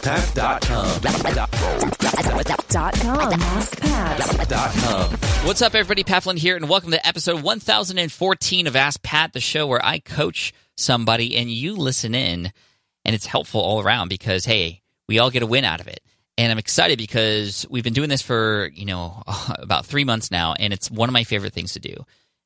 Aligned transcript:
AskPat.com. 0.00 1.00
What's 5.46 5.60
up, 5.60 5.74
everybody? 5.74 6.04
Pat 6.04 6.22
Flynn 6.22 6.38
here, 6.38 6.56
and 6.56 6.68
welcome 6.70 6.90
to 6.92 7.06
episode 7.06 7.42
1014 7.42 8.66
of 8.66 8.76
Ask 8.76 9.02
Pat, 9.02 9.34
the 9.34 9.40
show 9.40 9.66
where 9.66 9.84
I 9.84 9.98
coach 9.98 10.54
somebody 10.76 11.36
and 11.36 11.50
you 11.50 11.76
listen 11.76 12.14
in, 12.14 12.50
and 13.04 13.14
it's 13.14 13.26
helpful 13.26 13.60
all 13.60 13.82
around 13.82 14.08
because, 14.08 14.46
hey, 14.46 14.80
we 15.06 15.18
all 15.18 15.30
get 15.30 15.42
a 15.42 15.46
win 15.46 15.64
out 15.64 15.80
of 15.80 15.88
it. 15.88 16.00
And 16.38 16.50
I'm 16.50 16.58
excited 16.58 16.96
because 16.96 17.66
we've 17.68 17.84
been 17.84 17.92
doing 17.92 18.08
this 18.08 18.22
for, 18.22 18.70
you 18.74 18.86
know, 18.86 19.22
about 19.58 19.84
three 19.84 20.04
months 20.04 20.30
now, 20.30 20.54
and 20.54 20.72
it's 20.72 20.90
one 20.90 21.10
of 21.10 21.12
my 21.12 21.24
favorite 21.24 21.52
things 21.52 21.74
to 21.74 21.80
do. 21.80 21.94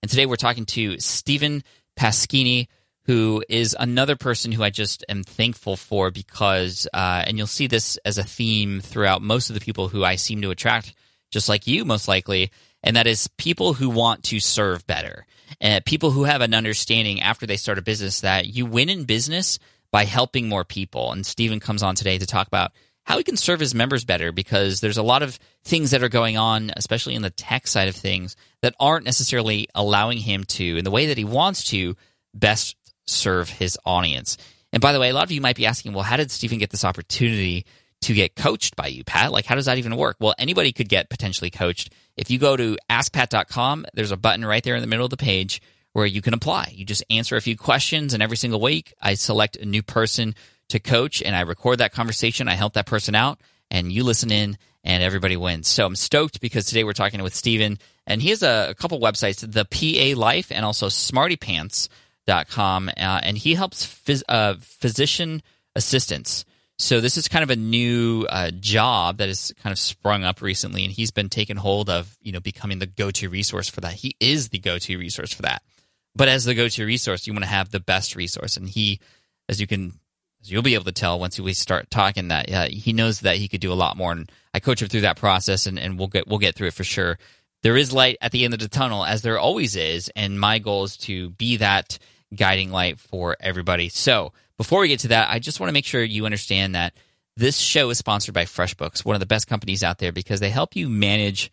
And 0.03 0.11
today 0.11 0.27
we're 0.27 0.37
talking 0.37 0.67
to 0.67 0.99
Stephen 0.99 1.63
Pasquini, 1.97 2.67
who 3.07 3.45
is 3.49 3.77
another 3.79 4.17
person 4.17 4.51
who 4.51 4.63
I 4.63 4.71
just 4.71 5.05
am 5.09 5.23
thankful 5.23 5.77
for 5.77 6.11
because, 6.11 6.89
uh, 6.95 7.23
and 7.27 7.37
you'll 7.37 7.47
see 7.47 7.67
this 7.67 7.99
as 8.05 8.19
a 8.19 8.25
theme 8.25 8.81
throughout 8.81 9.23
most 9.23 9.51
of 9.51 9.55
the 9.55 9.61
people 9.61 9.89
who 9.89 10.05
I 10.05 10.17
seem 10.17 10.41
to 10.43 10.51
attract, 10.51 10.95
just 11.31 11.49
like 11.49 11.67
you, 11.67 11.85
most 11.85 12.09
likely, 12.09 12.51
and 12.83 12.97
that 12.97 13.07
is 13.07 13.29
people 13.39 13.75
who 13.75 13.91
want 13.91 14.25
to 14.25 14.41
serve 14.41 14.87
better. 14.87 15.27
And 15.61 15.85
people 15.85 16.11
who 16.11 16.25
have 16.25 16.41
an 16.41 16.55
understanding 16.55 17.21
after 17.21 17.47
they 17.47 17.57
start 17.57 17.79
a 17.79 17.83
business 17.83 18.21
that 18.21 18.47
you 18.47 18.67
win 18.67 18.89
in 18.89 19.05
business 19.05 19.59
by 19.91 20.05
helping 20.05 20.49
more 20.49 20.65
people. 20.65 21.13
And 21.13 21.25
Stephen 21.25 21.61
comes 21.61 21.83
on 21.83 21.95
today 21.95 22.19
to 22.19 22.27
talk 22.27 22.47
about 22.47 22.73
how 23.05 23.19
he 23.19 23.25
can 23.25 23.37
serve 23.37 23.61
his 23.61 23.75
members 23.75 24.05
better 24.05 24.33
because 24.33 24.81
there's 24.81 24.97
a 24.97 25.03
lot 25.03 25.23
of 25.23 25.39
things 25.63 25.91
that 25.91 26.03
are 26.03 26.09
going 26.09 26.37
on, 26.37 26.73
especially 26.77 27.15
in 27.15 27.23
the 27.23 27.31
tech 27.31 27.67
side 27.67 27.89
of 27.89 27.95
things, 27.95 28.35
that 28.63 28.75
aren't 28.81 29.05
necessarily 29.05 29.69
allowing 29.75 30.19
him 30.19 30.45
to, 30.45 30.79
in 30.79 30.85
the 30.85 30.91
way 30.91 31.07
that 31.07 31.19
he 31.19 31.25
wants 31.25 31.65
to, 31.65 31.97
best 32.35 32.77
serve 33.07 33.49
his 33.49 33.79
audience. 33.85 34.37
And 34.73 34.81
by 34.81 34.93
the 34.93 35.01
way, 35.01 35.11
a 35.11 35.15
lot 35.15 35.25
of 35.25 35.33
you 35.33 35.41
might 35.41 35.57
be 35.57 35.67
asking, 35.67 35.93
well, 35.93 36.03
how 36.03 36.17
did 36.17 36.31
Stephen 36.31 36.59
get 36.59 36.71
this 36.71 36.85
opportunity 36.85 37.65
to 38.03 38.13
get 38.13 38.35
coached 38.35 38.77
by 38.77 38.89
you, 38.89 39.05
Pat? 39.05 39.33
Like, 39.33 39.47
how 39.47 39.55
does 39.55 39.67
that 39.67 39.79
even 39.79 39.97
work? 39.97 40.17
Well, 40.21 40.35
anybody 40.39 40.73
could 40.73 40.89
get 40.89 41.09
potentially 41.09 41.51
coached. 41.51 41.93
If 42.17 42.31
you 42.31 42.39
go 42.39 42.57
to 42.57 42.77
askpat.com, 42.91 43.87
there's 43.95 44.11
a 44.11 44.17
button 44.17 44.45
right 44.45 44.63
there 44.63 44.75
in 44.75 44.81
the 44.81 44.87
middle 44.87 45.07
of 45.07 45.11
the 45.11 45.17
page 45.17 45.63
where 45.93 46.07
you 46.07 46.21
can 46.21 46.35
apply. 46.35 46.73
You 46.75 46.85
just 46.85 47.05
answer 47.09 47.37
a 47.37 47.41
few 47.41 47.57
questions, 47.57 48.15
and 48.15 48.23
every 48.23 48.37
single 48.37 48.61
week, 48.61 48.93
I 49.01 49.15
select 49.15 49.57
a 49.57 49.65
new 49.65 49.83
person 49.83 50.35
to 50.71 50.81
coach 50.81 51.23
and 51.23 51.37
I 51.37 51.43
record 51.43 51.79
that 51.79 51.93
conversation. 51.93 52.49
I 52.49 52.55
help 52.55 52.75
that 52.75 52.87
person 52.87 53.15
out, 53.15 53.41
and 53.71 53.93
you 53.93 54.03
listen 54.03 54.33
in, 54.33 54.59
and 54.83 55.03
everybody 55.03 55.37
wins. 55.37 55.69
So 55.69 55.87
I'm 55.87 55.97
stoked 55.97 56.41
because 56.41 56.67
today 56.67 56.85
we're 56.85 56.93
talking 56.93 57.23
with 57.23 57.35
Stephen, 57.35 57.79
and 58.07 58.21
he 58.21 58.31
has 58.31 58.43
a, 58.43 58.71
a 58.71 58.75
couple 58.75 59.01
websites, 59.01 59.41
the 59.41 59.65
PA 59.65 60.21
Life 60.21 60.53
and 60.53 60.65
also 60.65 60.89
SmartyPance.com, 62.27 62.89
uh, 62.89 63.21
and 63.23 63.39
he 63.39 63.55
helps 63.55 63.87
phys- 63.87 64.23
uh, 64.29 64.55
physician 64.61 65.43
assistants. 65.75 66.45
So 66.79 67.01
this 67.01 67.17
is 67.17 67.29
kind 67.29 67.45
of 67.45 67.51
a 67.51 67.57
new 67.57 68.27
uh, 68.29 68.51
job 68.51 69.19
that 69.19 69.29
has 69.29 69.53
kind 69.63 69.73
of 69.73 69.79
sprung 69.79 70.25
up 70.25 70.43
recently, 70.43 70.85
and 70.85 70.93
he's 70.93 71.11
been 71.11 71.29
taken 71.29 71.57
hold 71.57 71.89
of, 71.89 72.17
you 72.21 72.33
know, 72.33 72.41
becoming 72.41 72.81
the 72.81 72.87
go-to 72.87 73.29
resource 73.29 73.69
for 73.69 73.81
that. 73.83 73.95
He 73.95 74.17
is 74.19 74.49
the 74.49 74.59
go-to 74.59 74.99
resource 74.99 75.33
for 75.33 75.43
that. 75.43 75.63
But 76.17 76.29
as 76.29 76.45
the 76.45 76.55
go-to 76.55 76.85
resource, 76.85 77.27
you 77.27 77.33
want 77.33 77.45
to 77.45 77.51
have 77.51 77.71
the 77.71 77.81
best 77.81 78.17
resource, 78.17 78.57
and 78.57 78.69
he, 78.69 79.01
as 79.49 79.61
you 79.61 79.67
can 79.67 79.93
as 80.43 80.51
you'll 80.51 80.63
be 80.63 80.75
able 80.75 80.85
to 80.85 80.93
tell 80.93 81.19
once 81.19 81.41
we 81.41 81.55
start 81.55 81.91
talking 81.91 82.29
that 82.29 82.53
uh, 82.53 82.67
he 82.67 82.93
knows 82.93 83.21
that 83.21 83.37
he 83.37 83.49
could 83.49 83.63
do 83.63 83.73
a 83.73 83.75
lot 83.75 83.97
more 83.97 84.13
and 84.13 84.31
i 84.53 84.61
coach 84.61 84.83
him 84.83 84.89
through 84.89 85.01
that 85.01 85.17
process 85.17 85.67
and, 85.67 85.79
and 85.79 85.99
we'll 85.99 86.09
get 86.09 86.29
we'll 86.29 86.39
get 86.39 86.55
through 86.55 86.69
it 86.69 86.75
for 86.75 86.85
sure 86.85 87.19
there 87.63 87.79
is 87.79 87.95
light 87.95 88.19
at 88.21 88.31
the 88.31 88.45
end 88.45 88.53
of 88.53 88.61
the 88.61 88.69
tunnel 88.69 89.07
as 89.07 89.23
there 89.23 89.39
always 89.39 89.75
is 89.75 90.11
and 90.15 90.39
my 90.39 90.59
goal 90.59 90.85
is 90.85 90.99
to 90.99 91.31
be 91.31 91.57
that 91.57 91.99
guiding 92.37 92.71
light 92.71 92.99
for 92.99 93.37
everybody 93.41 93.89
so 93.89 94.33
before 94.57 94.81
we 94.81 94.89
get 94.89 95.01
to 95.01 95.09
that 95.09 95.29
i 95.31 95.39
just 95.39 95.61
want 95.61 95.69
to 95.69 95.75
make 95.75 95.87
sure 95.87 96.03
you 96.03 96.25
understand 96.25 96.75
that 96.75 96.95
this 97.37 97.59
show 97.59 97.91
is 97.91 97.99
sponsored 97.99 98.35
by 98.35 98.45
freshbooks 98.45 99.05
one 99.05 99.17
of 99.17 99.21
the 99.21 99.27
best 99.27 99.47
companies 99.47 99.83
out 99.83 99.99
there 99.99 100.13
because 100.13 100.41
they 100.41 100.51
help 100.51 100.77
you 100.77 100.89
manage 100.89 101.51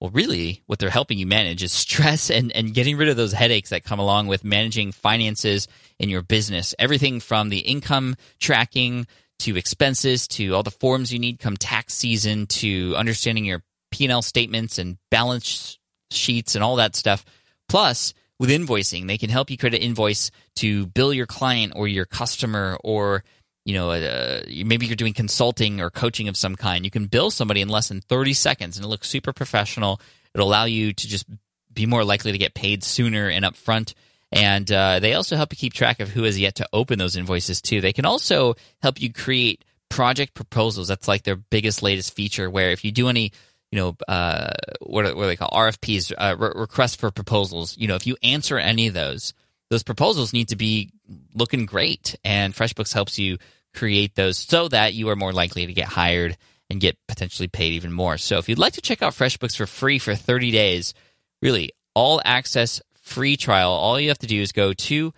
well, 0.00 0.10
really, 0.10 0.62
what 0.66 0.78
they're 0.78 0.90
helping 0.90 1.18
you 1.18 1.26
manage 1.26 1.62
is 1.62 1.72
stress 1.72 2.30
and, 2.30 2.52
and 2.52 2.74
getting 2.74 2.96
rid 2.96 3.08
of 3.08 3.16
those 3.16 3.32
headaches 3.32 3.70
that 3.70 3.84
come 3.84 3.98
along 3.98 4.28
with 4.28 4.44
managing 4.44 4.92
finances 4.92 5.68
in 5.98 6.08
your 6.08 6.22
business. 6.22 6.74
Everything 6.78 7.20
from 7.20 7.48
the 7.48 7.58
income 7.58 8.16
tracking 8.38 9.06
to 9.40 9.56
expenses 9.56 10.26
to 10.26 10.54
all 10.54 10.62
the 10.62 10.70
forms 10.70 11.12
you 11.12 11.18
need 11.18 11.38
come 11.38 11.56
tax 11.56 11.94
season 11.94 12.46
to 12.46 12.94
understanding 12.96 13.44
your 13.44 13.62
P&L 13.90 14.22
statements 14.22 14.78
and 14.78 14.98
balance 15.10 15.78
sheets 16.10 16.54
and 16.54 16.64
all 16.64 16.76
that 16.76 16.96
stuff. 16.96 17.24
Plus, 17.68 18.14
with 18.38 18.50
invoicing, 18.50 19.06
they 19.06 19.18
can 19.18 19.30
help 19.30 19.50
you 19.50 19.56
create 19.56 19.74
an 19.74 19.80
invoice 19.80 20.30
to 20.56 20.86
bill 20.86 21.12
your 21.12 21.26
client 21.26 21.72
or 21.76 21.88
your 21.88 22.04
customer 22.04 22.78
or 22.84 23.24
you 23.64 23.74
know, 23.74 23.90
uh, 23.90 24.40
maybe 24.64 24.86
you're 24.86 24.96
doing 24.96 25.12
consulting 25.12 25.78
or 25.78 25.90
coaching 25.90 26.26
of 26.28 26.38
some 26.38 26.56
kind. 26.56 26.86
You 26.86 26.90
can 26.90 27.04
bill 27.04 27.30
somebody 27.30 27.60
in 27.60 27.68
less 27.68 27.88
than 27.88 28.00
30 28.00 28.32
seconds 28.32 28.78
and 28.78 28.84
it 28.86 28.88
looks 28.88 29.10
super 29.10 29.34
professional. 29.34 30.00
It'll 30.32 30.48
allow 30.48 30.64
you 30.64 30.94
to 30.94 31.06
just 31.06 31.26
be 31.74 31.84
more 31.84 32.02
likely 32.02 32.32
to 32.32 32.38
get 32.38 32.54
paid 32.54 32.82
sooner 32.82 33.28
and 33.28 33.44
upfront. 33.44 33.92
And 34.32 34.72
uh, 34.72 35.00
they 35.00 35.12
also 35.12 35.36
help 35.36 35.52
you 35.52 35.58
keep 35.58 35.74
track 35.74 36.00
of 36.00 36.08
who 36.08 36.22
has 36.22 36.38
yet 36.38 36.54
to 36.56 36.68
open 36.72 36.98
those 36.98 37.14
invoices 37.14 37.60
too. 37.60 37.82
They 37.82 37.92
can 37.92 38.06
also 38.06 38.54
help 38.80 39.02
you 39.02 39.12
create 39.12 39.64
project 39.90 40.32
proposals. 40.32 40.88
That's 40.88 41.06
like 41.06 41.24
their 41.24 41.36
biggest, 41.36 41.82
latest 41.82 42.14
feature. 42.14 42.48
Where 42.48 42.70
if 42.70 42.84
you 42.84 42.92
do 42.92 43.08
any, 43.08 43.32
you 43.70 43.78
know, 43.78 43.96
uh, 44.06 44.50
what, 44.80 45.04
what 45.14 45.22
do 45.22 45.26
they 45.26 45.36
call 45.36 45.50
RFPs, 45.50 46.12
uh, 46.16 46.36
re- 46.38 46.52
requests 46.54 46.96
for 46.96 47.10
proposals. 47.10 47.76
You 47.76 47.88
know, 47.88 47.96
if 47.96 48.06
you 48.06 48.16
answer 48.22 48.58
any 48.58 48.86
of 48.86 48.94
those, 48.94 49.34
those 49.70 49.82
proposals 49.82 50.32
need 50.32 50.48
to 50.48 50.56
be 50.56 50.90
looking 51.34 51.66
great. 51.66 52.16
And 52.24 52.54
FreshBooks 52.54 52.94
helps 52.94 53.18
you 53.18 53.38
create 53.74 54.14
those 54.14 54.38
so 54.38 54.68
that 54.68 54.94
you 54.94 55.08
are 55.10 55.16
more 55.16 55.32
likely 55.32 55.66
to 55.66 55.72
get 55.72 55.86
hired 55.86 56.36
and 56.70 56.80
get 56.80 56.98
potentially 57.06 57.48
paid 57.48 57.74
even 57.74 57.92
more. 57.92 58.18
So 58.18 58.38
if 58.38 58.48
you'd 58.48 58.58
like 58.58 58.74
to 58.74 58.80
check 58.80 59.02
out 59.02 59.12
FreshBooks 59.12 59.56
for 59.56 59.66
free 59.66 59.98
for 59.98 60.14
30 60.14 60.50
days, 60.50 60.94
really 61.42 61.70
all 61.94 62.20
access 62.24 62.80
free 63.02 63.36
trial, 63.36 63.70
all 63.70 64.00
you 64.00 64.08
have 64.08 64.18
to 64.18 64.26
do 64.26 64.40
is 64.40 64.52
go 64.52 64.72
to 64.72 65.12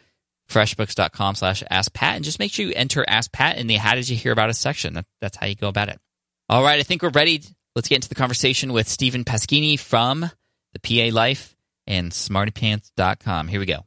freshbooks.com 0.49 1.37
slash 1.37 1.63
ask 1.71 1.93
Pat 1.93 2.17
and 2.17 2.25
just 2.25 2.39
make 2.39 2.53
sure 2.53 2.67
you 2.67 2.73
enter 2.75 3.05
ask 3.07 3.31
Pat 3.33 3.59
in 3.59 3.69
the 3.69 3.77
how 3.77 3.95
did 3.95 4.09
you 4.09 4.17
hear 4.17 4.33
about 4.33 4.51
us 4.51 4.59
section. 4.59 4.95
That, 4.95 5.07
that's 5.21 5.37
how 5.37 5.47
you 5.47 5.55
go 5.55 5.69
about 5.69 5.89
it. 5.89 6.01
All 6.49 6.63
right, 6.63 6.81
I 6.81 6.83
think 6.83 7.03
we're 7.03 7.11
ready. 7.11 7.43
Let's 7.77 7.87
get 7.87 7.97
into 7.97 8.09
the 8.09 8.17
conversation 8.17 8.73
with 8.73 8.89
Stephen 8.89 9.25
Pasquini 9.25 9.79
from 9.79 10.29
the 10.73 10.81
PA 10.81 11.15
Life 11.15 11.55
and 11.87 12.11
smartypance.com. 12.11 13.47
Here 13.47 13.61
we 13.61 13.67
go. 13.67 13.85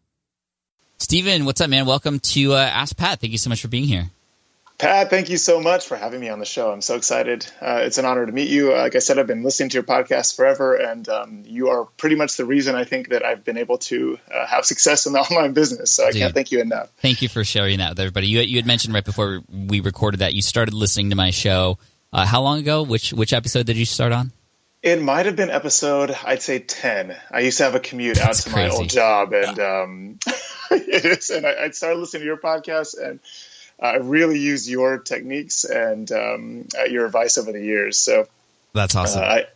Stephen, 0.97 1.43
what's 1.43 1.59
up, 1.59 1.69
man? 1.69 1.85
Welcome 1.85 2.19
to 2.19 2.53
uh, 2.53 2.59
Ask 2.59 2.95
Pat. 2.95 3.19
Thank 3.19 3.33
you 3.33 3.37
so 3.37 3.49
much 3.49 3.61
for 3.61 3.67
being 3.67 3.83
here. 3.83 4.09
Pat, 4.77 5.09
thank 5.09 5.29
you 5.29 5.37
so 5.37 5.59
much 5.59 5.85
for 5.85 5.97
having 5.97 6.21
me 6.21 6.29
on 6.29 6.39
the 6.39 6.45
show. 6.45 6.71
I'm 6.71 6.81
so 6.81 6.95
excited. 6.95 7.45
Uh, 7.61 7.81
it's 7.83 7.97
an 7.97 8.05
honor 8.05 8.25
to 8.25 8.31
meet 8.31 8.49
you. 8.49 8.73
Like 8.73 8.95
I 8.95 8.99
said, 8.99 9.19
I've 9.19 9.27
been 9.27 9.43
listening 9.43 9.69
to 9.69 9.75
your 9.75 9.83
podcast 9.83 10.35
forever, 10.35 10.75
and 10.75 11.07
um, 11.09 11.43
you 11.45 11.69
are 11.69 11.83
pretty 11.97 12.15
much 12.15 12.37
the 12.37 12.45
reason 12.45 12.75
I 12.75 12.85
think 12.85 13.09
that 13.09 13.23
I've 13.23 13.43
been 13.43 13.57
able 13.57 13.79
to 13.79 14.17
uh, 14.33 14.47
have 14.47 14.65
success 14.65 15.05
in 15.05 15.13
the 15.13 15.19
online 15.29 15.51
business. 15.51 15.91
So 15.91 16.05
I 16.05 16.11
Dude, 16.11 16.21
can't 16.21 16.33
thank 16.33 16.51
you 16.53 16.61
enough. 16.61 16.89
Thank 16.97 17.21
you 17.21 17.27
for 17.27 17.43
sharing 17.43 17.79
that 17.79 17.89
with 17.89 17.99
everybody. 17.99 18.27
You, 18.27 18.39
you 18.39 18.55
had 18.55 18.65
mentioned 18.65 18.93
right 18.93 19.03
before 19.03 19.41
we 19.49 19.81
recorded 19.81 20.21
that 20.21 20.33
you 20.33 20.41
started 20.41 20.73
listening 20.73 21.09
to 21.09 21.17
my 21.17 21.31
show. 21.31 21.77
Uh, 22.13 22.25
how 22.25 22.41
long 22.43 22.59
ago? 22.59 22.83
Which 22.83 23.11
which 23.11 23.33
episode 23.33 23.65
did 23.65 23.75
you 23.75 23.85
start 23.85 24.11
on? 24.11 24.31
It 24.83 25.01
might 25.01 25.25
have 25.25 25.35
been 25.35 25.49
episode, 25.49 26.15
I'd 26.25 26.41
say 26.41 26.59
ten. 26.59 27.15
I 27.31 27.39
used 27.39 27.57
to 27.57 27.63
have 27.63 27.73
a 27.73 27.79
commute 27.79 28.17
That's 28.17 28.41
out 28.41 28.49
to 28.49 28.53
crazy. 28.53 28.69
my 28.69 28.75
old 28.75 28.89
job, 28.89 29.33
and 29.33 29.59
um, 29.59 30.19
it 30.71 31.05
is. 31.05 31.29
And 31.31 31.45
I, 31.45 31.63
I 31.63 31.69
started 31.71 31.99
listening 31.99 32.21
to 32.21 32.25
your 32.25 32.37
podcast, 32.37 33.01
and 33.01 33.19
I 33.79 33.95
really 33.95 34.37
used 34.37 34.69
your 34.69 34.99
techniques 34.99 35.63
and 35.63 36.11
um, 36.11 36.67
uh, 36.77 36.83
your 36.83 37.05
advice 37.05 37.37
over 37.37 37.51
the 37.51 37.61
years. 37.61 37.97
So 37.97 38.27
that's 38.73 38.95
awesome. 38.95 39.23
Uh, 39.23 39.25
I, 39.25 39.47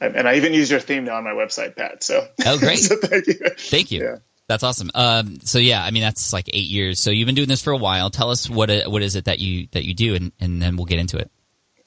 and 0.00 0.28
I 0.28 0.34
even 0.34 0.52
use 0.52 0.70
your 0.70 0.80
theme 0.80 1.04
now 1.04 1.16
on 1.16 1.24
my 1.24 1.30
website, 1.30 1.76
Pat. 1.76 2.02
So 2.02 2.26
oh, 2.44 2.58
great! 2.60 2.76
so 2.76 2.96
thank 2.96 3.26
you. 3.26 3.34
Thank 3.56 3.90
you. 3.90 4.02
Yeah. 4.02 4.16
That's 4.48 4.64
awesome. 4.64 4.90
Um, 4.94 5.40
so 5.40 5.58
yeah, 5.58 5.82
I 5.82 5.92
mean 5.92 6.02
that's 6.02 6.32
like 6.32 6.50
eight 6.52 6.68
years. 6.68 7.00
So 7.00 7.10
you've 7.10 7.26
been 7.26 7.36
doing 7.36 7.48
this 7.48 7.62
for 7.62 7.72
a 7.72 7.76
while. 7.76 8.10
Tell 8.10 8.30
us 8.30 8.50
what 8.50 8.70
what 8.90 9.00
is 9.00 9.16
it 9.16 9.24
that 9.24 9.38
you 9.38 9.68
that 9.70 9.84
you 9.84 9.94
do, 9.94 10.14
and, 10.14 10.32
and 10.40 10.60
then 10.60 10.76
we'll 10.76 10.84
get 10.84 10.98
into 10.98 11.16
it. 11.16 11.30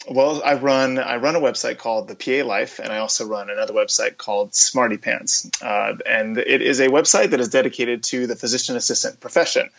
Well, 0.08 0.44
I 0.44 0.54
run 0.56 1.00
I 1.00 1.16
run 1.18 1.36
a 1.36 1.40
website 1.40 1.80
called 1.80 2.08
the 2.08 2.16
PA 2.16 2.48
Life, 2.48 2.80
and 2.80 2.92
I 2.92 3.00
also 3.00 3.26
run 3.26 3.50
another 3.50 3.74
website 3.74 4.18
called 4.18 4.54
Smarty 4.54 4.98
Pance, 4.98 5.50
uh, 5.64 5.94
and 6.06 6.38
it 6.38 6.62
is 6.62 6.80
a 6.80 6.90
website 6.90 7.32
that 7.32 7.40
is 7.40 7.50
dedicated 7.50 8.04
to 8.04 8.28
the 8.28 8.36
physician 8.36 8.76
assistant 8.76 9.20
profession. 9.20 9.70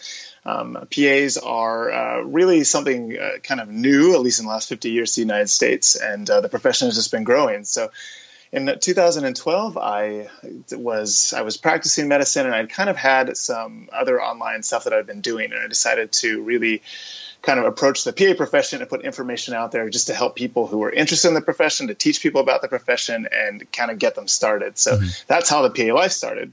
Um, 0.44 0.86
PAs 0.90 1.36
are 1.36 1.90
uh, 1.92 2.20
really 2.22 2.64
something 2.64 3.16
uh, 3.16 3.38
kind 3.42 3.60
of 3.60 3.68
new, 3.68 4.14
at 4.14 4.20
least 4.20 4.40
in 4.40 4.46
the 4.46 4.50
last 4.50 4.68
50 4.68 4.90
years 4.90 5.12
to 5.12 5.20
the 5.20 5.26
United 5.26 5.48
States, 5.48 5.94
and 5.94 6.28
uh, 6.28 6.40
the 6.40 6.48
profession 6.48 6.88
has 6.88 6.96
just 6.96 7.12
been 7.12 7.24
growing. 7.24 7.62
So, 7.64 7.90
in 8.50 8.78
2012, 8.80 9.76
I 9.76 10.28
was 10.72 11.32
I 11.34 11.42
was 11.42 11.56
practicing 11.56 12.08
medicine, 12.08 12.46
and 12.46 12.54
I'd 12.54 12.70
kind 12.70 12.90
of 12.90 12.96
had 12.96 13.36
some 13.36 13.88
other 13.92 14.20
online 14.20 14.64
stuff 14.64 14.84
that 14.84 14.92
I'd 14.92 15.06
been 15.06 15.20
doing, 15.20 15.52
and 15.52 15.60
I 15.60 15.68
decided 15.68 16.10
to 16.12 16.42
really 16.42 16.82
kind 17.46 17.60
of 17.60 17.66
approach 17.66 18.02
the 18.02 18.12
PA 18.12 18.34
profession 18.36 18.80
and 18.80 18.90
put 18.90 19.02
information 19.02 19.54
out 19.54 19.70
there 19.70 19.88
just 19.88 20.08
to 20.08 20.14
help 20.14 20.34
people 20.34 20.66
who 20.66 20.82
are 20.82 20.90
interested 20.90 21.28
in 21.28 21.34
the 21.34 21.40
profession, 21.40 21.86
to 21.86 21.94
teach 21.94 22.20
people 22.20 22.40
about 22.40 22.60
the 22.60 22.68
profession, 22.68 23.28
and 23.32 23.70
kind 23.70 23.92
of 23.92 24.00
get 24.00 24.16
them 24.16 24.26
started. 24.26 24.76
So 24.76 24.96
mm-hmm. 24.96 25.06
that's 25.28 25.48
how 25.48 25.66
the 25.66 25.70
PA 25.70 25.94
life 25.94 26.10
started, 26.10 26.52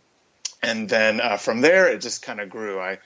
and 0.62 0.88
then 0.88 1.20
uh, 1.20 1.38
from 1.38 1.62
there 1.62 1.88
it 1.88 2.02
just 2.02 2.22
kind 2.22 2.40
of 2.40 2.50
grew. 2.50 2.80
I 2.80 3.00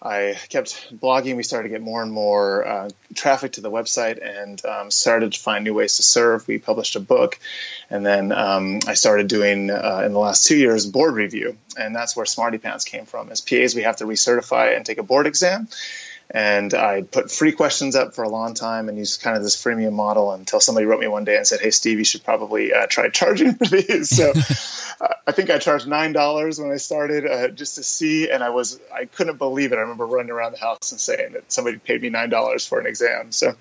I 0.00 0.38
kept 0.48 0.96
blogging. 0.96 1.36
We 1.36 1.42
started 1.42 1.68
to 1.68 1.74
get 1.74 1.82
more 1.82 2.02
and 2.02 2.10
more 2.10 2.66
uh, 2.66 2.90
traffic 3.14 3.52
to 3.52 3.60
the 3.60 3.70
website 3.70 4.24
and 4.24 4.64
um, 4.64 4.90
started 4.90 5.32
to 5.32 5.40
find 5.40 5.64
new 5.64 5.74
ways 5.74 5.96
to 5.96 6.02
serve. 6.02 6.46
We 6.48 6.58
published 6.58 6.96
a 6.96 7.00
book, 7.00 7.38
and 7.90 8.06
then 8.06 8.32
um, 8.32 8.78
I 8.86 8.94
started 8.94 9.26
doing 9.26 9.70
uh, 9.70 10.02
in 10.06 10.12
the 10.12 10.18
last 10.18 10.46
two 10.46 10.56
years 10.56 10.86
board 10.86 11.14
review, 11.14 11.58
and 11.76 11.94
that's 11.94 12.16
where 12.16 12.26
Smarty 12.26 12.58
Pance 12.58 12.84
came 12.84 13.06
from. 13.06 13.28
As 13.30 13.42
PAs, 13.42 13.74
we 13.74 13.82
have 13.82 13.96
to 13.96 14.04
recertify 14.04 14.76
and 14.76 14.86
take 14.86 14.98
a 14.98 15.02
board 15.02 15.26
exam, 15.26 15.68
and 16.30 16.74
I 16.74 17.02
put 17.02 17.30
free 17.30 17.52
questions 17.52 17.96
up 17.96 18.14
for 18.14 18.22
a 18.22 18.28
long 18.28 18.52
time 18.52 18.88
and 18.88 18.98
used 18.98 19.22
kind 19.22 19.36
of 19.36 19.42
this 19.42 19.56
freemium 19.56 19.92
model 19.92 20.32
until 20.32 20.60
somebody 20.60 20.84
wrote 20.84 21.00
me 21.00 21.08
one 21.08 21.24
day 21.24 21.36
and 21.36 21.46
said, 21.46 21.60
"Hey, 21.60 21.70
Steve, 21.70 21.98
you 21.98 22.04
should 22.04 22.22
probably 22.22 22.72
uh, 22.72 22.86
try 22.86 23.08
charging 23.08 23.54
for 23.54 23.64
these." 23.64 24.08
So 24.18 24.32
uh, 25.00 25.14
I 25.26 25.32
think 25.32 25.48
I 25.48 25.58
charged 25.58 25.86
nine 25.86 26.12
dollars 26.12 26.58
when 26.58 26.72
I 26.72 26.76
started 26.76 27.24
uh, 27.24 27.48
just 27.48 27.76
to 27.76 27.82
see, 27.82 28.30
and 28.30 28.42
I 28.42 28.50
was 28.50 28.80
I 28.92 29.06
couldn't 29.06 29.38
believe 29.38 29.72
it. 29.72 29.76
I 29.76 29.82
remember 29.82 30.06
running 30.06 30.30
around 30.30 30.52
the 30.52 30.58
house 30.58 30.90
and 30.90 31.00
saying 31.00 31.32
that 31.32 31.52
somebody 31.52 31.78
paid 31.78 32.02
me 32.02 32.10
nine 32.10 32.30
dollars 32.30 32.66
for 32.66 32.80
an 32.80 32.86
exam. 32.86 33.32
So 33.32 33.54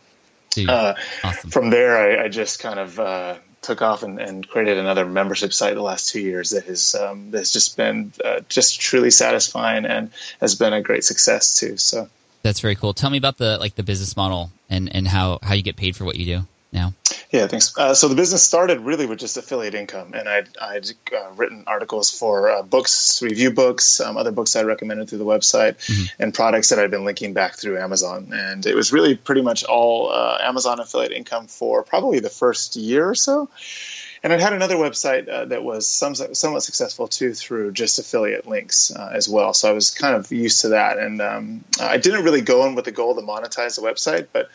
uh, 0.67 0.95
awesome. 1.23 1.49
from 1.51 1.69
there, 1.69 2.19
I, 2.19 2.25
I 2.25 2.27
just 2.29 2.59
kind 2.59 2.79
of 2.79 2.99
uh, 2.99 3.35
took 3.61 3.81
off 3.81 4.03
and, 4.03 4.19
and 4.19 4.47
created 4.47 4.77
another 4.77 5.05
membership 5.05 5.53
site 5.53 5.75
the 5.75 5.81
last 5.81 6.09
two 6.09 6.21
years 6.21 6.49
that 6.49 6.65
has 6.65 6.95
um, 6.95 7.31
that's 7.31 7.53
just 7.53 7.77
been 7.77 8.11
uh, 8.25 8.41
just 8.49 8.81
truly 8.81 9.11
satisfying 9.11 9.85
and 9.85 10.11
has 10.41 10.55
been 10.55 10.73
a 10.73 10.81
great 10.81 11.05
success 11.05 11.59
too. 11.59 11.77
So. 11.77 12.09
That's 12.47 12.61
very 12.61 12.75
cool. 12.75 12.93
Tell 12.93 13.09
me 13.09 13.17
about 13.17 13.37
the 13.37 13.57
like 13.57 13.75
the 13.75 13.83
business 13.83 14.15
model 14.15 14.51
and 14.69 14.93
and 14.95 15.07
how 15.07 15.39
how 15.43 15.53
you 15.53 15.63
get 15.63 15.75
paid 15.75 15.95
for 15.95 16.05
what 16.05 16.15
you 16.15 16.25
do 16.25 16.47
now. 16.71 16.93
Yeah, 17.29 17.47
thanks. 17.47 17.77
Uh, 17.77 17.93
so 17.93 18.07
the 18.07 18.15
business 18.15 18.41
started 18.41 18.79
really 18.79 19.05
with 19.05 19.19
just 19.19 19.35
affiliate 19.35 19.75
income, 19.75 20.13
and 20.13 20.29
I'd, 20.29 20.47
I'd 20.61 20.87
uh, 21.13 21.31
written 21.35 21.65
articles 21.67 22.09
for 22.09 22.49
uh, 22.49 22.63
books, 22.63 23.21
review 23.21 23.51
books, 23.51 23.99
um, 23.99 24.15
other 24.15 24.31
books 24.31 24.55
I 24.55 24.63
recommended 24.63 25.09
through 25.09 25.17
the 25.17 25.25
website, 25.25 25.75
Mm-hmm. 25.75 26.23
and 26.23 26.33
products 26.33 26.69
that 26.69 26.79
I'd 26.79 26.89
been 26.89 27.03
linking 27.03 27.33
back 27.33 27.55
through 27.57 27.79
Amazon. 27.79 28.29
And 28.31 28.65
it 28.65 28.75
was 28.75 28.93
really 28.93 29.17
pretty 29.17 29.41
much 29.41 29.65
all 29.65 30.09
uh, 30.09 30.37
Amazon 30.41 30.79
affiliate 30.79 31.11
income 31.11 31.47
for 31.47 31.83
probably 31.83 32.19
the 32.19 32.29
first 32.29 32.77
year 32.77 33.09
or 33.09 33.15
so. 33.15 33.49
And 34.23 34.33
I 34.33 34.39
had 34.39 34.53
another 34.53 34.75
website 34.75 35.29
uh, 35.29 35.45
that 35.45 35.63
was 35.63 35.87
some, 35.87 36.15
somewhat 36.15 36.63
successful 36.63 37.07
too 37.07 37.33
through 37.33 37.71
just 37.71 37.99
affiliate 37.99 38.47
links 38.47 38.91
uh, 38.91 39.11
as 39.13 39.29
well. 39.29 39.53
So 39.53 39.69
I 39.69 39.73
was 39.73 39.91
kind 39.91 40.15
of 40.15 40.31
used 40.31 40.61
to 40.61 40.69
that. 40.69 40.97
And 40.97 41.21
um, 41.21 41.63
I 41.79 41.97
didn't 41.97 42.23
really 42.23 42.41
go 42.41 42.65
in 42.65 42.75
with 42.75 42.85
the 42.85 42.91
goal 42.91 43.15
to 43.15 43.21
monetize 43.21 43.75
the 43.75 43.81
website, 43.81 44.27
but 44.31 44.49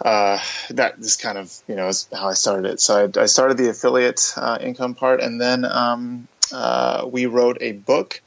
uh, 0.00 0.38
that 0.70 0.98
is 0.98 1.16
kind 1.16 1.38
of 1.38 1.52
you 1.66 1.74
know 1.74 1.88
is 1.88 2.08
how 2.12 2.28
I 2.28 2.34
started 2.34 2.70
it. 2.70 2.80
So 2.80 3.10
I, 3.16 3.22
I 3.22 3.26
started 3.26 3.56
the 3.56 3.70
affiliate 3.70 4.32
uh, 4.36 4.58
income 4.60 4.94
part, 4.94 5.20
and 5.20 5.40
then 5.40 5.64
um, 5.64 6.28
uh, 6.52 7.06
we 7.10 7.26
wrote 7.26 7.58
a 7.60 7.72
book, 7.72 8.20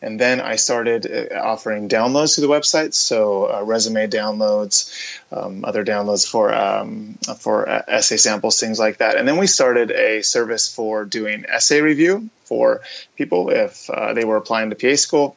and 0.00 0.18
then 0.18 0.40
I 0.40 0.56
started 0.56 1.06
uh, 1.06 1.34
offering 1.40 1.88
downloads 1.88 2.36
to 2.36 2.40
the 2.40 2.48
website. 2.48 2.94
So 2.94 3.52
uh, 3.52 3.62
resume 3.64 4.06
downloads, 4.06 4.92
um, 5.32 5.64
other 5.64 5.84
downloads 5.84 6.28
for 6.28 6.54
um, 6.54 7.18
for 7.38 7.68
uh, 7.68 7.82
essay 7.88 8.16
samples, 8.16 8.60
things 8.60 8.78
like 8.78 8.98
that. 8.98 9.16
And 9.16 9.26
then 9.26 9.38
we 9.38 9.46
started 9.46 9.90
a 9.90 10.22
service 10.22 10.72
for 10.72 11.04
doing 11.04 11.44
essay 11.48 11.80
review 11.80 12.30
for 12.44 12.80
people 13.16 13.50
if 13.50 13.90
uh, 13.90 14.14
they 14.14 14.24
were 14.24 14.36
applying 14.36 14.70
to 14.70 14.76
PA 14.76 14.96
school, 14.96 15.36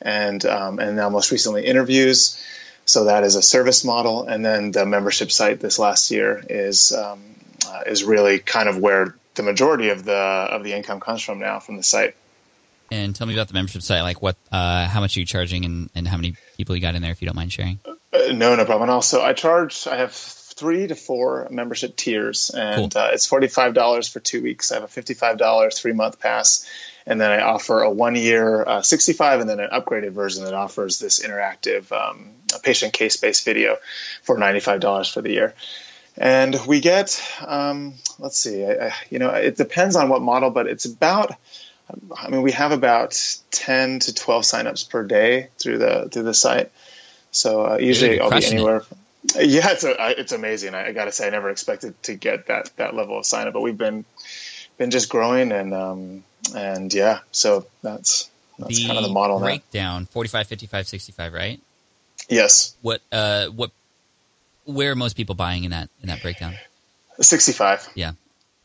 and 0.00 0.44
um, 0.44 0.78
and 0.78 0.96
now 0.96 1.08
most 1.08 1.30
recently 1.30 1.64
interviews. 1.64 2.42
So 2.86 3.04
that 3.04 3.22
is 3.22 3.36
a 3.36 3.42
service 3.42 3.84
model, 3.84 4.24
and 4.24 4.44
then 4.44 4.72
the 4.72 4.84
membership 4.84 5.30
site 5.30 5.60
this 5.60 5.78
last 5.78 6.10
year 6.10 6.42
is 6.48 6.92
um, 6.92 7.20
uh, 7.68 7.82
is 7.86 8.02
really 8.02 8.40
kind 8.40 8.68
of 8.68 8.78
where 8.78 9.14
the 9.36 9.44
majority 9.44 9.90
of 9.90 10.04
the 10.04 10.12
of 10.14 10.64
the 10.64 10.72
income 10.72 10.98
comes 10.98 11.22
from 11.22 11.38
now 11.38 11.60
from 11.60 11.76
the 11.76 11.84
site. 11.84 12.16
And 12.90 13.14
tell 13.14 13.26
me 13.26 13.34
about 13.34 13.48
the 13.48 13.54
membership 13.54 13.82
site. 13.82 14.02
Like 14.02 14.20
what, 14.20 14.36
uh, 14.50 14.86
how 14.88 15.00
much 15.00 15.16
are 15.16 15.20
you 15.20 15.26
charging, 15.26 15.64
and 15.64 15.90
and 15.94 16.08
how 16.08 16.16
many 16.16 16.34
people 16.56 16.74
you 16.74 16.82
got 16.82 16.94
in 16.94 17.02
there, 17.02 17.12
if 17.12 17.22
you 17.22 17.26
don't 17.26 17.36
mind 17.36 17.52
sharing. 17.52 17.78
Uh, 17.86 18.32
no, 18.32 18.56
no 18.56 18.64
problem. 18.64 18.82
And 18.82 18.90
also, 18.90 19.22
I 19.22 19.32
charge. 19.32 19.86
I 19.86 19.96
have 19.96 20.12
three 20.12 20.88
to 20.88 20.94
four 20.94 21.48
membership 21.50 21.96
tiers, 21.96 22.50
and 22.50 22.92
Cool. 22.92 23.02
uh, 23.02 23.10
it's 23.12 23.26
forty 23.26 23.46
five 23.46 23.74
dollars 23.74 24.08
for 24.08 24.20
two 24.20 24.42
weeks. 24.42 24.72
I 24.72 24.74
have 24.74 24.84
a 24.84 24.88
fifty 24.88 25.14
five 25.14 25.38
dollars 25.38 25.78
three 25.78 25.92
month 25.92 26.18
pass, 26.18 26.68
and 27.06 27.20
then 27.20 27.30
I 27.30 27.42
offer 27.42 27.80
a 27.80 27.90
one 27.90 28.16
year 28.16 28.62
uh, 28.66 28.82
sixty 28.82 29.12
five, 29.12 29.40
and 29.40 29.48
then 29.48 29.60
an 29.60 29.70
upgraded 29.70 30.10
version 30.10 30.44
that 30.44 30.54
offers 30.54 30.98
this 30.98 31.20
interactive 31.24 31.90
um, 31.92 32.32
patient 32.62 32.92
case 32.92 33.16
based 33.16 33.44
video 33.44 33.76
for 34.22 34.36
ninety 34.36 34.60
five 34.60 34.80
dollars 34.80 35.08
for 35.08 35.22
the 35.22 35.30
year. 35.30 35.54
And 36.16 36.58
we 36.66 36.80
get, 36.80 37.22
um, 37.46 37.94
let's 38.18 38.36
see, 38.36 38.64
I, 38.64 38.88
I, 38.88 38.92
you 39.08 39.20
know, 39.20 39.30
it 39.30 39.56
depends 39.56 39.94
on 39.94 40.08
what 40.08 40.20
model, 40.20 40.50
but 40.50 40.66
it's 40.66 40.84
about. 40.84 41.32
I 42.16 42.28
mean, 42.30 42.42
we 42.42 42.52
have 42.52 42.72
about 42.72 43.18
ten 43.50 43.98
to 44.00 44.14
twelve 44.14 44.44
signups 44.44 44.88
per 44.88 45.04
day 45.04 45.48
through 45.58 45.78
the 45.78 46.08
through 46.10 46.24
the 46.24 46.34
site. 46.34 46.70
So 47.32 47.64
uh, 47.64 47.76
usually 47.78 48.18
I'll 48.20 48.30
be 48.30 48.44
anywhere. 48.44 48.82
Yeah, 49.36 49.70
it's 49.72 49.84
a, 49.84 50.00
I- 50.00 50.10
it's 50.16 50.32
amazing. 50.32 50.74
I, 50.74 50.88
I 50.88 50.92
got 50.92 51.04
to 51.04 51.12
say, 51.12 51.26
I 51.26 51.30
never 51.30 51.50
expected 51.50 52.00
to 52.04 52.14
get 52.14 52.46
that 52.46 52.70
that 52.76 52.94
level 52.94 53.18
of 53.18 53.26
sign 53.26 53.46
up, 53.46 53.52
but 53.52 53.60
we've 53.60 53.76
been 53.78 54.04
been 54.78 54.90
just 54.90 55.08
growing 55.10 55.52
and 55.52 55.74
um 55.74 56.24
and 56.56 56.92
yeah, 56.92 57.20
so 57.32 57.66
that's 57.82 58.30
that's 58.58 58.84
kind 58.86 58.98
of 58.98 59.04
the 59.04 59.10
model 59.12 59.38
now. 59.38 59.44
breakdown 59.46 60.06
45 60.06 60.46
55 60.46 60.86
65 60.88 61.32
right 61.32 61.60
Yes, 62.28 62.74
what 62.82 63.00
uh 63.12 63.46
what 63.48 63.70
where 64.64 64.92
are 64.92 64.94
most 64.94 65.16
people 65.16 65.34
buying 65.34 65.64
in 65.64 65.70
that 65.72 65.88
in 66.02 66.08
that 66.08 66.22
breakdown 66.22 66.54
sixty 67.20 67.52
five. 67.52 67.86
yeah 67.94 68.12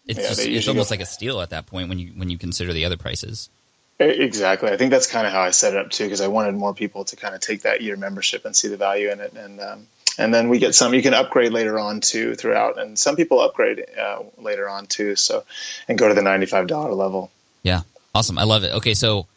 it's 0.07 0.19
Yeah, 0.19 0.27
just, 0.29 0.45
it's 0.45 0.67
almost 0.67 0.89
go- 0.89 0.93
like 0.93 1.01
a 1.01 1.05
steal 1.05 1.41
at 1.41 1.49
that 1.51 1.65
point 1.65 1.89
when 1.89 1.99
you 1.99 2.09
when 2.15 2.29
you 2.29 2.37
consider 2.37 2.73
the 2.73 2.85
other 2.85 2.97
prices 2.97 3.49
Exactly. 3.97 4.69
I 4.69 4.75
think 4.75 4.91
that's 4.91 5.07
kind 5.07 5.25
of 5.25 5.31
how 5.31 5.39
I 5.39 5.51
set 5.51 5.73
it 5.73 5.79
up 5.79 5.89
too, 5.89 6.03
because 6.03 6.19
I 6.19 6.27
wanted 6.27 6.53
more 6.55 6.73
people 6.73 7.05
to 7.05 7.15
kind 7.15 7.33
of 7.33 7.39
take 7.39 7.61
that 7.61 7.79
year 7.81 7.95
membership 7.95 8.43
and 8.43 8.53
see 8.53 8.67
the 8.67 8.75
value 8.75 9.09
in 9.09 9.21
it, 9.21 9.31
and 9.31 9.61
um, 9.61 9.87
and 10.17 10.33
then 10.33 10.49
we 10.49 10.59
get 10.59 10.75
some. 10.75 10.93
You 10.93 11.01
can 11.01 11.13
upgrade 11.13 11.53
later 11.53 11.79
on 11.79 12.01
too 12.01 12.35
throughout, 12.35 12.77
and 12.77 12.99
some 12.99 13.15
people 13.15 13.39
upgrade 13.39 13.85
uh, 13.97 14.23
later 14.37 14.67
on 14.67 14.87
too. 14.87 15.15
So, 15.15 15.45
and 15.87 15.97
go 15.97 16.09
to 16.09 16.13
the 16.13 16.21
ninety 16.21 16.45
five 16.45 16.67
dollar 16.67 16.91
level. 16.93 17.31
yeah 17.63 17.81
awesome 18.13 18.37
i 18.37 18.43
love 18.43 18.65
it 18.65 18.73
okay 18.73 18.93
so 18.95 19.27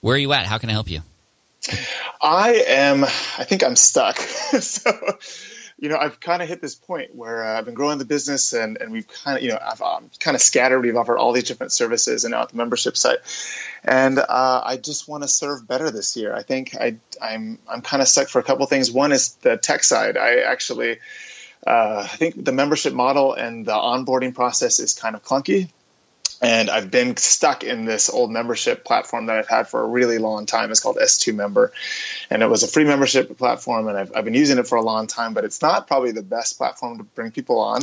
where 0.00 0.16
are 0.16 0.18
you 0.18 0.32
at 0.32 0.46
how 0.46 0.58
can 0.58 0.68
i 0.68 0.72
help 0.72 0.90
you 0.90 1.00
I 2.20 2.64
am. 2.66 3.04
I 3.04 3.44
think 3.44 3.62
I'm 3.62 3.76
stuck. 3.76 4.16
so, 4.60 4.90
you 5.78 5.88
know, 5.88 5.96
I've 5.96 6.20
kind 6.20 6.42
of 6.42 6.48
hit 6.48 6.60
this 6.60 6.74
point 6.74 7.14
where 7.14 7.44
uh, 7.44 7.58
I've 7.58 7.64
been 7.64 7.74
growing 7.74 7.98
the 7.98 8.04
business, 8.04 8.52
and, 8.52 8.78
and 8.80 8.92
we've 8.92 9.08
kind 9.08 9.36
of, 9.36 9.42
you 9.42 9.50
know, 9.50 9.58
I've 9.60 9.82
um, 9.82 10.10
kind 10.20 10.34
of 10.34 10.42
scattered. 10.42 10.80
We've 10.80 10.96
offered 10.96 11.18
all 11.18 11.32
these 11.32 11.44
different 11.44 11.72
services, 11.72 12.24
and 12.24 12.32
now 12.32 12.42
at 12.42 12.50
the 12.50 12.56
membership 12.56 12.96
site, 12.96 13.18
and 13.84 14.18
uh, 14.18 14.62
I 14.64 14.76
just 14.76 15.08
want 15.08 15.22
to 15.24 15.28
serve 15.28 15.66
better 15.66 15.90
this 15.90 16.16
year. 16.16 16.34
I 16.34 16.42
think 16.42 16.74
I, 16.74 16.96
I'm 17.20 17.58
I'm 17.68 17.82
kind 17.82 18.02
of 18.02 18.08
stuck 18.08 18.28
for 18.28 18.38
a 18.38 18.42
couple 18.42 18.66
things. 18.66 18.90
One 18.90 19.12
is 19.12 19.34
the 19.42 19.56
tech 19.56 19.84
side. 19.84 20.16
I 20.16 20.40
actually. 20.40 20.98
Uh, 21.64 22.08
I 22.12 22.16
think 22.16 22.44
the 22.44 22.50
membership 22.50 22.92
model 22.92 23.34
and 23.34 23.64
the 23.64 23.70
onboarding 23.70 24.34
process 24.34 24.80
is 24.80 24.94
kind 24.94 25.14
of 25.14 25.22
clunky 25.22 25.70
and 26.42 26.68
I've 26.68 26.90
been 26.90 27.16
stuck 27.16 27.62
in 27.62 27.84
this 27.84 28.10
old 28.10 28.32
membership 28.32 28.84
platform 28.84 29.26
that 29.26 29.36
I've 29.36 29.48
had 29.48 29.68
for 29.68 29.80
a 29.80 29.86
really 29.86 30.18
long 30.18 30.44
time. 30.44 30.72
It's 30.72 30.80
called 30.80 30.96
S2 30.96 31.36
Member, 31.36 31.72
and 32.30 32.42
it 32.42 32.46
was 32.46 32.64
a 32.64 32.68
free 32.68 32.84
membership 32.84 33.38
platform, 33.38 33.86
and 33.86 33.96
I've, 33.96 34.12
I've 34.16 34.24
been 34.24 34.34
using 34.34 34.58
it 34.58 34.66
for 34.66 34.74
a 34.76 34.82
long 34.82 35.06
time. 35.06 35.34
But 35.34 35.44
it's 35.44 35.62
not 35.62 35.86
probably 35.86 36.10
the 36.10 36.22
best 36.22 36.58
platform 36.58 36.98
to 36.98 37.04
bring 37.04 37.30
people 37.30 37.60
on. 37.60 37.82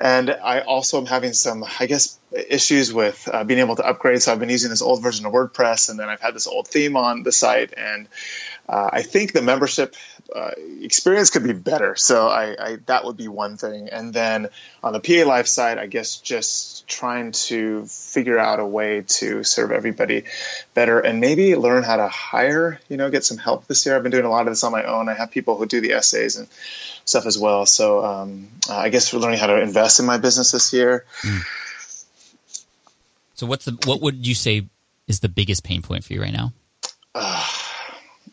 And 0.00 0.30
I 0.30 0.60
also 0.60 0.98
am 0.98 1.06
having 1.06 1.32
some, 1.32 1.64
I 1.80 1.86
guess, 1.86 2.18
issues 2.32 2.94
with 2.94 3.28
uh, 3.30 3.44
being 3.44 3.60
able 3.60 3.76
to 3.76 3.86
upgrade. 3.86 4.22
So 4.22 4.32
I've 4.32 4.40
been 4.40 4.48
using 4.48 4.70
this 4.70 4.80
old 4.80 5.02
version 5.02 5.26
of 5.26 5.32
WordPress, 5.32 5.90
and 5.90 5.98
then 5.98 6.08
I've 6.08 6.20
had 6.20 6.34
this 6.34 6.46
old 6.46 6.68
theme 6.68 6.96
on 6.96 7.24
the 7.24 7.32
site, 7.32 7.74
and 7.76 8.08
uh, 8.72 8.88
I 8.90 9.02
think 9.02 9.32
the 9.32 9.42
membership 9.42 9.94
uh, 10.34 10.52
experience 10.80 11.28
could 11.28 11.44
be 11.44 11.52
better. 11.52 11.94
So 11.94 12.26
I, 12.26 12.56
I 12.58 12.76
that 12.86 13.04
would 13.04 13.18
be 13.18 13.28
one 13.28 13.58
thing. 13.58 13.90
And 13.90 14.14
then 14.14 14.48
on 14.82 14.94
the 14.94 15.00
PA 15.00 15.28
Life 15.28 15.46
side, 15.46 15.76
I 15.76 15.86
guess 15.86 16.16
just 16.16 16.88
trying 16.88 17.32
to 17.32 17.84
figure 17.84 18.38
out 18.38 18.60
a 18.60 18.64
way 18.64 19.04
to 19.06 19.44
serve 19.44 19.72
everybody 19.72 20.24
better 20.72 21.00
and 21.00 21.20
maybe 21.20 21.54
learn 21.54 21.82
how 21.82 21.96
to 21.96 22.08
hire. 22.08 22.80
You 22.88 22.96
know, 22.96 23.10
get 23.10 23.26
some 23.26 23.36
help 23.36 23.66
this 23.66 23.84
year. 23.84 23.94
I've 23.94 24.02
been 24.02 24.10
doing 24.10 24.24
a 24.24 24.30
lot 24.30 24.46
of 24.46 24.52
this 24.52 24.64
on 24.64 24.72
my 24.72 24.84
own. 24.84 25.10
I 25.10 25.14
have 25.14 25.30
people 25.30 25.58
who 25.58 25.66
do 25.66 25.82
the 25.82 25.92
essays 25.92 26.36
and 26.36 26.48
stuff 27.04 27.26
as 27.26 27.36
well. 27.36 27.66
So 27.66 28.02
um, 28.02 28.48
uh, 28.70 28.76
I 28.78 28.88
guess 28.88 29.12
we're 29.12 29.20
learning 29.20 29.38
how 29.38 29.48
to 29.48 29.60
invest 29.60 30.00
in 30.00 30.06
my 30.06 30.16
business 30.16 30.50
this 30.50 30.72
year. 30.72 31.04
so 33.34 33.44
what's 33.44 33.66
the 33.66 33.72
what 33.84 34.00
would 34.00 34.26
you 34.26 34.34
say 34.34 34.66
is 35.08 35.20
the 35.20 35.28
biggest 35.28 35.62
pain 35.62 35.82
point 35.82 36.04
for 36.04 36.14
you 36.14 36.22
right 36.22 36.32
now 36.32 36.54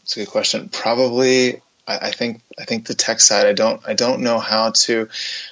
That's 0.10 0.18
a 0.18 0.20
good 0.22 0.32
question. 0.32 0.70
Probably, 0.70 1.62
I, 1.88 1.98
I 2.08 2.12
think 2.12 2.42
I 2.58 2.66
think 2.66 2.88
the 2.88 2.96
tech 2.96 3.20
side. 3.20 3.46
I 3.46 3.54
don't 3.54 3.80
I 3.88 3.94
don't 3.94 4.22
know 4.22 4.40
how 4.40 4.72
to. 4.72 5.08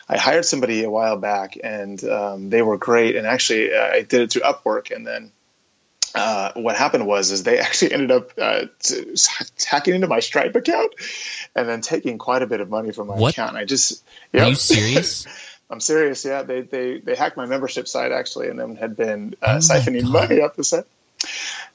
I 0.10 0.18
hired 0.18 0.46
somebody 0.46 0.84
a 0.84 0.90
while 0.90 1.16
back, 1.16 1.60
and 1.64 2.04
um, 2.04 2.50
they 2.50 2.64
were 2.64 2.80
great. 2.80 3.16
And 3.16 3.28
actually, 3.28 3.72
uh, 3.72 3.84
I 3.86 4.02
did 4.02 4.22
it 4.22 4.32
through 4.32 4.42
Upwork, 4.42 4.90
and 4.90 5.06
then. 5.06 5.32
Uh, 6.16 6.52
what 6.56 6.76
happened 6.76 7.06
was 7.06 7.30
is 7.30 7.44
they 7.44 7.60
actually 7.60 7.94
ended 7.94 8.10
up 8.10 8.32
uh, 8.42 8.66
t- 8.82 9.14
hacking 9.68 9.94
into 9.94 10.08
my 10.08 10.20
Stripe 10.22 10.56
account 10.56 10.92
and 11.54 11.70
then 11.70 11.82
taking 11.82 12.18
quite 12.18 12.42
a 12.42 12.48
bit 12.48 12.60
of 12.60 12.70
money 12.70 12.92
from 12.92 13.08
my 13.08 13.14
What? 13.14 13.34
account. 13.34 13.56
I 13.56 13.66
just 13.66 14.04
are 14.34 14.48
you 14.48 14.56
serious 14.56 15.28
I'm 15.70 15.82
serious. 15.82 16.26
Yeah, 16.26 16.42
they 16.42 16.62
they 16.62 16.98
they 17.00 17.16
hacked 17.16 17.38
my 17.38 17.46
membership 17.46 17.88
site 17.88 18.12
actually, 18.12 18.48
and 18.48 18.58
then 18.58 18.78
had 18.78 18.96
been 18.96 19.36
uh, 19.42 19.56
Oh 19.56 19.58
siphoning 19.58 20.10
money 20.10 20.42
off 20.42 20.56
the 20.56 20.64
site. 20.64 20.86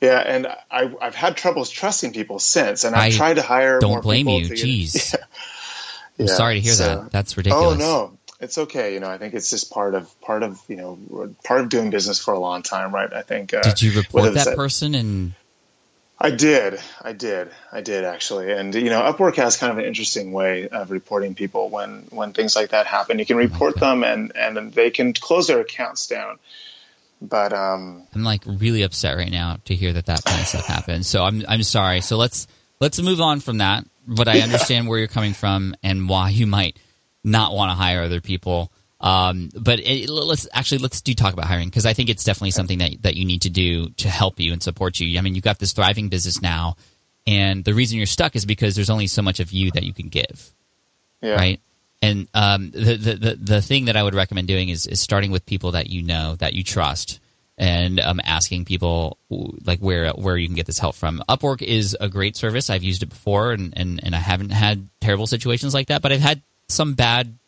Yeah, 0.02 0.18
and 0.18 0.48
I, 0.68 0.92
I've 1.00 1.14
had 1.14 1.36
troubles 1.36 1.70
trusting 1.70 2.12
people 2.12 2.40
since, 2.40 2.82
and 2.82 2.96
I've 2.96 3.14
I 3.14 3.16
tried 3.16 3.34
to 3.34 3.42
hire. 3.42 3.78
Don't 3.78 3.92
more 3.92 4.02
blame 4.02 4.26
people 4.26 4.40
you. 4.40 4.56
to 4.56 4.66
Jeez. 4.66 5.14
Yeah. 6.18 6.24
I'm 6.24 6.36
sorry 6.36 6.54
to 6.56 6.60
hear 6.60 6.74
so- 6.74 6.84
that. 7.04 7.10
That's 7.10 7.38
ridiculous. 7.38 7.76
Oh 7.76 7.78
no, 7.78 8.18
it's 8.38 8.58
okay. 8.58 8.92
You 8.92 9.00
know, 9.00 9.08
I 9.08 9.16
think 9.16 9.32
it's 9.32 9.48
just 9.48 9.72
part 9.72 9.94
of 9.94 10.20
part 10.20 10.42
of 10.42 10.60
you 10.68 10.76
know 10.76 11.34
part 11.42 11.62
of 11.62 11.70
doing 11.70 11.88
business 11.88 12.18
for 12.18 12.34
a 12.34 12.38
long 12.38 12.62
time, 12.62 12.94
right? 12.94 13.10
I 13.10 13.22
think. 13.22 13.54
Uh, 13.54 13.62
Did 13.62 13.80
you 13.80 13.92
report 13.92 14.24
whether 14.24 14.44
that 14.44 14.54
person 14.54 14.94
and 14.94 15.32
I 16.20 16.30
did, 16.30 16.78
I 17.00 17.12
did, 17.14 17.50
I 17.72 17.80
did 17.80 18.04
actually, 18.04 18.52
and 18.52 18.72
you 18.74 18.90
know, 18.90 19.00
Upwork 19.00 19.36
has 19.36 19.56
kind 19.56 19.72
of 19.72 19.78
an 19.78 19.84
interesting 19.86 20.32
way 20.32 20.68
of 20.68 20.90
reporting 20.92 21.34
people 21.34 21.68
when 21.70 22.06
when 22.10 22.32
things 22.32 22.54
like 22.54 22.70
that 22.70 22.86
happen. 22.86 23.18
You 23.18 23.26
can 23.26 23.38
report 23.38 23.80
them, 23.80 24.04
and 24.04 24.36
and 24.36 24.72
they 24.72 24.90
can 24.90 25.14
close 25.14 25.48
their 25.48 25.60
accounts 25.60 26.06
down. 26.06 26.38
But 27.22 27.52
um, 27.52 28.08
I'm 28.14 28.24
like 28.24 28.42
really 28.46 28.82
upset 28.82 29.16
right 29.16 29.30
now 29.30 29.58
to 29.66 29.74
hear 29.74 29.92
that 29.92 30.06
that 30.06 30.24
kind 30.24 30.40
of 30.40 30.46
stuff 30.46 30.66
happened. 30.66 31.06
So 31.06 31.22
I'm 31.22 31.44
I'm 31.48 31.62
sorry. 31.62 32.00
So 32.00 32.16
let's 32.16 32.48
let's 32.80 33.00
move 33.00 33.20
on 33.20 33.40
from 33.40 33.58
that. 33.58 33.84
But 34.06 34.26
I 34.26 34.40
understand 34.42 34.88
where 34.88 34.98
you're 34.98 35.08
coming 35.08 35.32
from 35.32 35.76
and 35.82 36.08
why 36.08 36.30
you 36.30 36.46
might 36.46 36.76
not 37.22 37.54
want 37.54 37.70
to 37.70 37.74
hire 37.74 38.02
other 38.02 38.20
people. 38.20 38.72
Um, 39.00 39.50
but 39.54 39.80
it, 39.80 40.08
let's 40.08 40.48
actually 40.52 40.78
let's 40.78 41.00
do 41.00 41.14
talk 41.14 41.32
about 41.32 41.46
hiring 41.46 41.68
because 41.68 41.86
I 41.86 41.92
think 41.92 42.08
it's 42.08 42.24
definitely 42.24 42.50
something 42.50 42.78
that 42.78 43.02
that 43.02 43.16
you 43.16 43.24
need 43.24 43.42
to 43.42 43.50
do 43.50 43.90
to 43.90 44.08
help 44.08 44.40
you 44.40 44.52
and 44.52 44.62
support 44.62 44.98
you. 44.98 45.16
I 45.16 45.22
mean, 45.22 45.36
you've 45.36 45.44
got 45.44 45.60
this 45.60 45.72
thriving 45.72 46.08
business 46.08 46.42
now, 46.42 46.76
and 47.26 47.64
the 47.64 47.74
reason 47.74 47.98
you're 47.98 48.06
stuck 48.06 48.34
is 48.34 48.44
because 48.44 48.74
there's 48.74 48.90
only 48.90 49.06
so 49.06 49.22
much 49.22 49.38
of 49.38 49.52
you 49.52 49.70
that 49.72 49.84
you 49.84 49.92
can 49.92 50.08
give 50.08 50.52
yeah, 51.22 51.34
right? 51.34 51.60
And 52.02 52.28
um, 52.34 52.72
the, 52.72 52.96
the 52.96 53.38
the 53.40 53.62
thing 53.62 53.84
that 53.84 53.96
I 53.96 54.02
would 54.02 54.14
recommend 54.14 54.48
doing 54.48 54.68
is 54.68 54.86
is 54.86 55.00
starting 55.00 55.30
with 55.30 55.46
people 55.46 55.72
that 55.72 55.88
you 55.88 56.02
know 56.02 56.34
that 56.36 56.52
you 56.52 56.64
trust, 56.64 57.20
and 57.56 58.00
um, 58.00 58.20
asking 58.24 58.64
people 58.64 59.18
like 59.30 59.78
where 59.78 60.10
where 60.10 60.36
you 60.36 60.48
can 60.48 60.56
get 60.56 60.66
this 60.66 60.80
help 60.80 60.96
from. 60.96 61.22
Upwork 61.28 61.62
is 61.62 61.96
a 62.00 62.08
great 62.08 62.36
service. 62.36 62.70
I've 62.70 62.82
used 62.82 63.04
it 63.04 63.08
before, 63.08 63.52
and 63.52 63.72
and 63.76 64.00
and 64.02 64.16
I 64.16 64.18
haven't 64.18 64.50
had 64.50 64.88
terrible 65.00 65.28
situations 65.28 65.74
like 65.74 65.86
that, 65.86 66.02
but 66.02 66.10
I've 66.10 66.20
had 66.20 66.42
some 66.68 66.94
bad, 66.94 67.38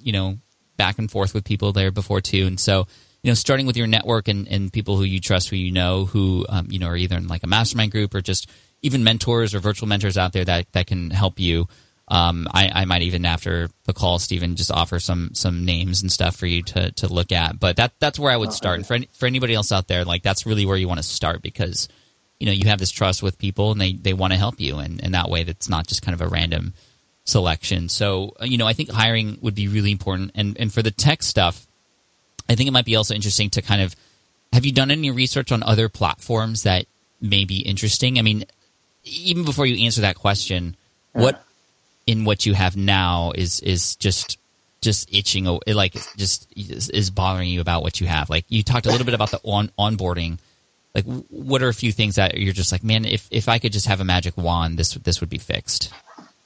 you 0.00 0.12
know, 0.12 0.38
back 0.76 0.98
and 0.98 1.08
forth 1.08 1.32
with 1.32 1.44
people 1.44 1.72
there 1.72 1.92
before 1.92 2.20
too. 2.20 2.46
And 2.46 2.58
so, 2.58 2.88
you 3.22 3.30
know, 3.30 3.34
starting 3.34 3.66
with 3.66 3.76
your 3.76 3.86
network 3.86 4.26
and, 4.26 4.48
and 4.48 4.72
people 4.72 4.96
who 4.96 5.04
you 5.04 5.20
trust, 5.20 5.50
who 5.50 5.56
you 5.56 5.70
know, 5.70 6.06
who 6.06 6.46
um, 6.48 6.66
you 6.68 6.80
know 6.80 6.88
are 6.88 6.96
either 6.96 7.16
in 7.16 7.28
like 7.28 7.44
a 7.44 7.46
mastermind 7.46 7.92
group 7.92 8.12
or 8.14 8.20
just 8.20 8.50
even 8.82 9.04
mentors 9.04 9.54
or 9.54 9.60
virtual 9.60 9.88
mentors 9.88 10.18
out 10.18 10.32
there 10.32 10.44
that 10.44 10.72
that 10.72 10.86
can 10.88 11.10
help 11.10 11.38
you. 11.38 11.68
Um, 12.10 12.48
I, 12.52 12.70
I 12.74 12.84
might 12.86 13.02
even 13.02 13.24
after 13.24 13.68
the 13.84 13.92
call, 13.92 14.18
Stephen, 14.18 14.56
just 14.56 14.72
offer 14.72 14.98
some 14.98 15.30
some 15.32 15.64
names 15.64 16.02
and 16.02 16.10
stuff 16.10 16.34
for 16.34 16.46
you 16.46 16.62
to, 16.64 16.90
to 16.90 17.12
look 17.12 17.30
at. 17.30 17.60
But 17.60 17.76
that 17.76 17.92
that's 18.00 18.18
where 18.18 18.32
I 18.32 18.36
would 18.36 18.52
start. 18.52 18.78
And 18.78 18.86
for 18.86 18.94
any, 18.94 19.08
for 19.12 19.26
anybody 19.26 19.54
else 19.54 19.70
out 19.70 19.86
there, 19.86 20.04
like 20.04 20.24
that's 20.24 20.44
really 20.44 20.66
where 20.66 20.76
you 20.76 20.88
want 20.88 20.98
to 20.98 21.04
start 21.04 21.40
because 21.40 21.88
you 22.40 22.46
know 22.46 22.52
you 22.52 22.68
have 22.68 22.80
this 22.80 22.90
trust 22.90 23.22
with 23.22 23.38
people 23.38 23.70
and 23.70 23.80
they, 23.80 23.92
they 23.92 24.12
want 24.12 24.32
to 24.32 24.38
help 24.38 24.58
you, 24.60 24.78
and, 24.78 25.02
and 25.04 25.14
that 25.14 25.30
way 25.30 25.44
that's 25.44 25.68
not 25.68 25.86
just 25.86 26.02
kind 26.02 26.14
of 26.14 26.20
a 26.20 26.28
random 26.28 26.74
selection. 27.24 27.88
So 27.88 28.34
uh, 28.40 28.44
you 28.44 28.58
know 28.58 28.66
I 28.66 28.72
think 28.72 28.90
hiring 28.90 29.38
would 29.40 29.54
be 29.54 29.68
really 29.68 29.92
important. 29.92 30.32
And 30.34 30.56
and 30.58 30.74
for 30.74 30.82
the 30.82 30.90
tech 30.90 31.22
stuff, 31.22 31.64
I 32.48 32.56
think 32.56 32.66
it 32.66 32.72
might 32.72 32.84
be 32.84 32.96
also 32.96 33.14
interesting 33.14 33.50
to 33.50 33.62
kind 33.62 33.82
of 33.82 33.94
have 34.52 34.66
you 34.66 34.72
done 34.72 34.90
any 34.90 35.12
research 35.12 35.52
on 35.52 35.62
other 35.62 35.88
platforms 35.88 36.64
that 36.64 36.86
may 37.20 37.44
be 37.44 37.60
interesting? 37.60 38.18
I 38.18 38.22
mean, 38.22 38.46
even 39.04 39.44
before 39.44 39.64
you 39.64 39.84
answer 39.84 40.00
that 40.00 40.16
question, 40.16 40.76
what 41.12 41.44
in 42.10 42.24
what 42.24 42.44
you 42.44 42.54
have 42.54 42.76
now 42.76 43.32
is 43.36 43.60
is 43.60 43.94
just 43.96 44.36
just 44.80 45.14
itching 45.14 45.44
like 45.68 45.94
just 46.16 46.48
is, 46.56 46.90
is 46.90 47.10
bothering 47.10 47.48
you 47.48 47.60
about 47.60 47.82
what 47.82 48.00
you 48.00 48.08
have. 48.08 48.28
Like 48.28 48.44
you 48.48 48.64
talked 48.64 48.86
a 48.86 48.90
little 48.90 49.04
bit 49.04 49.14
about 49.14 49.30
the 49.30 49.38
on 49.44 49.70
onboarding. 49.78 50.38
Like 50.92 51.04
what 51.04 51.62
are 51.62 51.68
a 51.68 51.74
few 51.74 51.92
things 51.92 52.16
that 52.16 52.36
you're 52.36 52.52
just 52.52 52.72
like 52.72 52.82
man 52.82 53.04
if 53.04 53.28
if 53.30 53.48
i 53.48 53.60
could 53.60 53.72
just 53.72 53.86
have 53.86 54.00
a 54.00 54.04
magic 54.04 54.36
wand 54.36 54.76
this 54.76 54.94
this 54.94 55.20
would 55.20 55.30
be 55.30 55.38
fixed? 55.38 55.92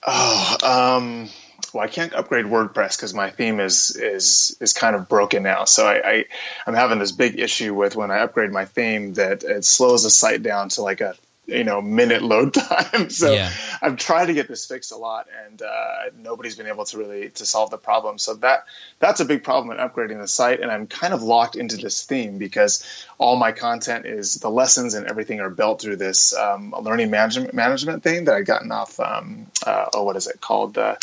Oh, 0.06 0.56
um, 0.62 1.30
well, 1.73 1.83
I 1.83 1.88
can't 1.88 2.12
upgrade 2.12 2.44
WordPress 2.44 2.99
because 2.99 3.14
my 3.14 3.30
theme 3.30 3.59
is 3.59 3.97
is 3.97 4.54
is 4.61 4.75
kind 4.75 4.94
of 4.94 5.09
broken 5.09 5.42
now. 5.42 5.64
So 5.64 5.87
I, 5.87 6.11
I 6.11 6.25
I'm 6.66 6.75
having 6.75 6.99
this 6.99 7.12
big 7.12 7.40
issue 7.40 7.73
with 7.73 7.97
when 7.97 8.11
I 8.11 8.18
upgrade 8.18 8.52
my 8.52 8.66
theme 8.66 9.14
that 9.14 9.44
it 9.44 9.64
slows 9.64 10.02
the 10.02 10.11
site 10.11 10.42
down 10.42 10.68
to 10.71 10.83
like 10.83 11.00
a 11.00 11.14
you 11.47 11.65
know 11.65 11.81
minute 11.83 12.23
load 12.23 12.55
time. 12.55 13.11
So 13.11 13.33
Yeah. 13.33 13.51
I've 13.83 13.97
tried 13.97 14.27
to 14.27 14.35
get 14.35 14.49
this 14.49 14.67
fixed 14.67 14.93
a 14.93 14.97
lot, 14.97 15.27
and 15.45 15.61
uh, 15.61 16.11
nobody's 16.17 16.57
been 16.57 16.67
able 16.67 16.85
to 16.87 16.99
really 16.99 17.31
to 17.31 17.47
solve 17.47 17.71
the 17.71 17.79
problem. 17.79 18.19
So 18.19 18.35
that 18.35 18.65
that's 18.99 19.21
a 19.21 19.25
big 19.25 19.45
problem 19.45 19.77
in 19.77 19.87
upgrading 19.87 20.21
the 20.21 20.29
site, 20.29 20.61
and 20.61 20.71
I'm 20.71 20.87
kind 20.87 21.13
of 21.13 21.23
locked 21.23 21.57
into 21.57 21.77
this 21.77 22.05
theme 22.05 22.39
because 22.39 22.85
all 23.19 23.37
my 23.37 23.53
content 23.53 24.07
is 24.07 24.37
the 24.37 24.51
lessons 24.51 24.95
and 24.95 25.07
everything 25.07 25.41
are 25.41 25.51
built 25.51 25.81
through 25.81 25.97
this 25.97 26.35
um, 26.35 26.75
learning 26.81 27.11
management 27.11 27.55
management 27.55 28.03
thing 28.03 28.25
that 28.25 28.35
I 28.35 28.43
gotten 28.43 28.73
off. 28.73 28.99
Um, 28.99 29.47
uh, 29.67 29.87
oh, 29.95 30.05
what 30.05 30.17
is 30.17 30.27
it 30.27 30.41
called? 30.41 30.79
Uh, 30.79 30.97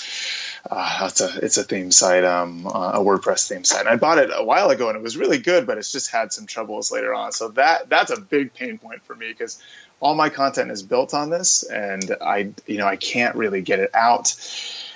uh, 0.70 1.08
it's 1.10 1.22
a 1.22 1.40
it's 1.44 1.58
a 1.58 1.64
theme 1.64 1.92
site, 1.92 2.24
um, 2.24 2.68
uh, 2.68 2.92
a 2.94 3.00
WordPress 3.00 3.48
theme 3.48 3.64
site. 3.64 3.82
And 3.82 3.90
I 3.90 3.96
bought 3.96 4.20
it 4.20 4.30
a 4.34 4.44
while 4.44 4.70
ago, 4.70 4.90
and 4.90 4.98
it 4.98 5.02
was 5.02 5.18
really 5.18 5.40
good, 5.40 5.66
but 5.66 5.78
it's 5.78 5.92
just 5.92 6.12
had 6.12 6.32
some 6.32 6.46
troubles 6.46 6.92
later 6.92 7.14
on. 7.14 7.32
So 7.32 7.50
that 7.50 7.90
that's 7.90 8.12
a 8.12 8.20
big 8.20 8.54
pain 8.54 8.78
point 8.78 9.04
for 9.04 9.16
me 9.16 9.30
because 9.30 9.62
all 10.02 10.16
my 10.16 10.30
content 10.30 10.72
is 10.72 10.84
built 10.84 11.14
on 11.14 11.30
this, 11.30 11.64
and 11.64 12.18
I 12.20 12.50
you 12.66 12.78
know 12.78 12.88
I 12.88 12.98
can't 12.98 13.36
really 13.36 13.62
get 13.62 13.80
it 13.80 13.92
out, 13.94 14.36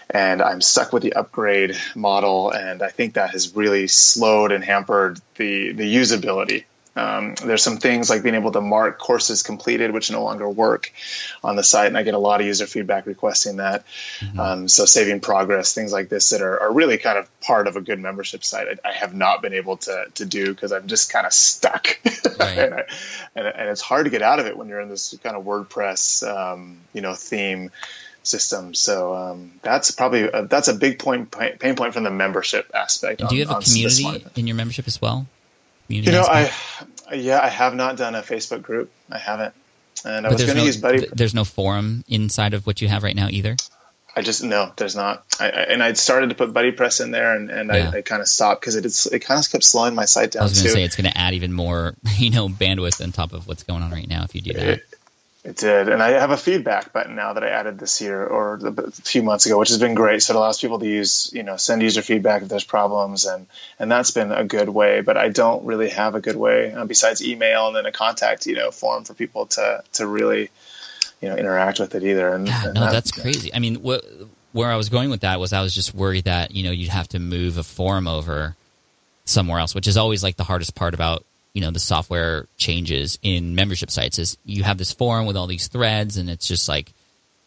and 0.09 0.41
I'm 0.41 0.61
stuck 0.61 0.91
with 0.91 1.03
the 1.03 1.13
upgrade 1.13 1.77
model, 1.95 2.51
and 2.51 2.81
I 2.81 2.89
think 2.89 3.13
that 3.13 3.29
has 3.29 3.55
really 3.55 3.87
slowed 3.87 4.51
and 4.51 4.63
hampered 4.63 5.21
the 5.35 5.71
the 5.71 5.95
usability. 5.95 6.65
Um, 6.95 7.35
there's 7.35 7.61
some 7.61 7.77
things 7.77 8.09
like 8.09 8.23
being 8.23 8.35
able 8.35 8.53
to 8.53 8.61
mark 8.61 8.99
courses 8.99 9.43
completed, 9.43 9.91
which 9.91 10.09
no 10.11 10.23
longer 10.23 10.47
work 10.49 10.93
on 11.43 11.55
the 11.57 11.63
site, 11.63 11.87
and 11.87 11.97
I 11.97 12.03
get 12.03 12.13
a 12.13 12.19
lot 12.19 12.39
of 12.39 12.47
user 12.47 12.67
feedback 12.67 13.05
requesting 13.05 13.57
that. 13.57 13.83
Um, 14.39 14.67
so 14.69 14.85
saving 14.85 15.19
progress, 15.19 15.73
things 15.73 15.91
like 15.91 16.07
this 16.07 16.29
that 16.29 16.41
are, 16.41 16.59
are 16.61 16.71
really 16.71 16.97
kind 16.97 17.17
of 17.17 17.39
part 17.41 17.67
of 17.67 17.75
a 17.75 17.81
good 17.81 17.99
membership 17.99 18.43
site, 18.43 18.79
I, 18.83 18.89
I 18.89 18.93
have 18.93 19.13
not 19.13 19.41
been 19.41 19.53
able 19.53 19.77
to 19.77 20.05
to 20.15 20.25
do 20.25 20.53
because 20.53 20.71
I'm 20.71 20.87
just 20.87 21.11
kind 21.11 21.25
of 21.25 21.33
stuck, 21.33 21.99
Right. 22.39 22.57
and, 22.57 22.73
I, 22.73 22.83
and 23.35 23.47
and 23.47 23.69
it's 23.69 23.81
hard 23.81 24.05
to 24.05 24.09
get 24.09 24.21
out 24.21 24.39
of 24.39 24.45
it 24.45 24.57
when 24.57 24.69
you're 24.69 24.81
in 24.81 24.89
this 24.89 25.17
kind 25.21 25.35
of 25.35 25.43
WordPress, 25.43 26.25
um, 26.27 26.77
you 26.93 27.01
know, 27.01 27.13
theme 27.13 27.71
system. 28.23 28.73
So 28.73 29.13
um, 29.13 29.51
that's 29.61 29.91
probably 29.91 30.23
a, 30.23 30.45
that's 30.45 30.67
a 30.69 30.73
big 30.73 30.99
point 30.99 31.31
pain 31.31 31.75
point 31.75 31.93
from 31.93 32.03
the 32.03 32.11
membership 32.11 32.71
aspect. 32.73 33.21
do 33.27 33.35
you 33.35 33.43
on- 33.43 33.49
have 33.49 33.61
a 33.61 33.65
community 33.65 34.25
in 34.35 34.47
your 34.47 34.55
membership 34.55 34.87
as 34.87 35.01
well 35.01 35.27
You 35.87 36.11
know. 36.11 36.25
I 36.27 36.51
yeah, 37.13 37.39
I 37.41 37.49
have 37.49 37.75
not 37.75 37.97
done 37.97 38.15
a 38.15 38.21
Facebook 38.21 38.61
group. 38.61 38.91
I 39.11 39.17
haven't, 39.17 39.53
and 40.03 40.25
I 40.25 40.29
but 40.29 40.37
was 40.39 40.45
going 40.45 40.55
to 40.55 40.61
no, 40.61 40.65
use 40.65 40.77
Buddy. 40.77 41.07
there's 41.13 41.33
no 41.33 41.43
forum 41.43 42.03
inside 42.07 42.53
of 42.53 42.65
what 42.65 42.81
you 42.81 42.87
have 42.87 43.03
right 43.03 43.15
now 43.15 43.27
either 43.29 43.55
I 44.15 44.21
just 44.21 44.43
no, 44.43 44.71
there's 44.77 44.95
not. 44.95 45.25
I, 45.39 45.45
I, 45.45 45.61
and 45.63 45.83
I 45.83 45.91
started 45.93 46.29
to 46.29 46.35
put 46.35 46.53
BuddyPress 46.53 47.03
in 47.03 47.11
there, 47.11 47.35
and, 47.35 47.49
and 47.49 47.69
Yeah. 47.69 47.91
I, 47.93 47.97
I 47.97 48.01
kind 48.01 48.21
of 48.21 48.29
stopped 48.29 48.61
because 48.61 48.75
it 48.75 49.13
it 49.13 49.19
kind 49.19 49.39
of 49.43 49.51
kept 49.51 49.65
slowing 49.65 49.93
my 49.93 50.05
site 50.05 50.31
down. 50.31 50.41
i 50.41 50.43
was 50.45 50.53
going 50.53 50.63
to 50.63 50.69
say 50.71 50.83
it's 50.83 50.95
going 50.95 51.11
to 51.11 51.17
add 51.17 51.33
even 51.33 51.51
more 51.51 51.95
you 52.17 52.29
know 52.29 52.47
bandwidth 52.47 53.03
on 53.03 53.11
top 53.11 53.33
of 53.33 53.45
what's 53.47 53.63
going 53.63 53.83
on 53.83 53.91
right 53.91 54.07
now 54.07 54.23
if 54.23 54.33
you 54.33 54.41
do 54.41 54.53
that 54.53 54.67
It, 54.67 54.83
it 55.45 55.57
did, 55.57 55.89
and 55.89 56.01
I 56.01 56.09
have 56.19 56.31
a 56.31 56.37
feedback 56.37 56.91
button 56.91 57.15
now 57.15 57.33
that 57.33 57.43
I 57.43 57.49
added 57.49 57.77
this 57.77 58.01
year 58.01 58.25
or 58.25 58.55
a 58.55 58.91
few 58.91 59.21
months 59.21 59.45
ago, 59.45 59.59
which 59.59 59.69
has 59.69 59.77
been 59.77 59.93
great. 59.93 60.23
So 60.23 60.33
it 60.33 60.37
allows 60.37 60.59
people 60.59 60.79
to 60.79 60.87
use, 60.87 61.29
you 61.33 61.43
know, 61.43 61.55
send 61.55 61.83
user 61.83 62.01
feedback 62.01 62.41
if 62.41 62.47
there's 62.49 62.63
problems, 62.63 63.25
and 63.25 63.45
and 63.77 63.91
that's 63.91 64.09
been 64.11 64.31
a 64.31 64.43
good 64.43 64.69
way. 64.69 65.01
But 65.01 65.17
I 65.17 65.29
don't 65.29 65.63
really 65.65 65.89
have 65.89 66.15
a 66.15 66.19
good 66.19 66.35
way 66.35 66.73
uh, 66.73 66.85
besides 66.85 67.23
email 67.23 67.67
and 67.67 67.75
then 67.75 67.85
a 67.85 67.91
contact, 67.91 68.47
you 68.47 68.55
know, 68.55 68.71
form 68.71 69.03
for 69.03 69.13
people 69.13 69.45
to 69.47 69.83
to 69.93 70.07
really, 70.07 70.49
you 71.21 71.29
know, 71.29 71.35
interact 71.37 71.79
with 71.79 71.93
it 71.93 72.03
either. 72.03 72.33
And, 72.33 72.47
Yeah, 72.47 72.65
and 72.65 72.73
no, 72.73 72.81
that- 72.81 72.91
that's 72.91 73.11
crazy. 73.11 73.53
I 73.53 73.59
mean, 73.59 73.75
wh- 73.85 74.01
where 74.51 74.71
I 74.71 74.77
was 74.77 74.89
going 74.89 75.11
with 75.11 75.21
that 75.21 75.39
was 75.39 75.53
I 75.53 75.61
was 75.61 75.75
just 75.75 75.93
worried 75.93 76.23
that 76.23 76.55
you 76.55 76.63
know 76.63 76.71
you'd 76.71 76.89
have 76.89 77.07
to 77.09 77.19
move 77.19 77.57
a 77.59 77.63
form 77.63 78.07
over 78.07 78.55
somewhere 79.25 79.59
else, 79.59 79.75
which 79.75 79.87
is 79.87 79.95
always 79.95 80.23
like 80.23 80.37
the 80.37 80.43
hardest 80.43 80.73
part 80.75 80.93
about 80.95 81.23
you 81.55 81.61
know 81.61 81.71
the 81.71 81.79
software 81.79 82.47
changes 82.57 83.17
in 83.23 83.55
membership 83.55 83.89
sites 83.89 84.19
is 84.19 84.37
you 84.45 84.63
have 84.63 84.77
this 84.77 84.91
forum 84.91 85.25
with 85.25 85.37
all 85.37 85.47
these 85.47 85.67
threads 85.69 86.17
and 86.17 86.29
it's 86.29 86.47
just 86.47 86.67
like 86.67 86.93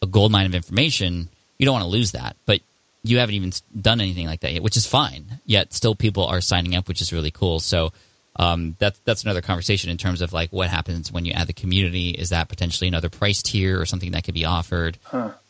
a 0.01 0.07
gold 0.07 0.31
mine 0.31 0.47
of 0.47 0.55
information. 0.55 1.29
You 1.59 1.65
don't 1.65 1.73
want 1.73 1.85
to 1.85 1.89
lose 1.89 2.13
that, 2.13 2.35
but 2.45 2.59
you 3.03 3.19
haven't 3.19 3.35
even 3.35 3.51
done 3.79 4.01
anything 4.01 4.25
like 4.25 4.41
that 4.41 4.51
yet, 4.51 4.63
which 4.63 4.77
is 4.77 4.87
fine. 4.87 5.39
Yet 5.45 5.73
still 5.73 5.93
people 5.93 6.25
are 6.25 6.41
signing 6.41 6.75
up, 6.75 6.87
which 6.87 7.01
is 7.01 7.13
really 7.13 7.29
cool. 7.29 7.59
So 7.59 7.93
um, 8.35 8.75
that's 8.79 8.99
that's 9.05 9.23
another 9.23 9.41
conversation 9.41 9.91
in 9.91 9.97
terms 9.97 10.21
of 10.23 10.33
like 10.33 10.51
what 10.51 10.69
happens 10.69 11.11
when 11.11 11.25
you 11.25 11.33
add 11.33 11.47
the 11.47 11.53
community. 11.53 12.09
Is 12.09 12.29
that 12.29 12.49
potentially 12.49 12.87
another 12.87 13.09
price 13.09 13.43
tier 13.43 13.79
or 13.79 13.85
something 13.85 14.11
that 14.11 14.23
could 14.23 14.33
be 14.33 14.45
offered? 14.45 14.97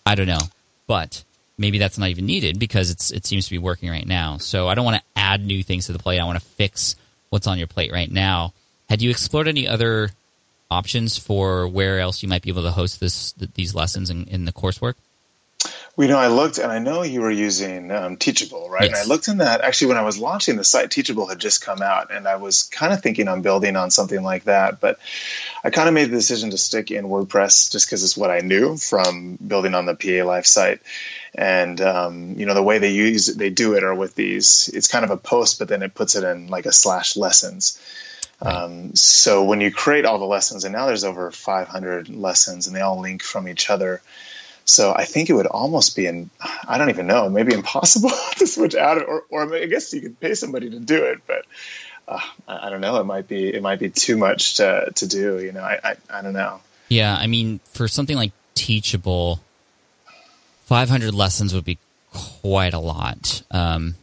I 0.06 0.16
don't 0.16 0.28
know, 0.28 0.42
but 0.86 1.24
maybe 1.58 1.78
that's 1.78 1.98
not 1.98 2.10
even 2.10 2.26
needed 2.26 2.60
because 2.60 2.92
it's 2.92 3.12
it 3.12 3.26
seems 3.26 3.46
to 3.46 3.52
be 3.52 3.58
working 3.58 3.90
right 3.90 4.08
now. 4.08 4.38
So 4.38 4.68
I 4.68 4.76
don't 4.76 4.86
want 4.86 4.98
to 4.98 5.04
add 5.16 5.46
new 5.46 5.64
things 5.64 5.86
to 5.86 5.94
the 5.94 6.00
plate. 6.00 6.20
I 6.20 6.26
want 6.26 6.40
to 6.40 6.46
fix 6.46 6.96
what's 7.30 7.48
on 7.48 7.58
your 7.58 7.68
plate 7.68 7.92
right 7.92 8.12
now. 8.12 8.54
Had 8.90 9.02
you 9.02 9.10
explored 9.10 9.48
any 9.48 9.68
other 9.68 10.10
options 10.72 11.18
for 11.18 11.68
where 11.68 12.00
else 12.00 12.22
you 12.22 12.30
might 12.30 12.42
be 12.42 12.50
able 12.50 12.64
to 12.64 12.72
host 12.72 13.00
this 13.00 13.34
these 13.34 13.74
lessons 13.76 14.10
in, 14.10 14.26
in 14.26 14.46
the 14.46 14.52
coursework? 14.52 14.96
Well, 15.96 16.08
you 16.08 16.14
know, 16.14 16.20
I 16.20 16.28
looked 16.28 16.60
and 16.60 16.72
I 16.72 16.80
know 16.80 17.02
you 17.02 17.20
were 17.20 17.32
using 17.32 17.92
um, 17.92 18.16
Teachable, 18.16 18.70
right? 18.70 18.86
And 18.86 18.96
I 18.96 19.04
looked 19.04 19.28
in 19.28 19.40
that. 19.40 19.62
Actually, 19.62 19.90
when 19.90 19.98
I 19.98 20.04
was 20.04 20.18
launching 20.18 20.56
the 20.56 20.64
site, 20.64 20.92
Teachable 20.92 21.28
had 21.28 21.40
just 21.40 21.62
come 21.62 21.82
out, 21.82 22.12
and 22.12 22.28
I 22.28 22.38
was 22.38 22.64
kind 22.64 22.94
of 22.94 23.02
thinking 23.02 23.28
on 23.28 23.42
building 23.42 23.76
on 23.76 23.92
something 23.92 24.24
like 24.24 24.46
that. 24.46 24.80
But 24.80 24.98
I 25.64 25.70
kind 25.70 25.88
of 25.88 25.94
made 25.94 26.06
the 26.06 26.16
decision 26.16 26.52
to 26.52 26.58
stick 26.58 26.92
in 26.92 27.06
WordPress 27.06 27.72
just 27.72 27.88
because 27.88 28.04
it's 28.04 28.18
what 28.18 28.32
I 28.32 28.40
knew 28.40 28.78
from 28.78 29.38
building 29.46 29.76
on 29.76 29.86
the 29.86 29.96
PA 29.96 30.26
Life 30.26 30.46
site. 30.46 30.82
And 31.36 31.80
um, 31.82 32.36
you 32.38 32.46
know 32.46 32.54
the 32.54 32.64
way 32.64 32.78
they 32.78 32.92
use 32.92 33.28
they 33.28 33.50
do 33.50 33.74
it 33.74 33.84
are 33.84 33.96
with 33.96 34.16
these. 34.16 34.70
It's 34.74 34.88
kind 34.88 35.06
of 35.06 35.12
a 35.12 35.18
post, 35.18 35.60
but 35.60 35.68
then 35.68 35.84
it 35.84 35.94
puts 35.94 36.16
it 36.16 36.24
in 36.24 36.48
like 36.48 36.66
a 36.66 36.72
slash 36.72 37.18
lessons. 37.18 37.80
Um, 38.42 38.96
so 38.96 39.44
when 39.44 39.60
you 39.60 39.72
create 39.72 40.06
all 40.06 40.18
the 40.18 40.26
lessons, 40.26 40.64
and 40.64 40.74
now 40.74 40.86
there's 40.86 41.04
over 41.04 41.30
500 41.30 42.10
lessons, 42.10 42.68
and 42.68 42.76
they 42.76 42.82
all 42.82 43.00
link 43.02 43.22
from 43.22 43.48
each 43.48 43.70
other. 43.70 44.02
So 44.66 44.94
I 44.94 45.06
think 45.06 45.30
it 45.30 45.34
would 45.34 45.48
almost 45.48 45.96
be, 45.96 46.06
in, 46.06 46.30
I 46.68 46.78
don't 46.78 46.90
even 46.90 47.08
know, 47.08 47.28
maybe 47.28 47.54
impossible 47.54 48.12
to 48.38 48.48
switch 48.48 48.76
out, 48.76 49.02
or, 49.02 49.26
or 49.30 49.54
I 49.54 49.66
guess 49.66 49.92
you 49.94 50.02
could 50.02 50.20
pay 50.20 50.36
somebody 50.36 50.70
to 50.70 50.80
do 50.80 51.06
it, 51.06 51.22
but 51.28 51.46
uh, 52.10 52.20
I, 52.48 52.70
don't 52.70 52.82
know. 52.82 53.00
It 53.00 53.06
might 53.06 53.28
be, 53.28 53.54
it 53.54 53.62
might 53.62 53.80
be 53.80 53.90
too 53.90 54.18
much 54.18 54.56
to, 54.56 54.92
to 54.96 55.08
do. 55.08 55.40
You 55.40 55.52
know, 55.52 55.62
I, 55.62 55.80
I, 55.84 55.96
I 56.10 56.22
don't 56.22 56.34
know. 56.34 56.60
Yeah, 56.90 57.16
I 57.16 57.28
mean, 57.28 57.60
for 57.72 57.88
something 57.88 58.16
like 58.16 58.32
Teachable, 58.56 59.40
500 60.66 61.14
lessons 61.14 61.54
would 61.54 61.66
be 61.66 61.78
quite 62.12 62.74
a 62.74 62.80
lot. 62.80 63.44
Um, 63.52 63.96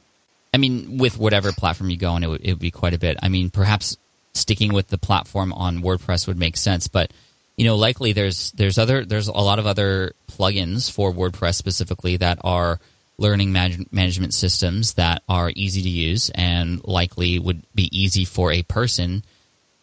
I 0.54 0.58
mean, 0.58 0.98
with 0.98 1.18
whatever 1.18 1.52
platform 1.52 1.90
you 1.90 1.96
go 1.96 2.12
on, 2.12 2.22
it 2.22 2.28
would, 2.28 2.40
it 2.42 2.52
would 2.52 2.60
be 2.60 2.70
quite 2.70 2.94
a 2.94 2.98
bit. 2.98 3.18
I 3.22 3.28
mean, 3.28 3.50
perhaps 3.50 3.96
sticking 4.34 4.72
with 4.72 4.88
the 4.88 4.98
platform 4.98 5.52
on 5.52 5.82
WordPress 5.82 6.26
would 6.26 6.38
make 6.38 6.56
sense, 6.56 6.88
but 6.88 7.10
you 7.56 7.64
know, 7.64 7.76
likely 7.76 8.12
there's 8.12 8.52
there's 8.52 8.78
other 8.78 9.04
there's 9.04 9.28
a 9.28 9.32
lot 9.32 9.58
of 9.58 9.66
other 9.66 10.12
plugins 10.30 10.90
for 10.90 11.12
WordPress 11.12 11.54
specifically 11.54 12.18
that 12.18 12.38
are 12.44 12.78
learning 13.18 13.52
manage- 13.52 13.90
management 13.90 14.34
systems 14.34 14.94
that 14.94 15.22
are 15.28 15.50
easy 15.54 15.82
to 15.82 15.88
use 15.88 16.30
and 16.34 16.84
likely 16.84 17.38
would 17.38 17.62
be 17.74 17.88
easy 17.96 18.24
for 18.24 18.52
a 18.52 18.62
person 18.62 19.24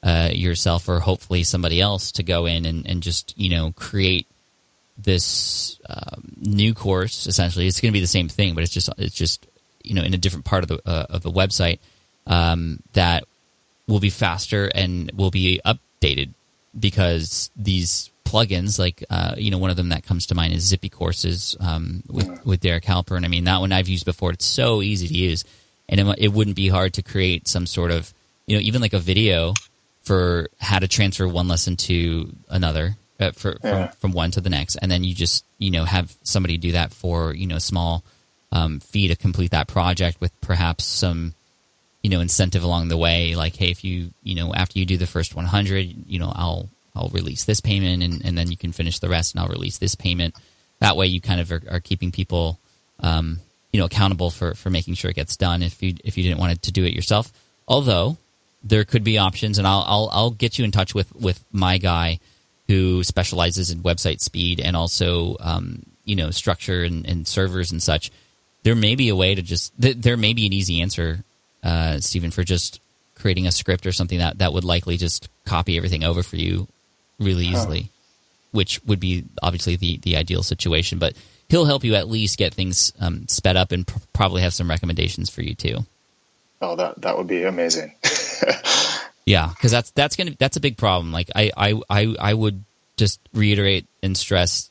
uh, 0.03 0.29
yourself 0.33 0.87
or 0.89 0.99
hopefully 0.99 1.43
somebody 1.43 1.79
else 1.79 2.11
to 2.11 2.23
go 2.23 2.45
in 2.45 2.65
and, 2.65 2.85
and 2.85 3.01
just 3.01 3.33
you 3.37 3.49
know 3.49 3.71
create 3.71 4.27
this 4.97 5.79
um, 5.89 6.33
new 6.37 6.73
course 6.73 7.25
essentially. 7.25 7.67
It's 7.67 7.81
going 7.81 7.91
to 7.91 7.97
be 7.97 8.01
the 8.01 8.07
same 8.07 8.29
thing 8.29 8.53
but 8.53 8.63
it's 8.63 8.73
just 8.73 8.89
it's 8.97 9.15
just 9.15 9.47
you 9.81 9.95
know 9.95 10.03
in 10.03 10.13
a 10.13 10.17
different 10.17 10.45
part 10.45 10.63
of 10.63 10.69
the 10.69 10.81
uh, 10.85 11.07
of 11.09 11.23
the 11.23 11.31
website 11.31 11.79
um, 12.27 12.79
that 12.93 13.23
will 13.87 13.99
be 13.99 14.09
faster 14.09 14.65
and 14.65 15.11
will 15.15 15.31
be 15.31 15.59
updated 15.65 16.33
because 16.77 17.49
these 17.55 18.11
plugins, 18.33 18.79
like 18.79 19.03
uh, 19.09 19.35
you 19.37 19.51
know, 19.51 19.59
one 19.59 19.69
of 19.69 19.77
them 19.77 19.89
that 19.89 20.03
comes 20.03 20.25
to 20.27 20.35
mind 20.35 20.53
is 20.53 20.63
Zippy 20.63 20.89
Courses 20.89 21.55
um, 21.59 22.03
with 22.09 22.45
with 22.45 22.61
Derek 22.61 22.83
Halpern. 22.83 23.23
I 23.23 23.27
mean, 23.27 23.43
that 23.43 23.59
one 23.59 23.71
I've 23.71 23.87
used 23.87 24.05
before. 24.05 24.31
It's 24.31 24.45
so 24.45 24.81
easy 24.81 25.07
to 25.07 25.13
use, 25.13 25.45
and 25.87 25.99
it, 25.99 26.15
it 26.17 26.33
wouldn't 26.33 26.55
be 26.55 26.67
hard 26.67 26.93
to 26.95 27.03
create 27.03 27.47
some 27.47 27.67
sort 27.67 27.91
of 27.91 28.13
you 28.45 28.57
know, 28.57 28.61
even 28.61 28.81
like 28.81 28.93
a 28.93 28.99
video 28.99 29.53
for 30.01 30.49
how 30.59 30.79
to 30.79 30.87
transfer 30.87 31.27
one 31.27 31.47
lesson 31.47 31.77
to 31.77 32.33
another. 32.49 32.95
Uh, 33.19 33.31
for, 33.31 33.57
yeah. 33.63 33.87
from, 33.87 33.97
from 33.97 34.11
one 34.11 34.31
to 34.31 34.41
the 34.41 34.49
next, 34.49 34.75
and 34.77 34.91
then 34.91 35.03
you 35.03 35.13
just 35.13 35.45
you 35.59 35.69
know 35.69 35.85
have 35.85 36.13
somebody 36.23 36.57
do 36.57 36.71
that 36.71 36.91
for 36.91 37.33
you 37.33 37.45
know 37.45 37.57
a 37.57 37.61
small 37.61 38.03
um, 38.51 38.79
fee 38.79 39.07
to 39.07 39.15
complete 39.15 39.51
that 39.51 39.67
project 39.67 40.19
with 40.19 40.31
perhaps 40.41 40.83
some 40.83 41.33
you 42.01 42.09
know 42.09 42.19
incentive 42.19 42.63
along 42.63 42.87
the 42.87 42.97
way 42.97 43.35
like 43.35 43.55
hey 43.55 43.69
if 43.69 43.83
you 43.83 44.11
you 44.23 44.35
know 44.35 44.53
after 44.53 44.77
you 44.77 44.85
do 44.85 44.97
the 44.97 45.07
first 45.07 45.35
100 45.35 46.05
you 46.07 46.19
know 46.19 46.31
i'll 46.35 46.69
i'll 46.95 47.09
release 47.09 47.45
this 47.45 47.59
payment 47.59 48.03
and, 48.03 48.25
and 48.25 48.37
then 48.37 48.49
you 48.49 48.57
can 48.57 48.71
finish 48.71 48.99
the 48.99 49.09
rest 49.09 49.33
and 49.33 49.41
i'll 49.41 49.49
release 49.49 49.77
this 49.77 49.95
payment. 49.95 50.35
That 50.79 50.97
way 50.97 51.07
you 51.07 51.21
kind 51.21 51.39
of 51.39 51.51
are, 51.51 51.61
are 51.69 51.79
keeping 51.79 52.11
people 52.11 52.59
um, 52.99 53.39
you 53.71 53.79
know 53.79 53.85
accountable 53.85 54.29
for 54.29 54.53
for 54.55 54.69
making 54.69 54.95
sure 54.95 55.11
it 55.11 55.15
gets 55.15 55.37
done 55.37 55.63
if 55.63 55.81
you 55.81 55.95
if 56.03 56.17
you 56.17 56.23
didn't 56.23 56.39
want 56.39 56.61
to 56.61 56.71
do 56.71 56.83
it 56.85 56.93
yourself. 56.93 57.31
Although 57.67 58.17
there 58.63 58.85
could 58.85 59.03
be 59.03 59.17
options 59.17 59.57
and 59.57 59.67
i'll 59.67 59.83
i'll, 59.85 60.09
I'll 60.13 60.31
get 60.31 60.57
you 60.57 60.63
in 60.63 60.71
touch 60.71 60.95
with 60.95 61.13
with 61.15 61.43
my 61.51 61.77
guy 61.77 62.19
who 62.67 63.03
specializes 63.03 63.71
in 63.71 63.79
website 63.79 64.21
speed 64.21 64.61
and 64.61 64.75
also 64.75 65.35
um, 65.39 65.83
you 66.05 66.15
know 66.15 66.31
structure 66.31 66.83
and, 66.83 67.05
and 67.05 67.27
servers 67.27 67.71
and 67.71 67.81
such. 67.81 68.11
There 68.63 68.75
may 68.75 68.95
be 68.95 69.09
a 69.09 69.15
way 69.15 69.35
to 69.35 69.41
just 69.41 69.73
th- 69.81 69.97
there 69.97 70.17
may 70.17 70.33
be 70.33 70.45
an 70.45 70.53
easy 70.53 70.81
answer 70.81 71.23
uh, 71.63 71.99
Stephen, 71.99 72.31
for 72.31 72.43
just 72.43 72.81
creating 73.15 73.47
a 73.47 73.51
script 73.51 73.85
or 73.85 73.91
something 73.91 74.19
that, 74.19 74.39
that 74.39 74.53
would 74.53 74.65
likely 74.65 74.97
just 74.97 75.29
copy 75.45 75.77
everything 75.77 76.03
over 76.03 76.21
for 76.23 76.35
you 76.35 76.67
really 77.19 77.45
easily, 77.45 77.89
which 78.51 78.83
would 78.85 78.99
be 78.99 79.25
obviously 79.41 79.75
the, 79.75 79.97
the 79.97 80.17
ideal 80.17 80.43
situation. 80.43 80.99
But 80.99 81.15
he'll 81.49 81.65
help 81.65 81.83
you 81.83 81.95
at 81.95 82.09
least 82.09 82.37
get 82.37 82.53
things 82.53 82.93
um, 82.99 83.27
sped 83.27 83.55
up 83.57 83.71
and 83.71 83.85
pr- 83.85 83.99
probably 84.13 84.41
have 84.41 84.53
some 84.53 84.69
recommendations 84.69 85.29
for 85.29 85.41
you 85.41 85.55
too. 85.55 85.85
Oh, 86.61 86.75
that 86.75 87.01
that 87.01 87.17
would 87.17 87.27
be 87.27 87.43
amazing. 87.43 87.93
yeah, 89.25 89.49
because 89.49 89.71
that's 89.71 89.91
that's 89.91 90.15
gonna 90.15 90.35
that's 90.39 90.57
a 90.57 90.61
big 90.61 90.77
problem. 90.77 91.11
Like 91.11 91.29
I, 91.35 91.51
I 91.55 91.81
I 91.89 92.15
I 92.19 92.33
would 92.33 92.63
just 92.95 93.19
reiterate 93.33 93.85
and 94.01 94.17
stress 94.17 94.69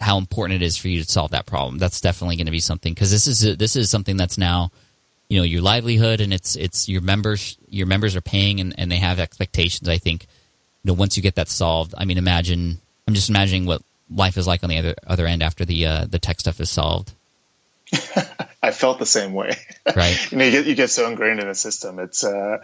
how 0.00 0.18
important 0.18 0.62
it 0.62 0.66
is 0.66 0.76
for 0.76 0.88
you 0.88 1.02
to 1.02 1.10
solve 1.10 1.32
that 1.32 1.46
problem. 1.46 1.78
That's 1.78 2.00
definitely 2.00 2.36
going 2.36 2.46
to 2.46 2.52
be 2.52 2.60
something 2.60 2.92
because 2.92 3.10
this 3.10 3.26
is 3.26 3.44
a, 3.46 3.56
this 3.56 3.76
is 3.76 3.90
something 3.90 4.16
that's 4.16 4.38
now 4.38 4.70
you 5.28 5.38
know 5.38 5.44
your 5.44 5.62
livelihood 5.62 6.20
and 6.20 6.32
it's 6.32 6.56
it's 6.56 6.88
your 6.88 7.00
members 7.00 7.56
your 7.68 7.86
members 7.86 8.14
are 8.16 8.20
paying 8.20 8.60
and, 8.60 8.74
and 8.78 8.90
they 8.90 8.96
have 8.96 9.18
expectations 9.18 9.88
i 9.88 9.98
think 9.98 10.26
you 10.84 10.88
know 10.88 10.94
once 10.94 11.16
you 11.16 11.22
get 11.22 11.34
that 11.34 11.48
solved 11.48 11.94
i 11.98 12.04
mean 12.04 12.18
imagine 12.18 12.78
i'm 13.08 13.14
just 13.14 13.28
imagining 13.28 13.66
what 13.66 13.82
life 14.10 14.36
is 14.36 14.46
like 14.46 14.62
on 14.62 14.70
the 14.70 14.78
other 14.78 14.94
other 15.06 15.26
end 15.26 15.42
after 15.42 15.64
the 15.64 15.86
uh, 15.86 16.04
the 16.06 16.18
tech 16.18 16.38
stuff 16.38 16.60
is 16.60 16.70
solved 16.70 17.12
I 18.64 18.70
felt 18.70 18.98
the 18.98 19.06
same 19.06 19.34
way. 19.34 19.52
Right. 19.94 20.16
you 20.32 20.38
know, 20.38 20.44
you 20.44 20.50
get 20.50 20.66
you 20.66 20.74
get 20.74 20.90
so 20.90 21.06
ingrained 21.06 21.38
in 21.38 21.48
the 21.48 21.54
system. 21.54 21.98
It's 21.98 22.24
uh, 22.24 22.58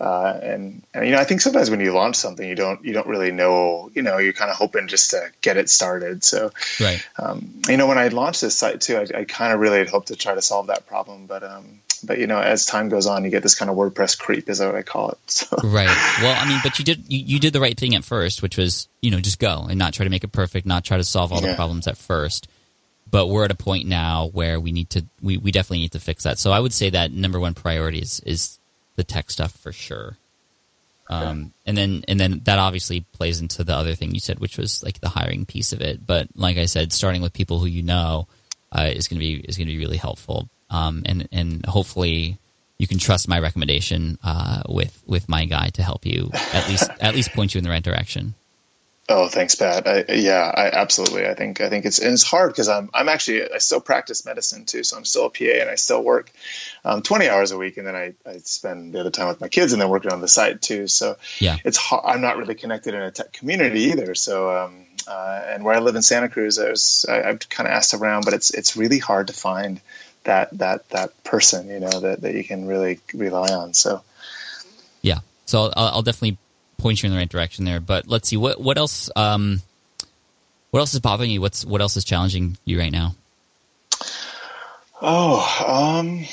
uh, 0.00 0.40
and, 0.42 0.82
and 0.94 1.04
you 1.04 1.12
know, 1.12 1.18
I 1.18 1.24
think 1.24 1.42
sometimes 1.42 1.70
when 1.70 1.80
you 1.80 1.92
launch 1.92 2.16
something, 2.16 2.48
you 2.48 2.54
don't 2.54 2.82
you 2.84 2.94
don't 2.94 3.06
really 3.06 3.32
know. 3.32 3.90
You 3.94 4.00
know, 4.00 4.16
you're 4.16 4.32
kind 4.32 4.50
of 4.50 4.56
hoping 4.56 4.88
just 4.88 5.10
to 5.10 5.30
get 5.42 5.58
it 5.58 5.68
started. 5.68 6.24
So, 6.24 6.52
right. 6.80 7.06
Um, 7.18 7.60
you 7.68 7.76
know, 7.76 7.86
when 7.86 7.98
I 7.98 8.08
launched 8.08 8.40
this 8.40 8.56
site 8.56 8.80
too, 8.80 8.96
I, 8.96 9.20
I 9.20 9.24
kind 9.24 9.52
of 9.52 9.60
really 9.60 9.78
had 9.78 9.90
hoped 9.90 10.08
to 10.08 10.16
try 10.16 10.34
to 10.34 10.42
solve 10.42 10.68
that 10.68 10.86
problem, 10.86 11.26
but 11.26 11.42
um, 11.42 11.80
but 12.02 12.18
you 12.18 12.26
know, 12.26 12.38
as 12.38 12.66
time 12.66 12.88
goes 12.88 13.06
on, 13.06 13.24
you 13.24 13.30
get 13.30 13.42
this 13.42 13.54
kind 13.54 13.70
of 13.70 13.76
WordPress 13.76 14.18
creep, 14.18 14.48
is 14.48 14.60
what 14.60 14.74
I 14.74 14.82
call 14.82 15.10
it. 15.10 15.18
So. 15.32 15.56
Right. 15.64 15.86
Well, 16.20 16.36
I 16.38 16.46
mean, 16.46 16.60
but 16.62 16.78
you 16.78 16.84
did 16.84 17.04
you, 17.10 17.18
you 17.18 17.38
did 17.38 17.52
the 17.52 17.60
right 17.60 17.78
thing 17.78 17.94
at 17.94 18.04
first, 18.04 18.42
which 18.42 18.56
was 18.56 18.88
you 19.00 19.10
know 19.10 19.20
just 19.20 19.38
go 19.38 19.66
and 19.68 19.78
not 19.78 19.94
try 19.94 20.04
to 20.04 20.10
make 20.10 20.24
it 20.24 20.32
perfect, 20.32 20.66
not 20.66 20.84
try 20.84 20.98
to 20.98 21.04
solve 21.04 21.32
all 21.32 21.40
yeah. 21.40 21.50
the 21.50 21.56
problems 21.56 21.86
at 21.86 21.96
first. 21.96 22.48
But 23.10 23.26
we're 23.26 23.44
at 23.44 23.50
a 23.50 23.56
point 23.56 23.86
now 23.86 24.28
where 24.32 24.58
we 24.60 24.72
need 24.72 24.90
to 24.90 25.04
we, 25.20 25.36
we 25.36 25.50
definitely 25.50 25.78
need 25.78 25.92
to 25.92 26.00
fix 26.00 26.24
that. 26.24 26.38
So 26.38 26.52
I 26.52 26.60
would 26.60 26.72
say 26.72 26.90
that 26.90 27.12
number 27.12 27.40
one 27.40 27.54
priority 27.54 27.98
is 27.98 28.20
is 28.20 28.58
the 28.96 29.04
tech 29.04 29.30
stuff 29.30 29.52
for 29.52 29.72
sure. 29.72 30.16
Um, 31.08 31.52
and 31.66 31.76
then 31.76 32.04
and 32.08 32.18
then 32.18 32.40
that 32.44 32.58
obviously 32.58 33.00
plays 33.12 33.40
into 33.40 33.64
the 33.64 33.74
other 33.74 33.94
thing 33.94 34.14
you 34.14 34.20
said, 34.20 34.38
which 34.38 34.56
was 34.56 34.82
like 34.82 35.00
the 35.00 35.10
hiring 35.10 35.44
piece 35.44 35.72
of 35.72 35.80
it. 35.80 36.06
But 36.06 36.28
like 36.34 36.56
I 36.56 36.66
said, 36.66 36.92
starting 36.92 37.20
with 37.20 37.32
people 37.32 37.58
who 37.58 37.66
you 37.66 37.82
know 37.82 38.28
uh, 38.70 38.88
is 38.90 39.08
going 39.08 39.20
to 39.20 39.26
be 39.26 39.40
is 39.40 39.58
going 39.58 39.66
to 39.66 39.72
be 39.72 39.78
really 39.78 39.98
helpful 39.98 40.48
um, 40.72 41.02
and 41.06 41.28
and 41.30 41.64
hopefully 41.66 42.38
you 42.78 42.88
can 42.88 42.98
trust 42.98 43.28
my 43.28 43.38
recommendation 43.38 44.18
uh, 44.24 44.62
with 44.68 45.00
with 45.06 45.28
my 45.28 45.44
guy 45.44 45.68
to 45.68 45.82
help 45.84 46.04
you 46.04 46.30
at 46.52 46.68
least 46.68 46.90
at 47.00 47.14
least 47.14 47.32
point 47.32 47.54
you 47.54 47.58
in 47.58 47.64
the 47.64 47.70
right 47.70 47.84
direction. 47.84 48.34
Oh, 49.08 49.28
thanks, 49.28 49.56
Pat. 49.56 49.86
I, 49.86 50.04
yeah, 50.14 50.40
I 50.54 50.70
absolutely. 50.70 51.26
I 51.26 51.34
think 51.34 51.60
I 51.60 51.68
think 51.68 51.84
it's 51.84 51.98
and 51.98 52.12
it's 52.12 52.22
hard 52.22 52.50
because 52.50 52.68
I'm 52.68 52.88
I'm 52.94 53.08
actually 53.08 53.52
I 53.52 53.58
still 53.58 53.80
practice 53.80 54.24
medicine 54.24 54.64
too, 54.64 54.84
so 54.84 54.96
I'm 54.96 55.04
still 55.04 55.26
a 55.26 55.30
PA 55.30 55.60
and 55.60 55.68
I 55.68 55.74
still 55.74 56.02
work 56.02 56.32
um, 56.84 57.02
20 57.02 57.28
hours 57.28 57.50
a 57.50 57.58
week, 57.58 57.76
and 57.76 57.86
then 57.86 57.96
I, 57.96 58.14
I 58.24 58.38
spend 58.38 58.94
the 58.94 59.00
other 59.00 59.10
time 59.10 59.28
with 59.28 59.40
my 59.40 59.48
kids 59.48 59.72
and 59.72 59.82
then 59.82 59.88
working 59.88 60.12
on 60.12 60.20
the 60.20 60.28
site 60.28 60.62
too. 60.62 60.86
So 60.86 61.16
yeah, 61.40 61.58
it's 61.64 61.76
hard. 61.76 62.04
I'm 62.06 62.20
not 62.20 62.36
really 62.36 62.54
connected 62.54 62.94
in 62.94 63.02
a 63.02 63.10
tech 63.10 63.32
community 63.32 63.80
either. 63.90 64.14
So 64.14 64.56
um, 64.56 64.86
uh, 65.06 65.42
and 65.46 65.64
where 65.64 65.74
I 65.74 65.80
live 65.80 65.96
in 65.96 66.02
Santa 66.02 66.28
Cruz, 66.28 66.58
I 66.58 66.70
was 66.70 67.04
I, 67.08 67.22
I've 67.22 67.48
kind 67.48 67.68
of 67.68 67.74
asked 67.74 67.94
around, 67.94 68.24
but 68.24 68.34
it's 68.34 68.50
it's 68.50 68.76
really 68.76 68.98
hard 68.98 69.26
to 69.26 69.32
find 69.32 69.80
that 70.24 70.56
that 70.58 70.88
that 70.90 71.24
person 71.24 71.68
you 71.68 71.80
know 71.80 72.00
that, 72.00 72.20
that 72.22 72.34
you 72.34 72.44
can 72.44 72.66
really 72.66 73.00
rely 73.14 73.52
on. 73.52 73.74
So 73.74 74.02
yeah. 75.00 75.18
So 75.46 75.72
I'll, 75.76 75.88
I'll 75.88 76.02
definitely 76.02 76.38
point 76.78 77.02
you 77.02 77.08
in 77.08 77.12
the 77.12 77.18
right 77.18 77.28
direction 77.28 77.64
there. 77.64 77.80
But 77.80 78.08
let's 78.08 78.28
see 78.28 78.36
what 78.36 78.60
what 78.60 78.78
else 78.78 79.10
um 79.16 79.62
what 80.70 80.80
else 80.80 80.94
is 80.94 81.00
bothering 81.00 81.30
you? 81.30 81.40
What's 81.40 81.64
what 81.64 81.80
else 81.80 81.96
is 81.96 82.04
challenging 82.04 82.56
you 82.64 82.78
right 82.78 82.92
now? 82.92 83.14
Oh 85.00 85.94
um 85.98 86.24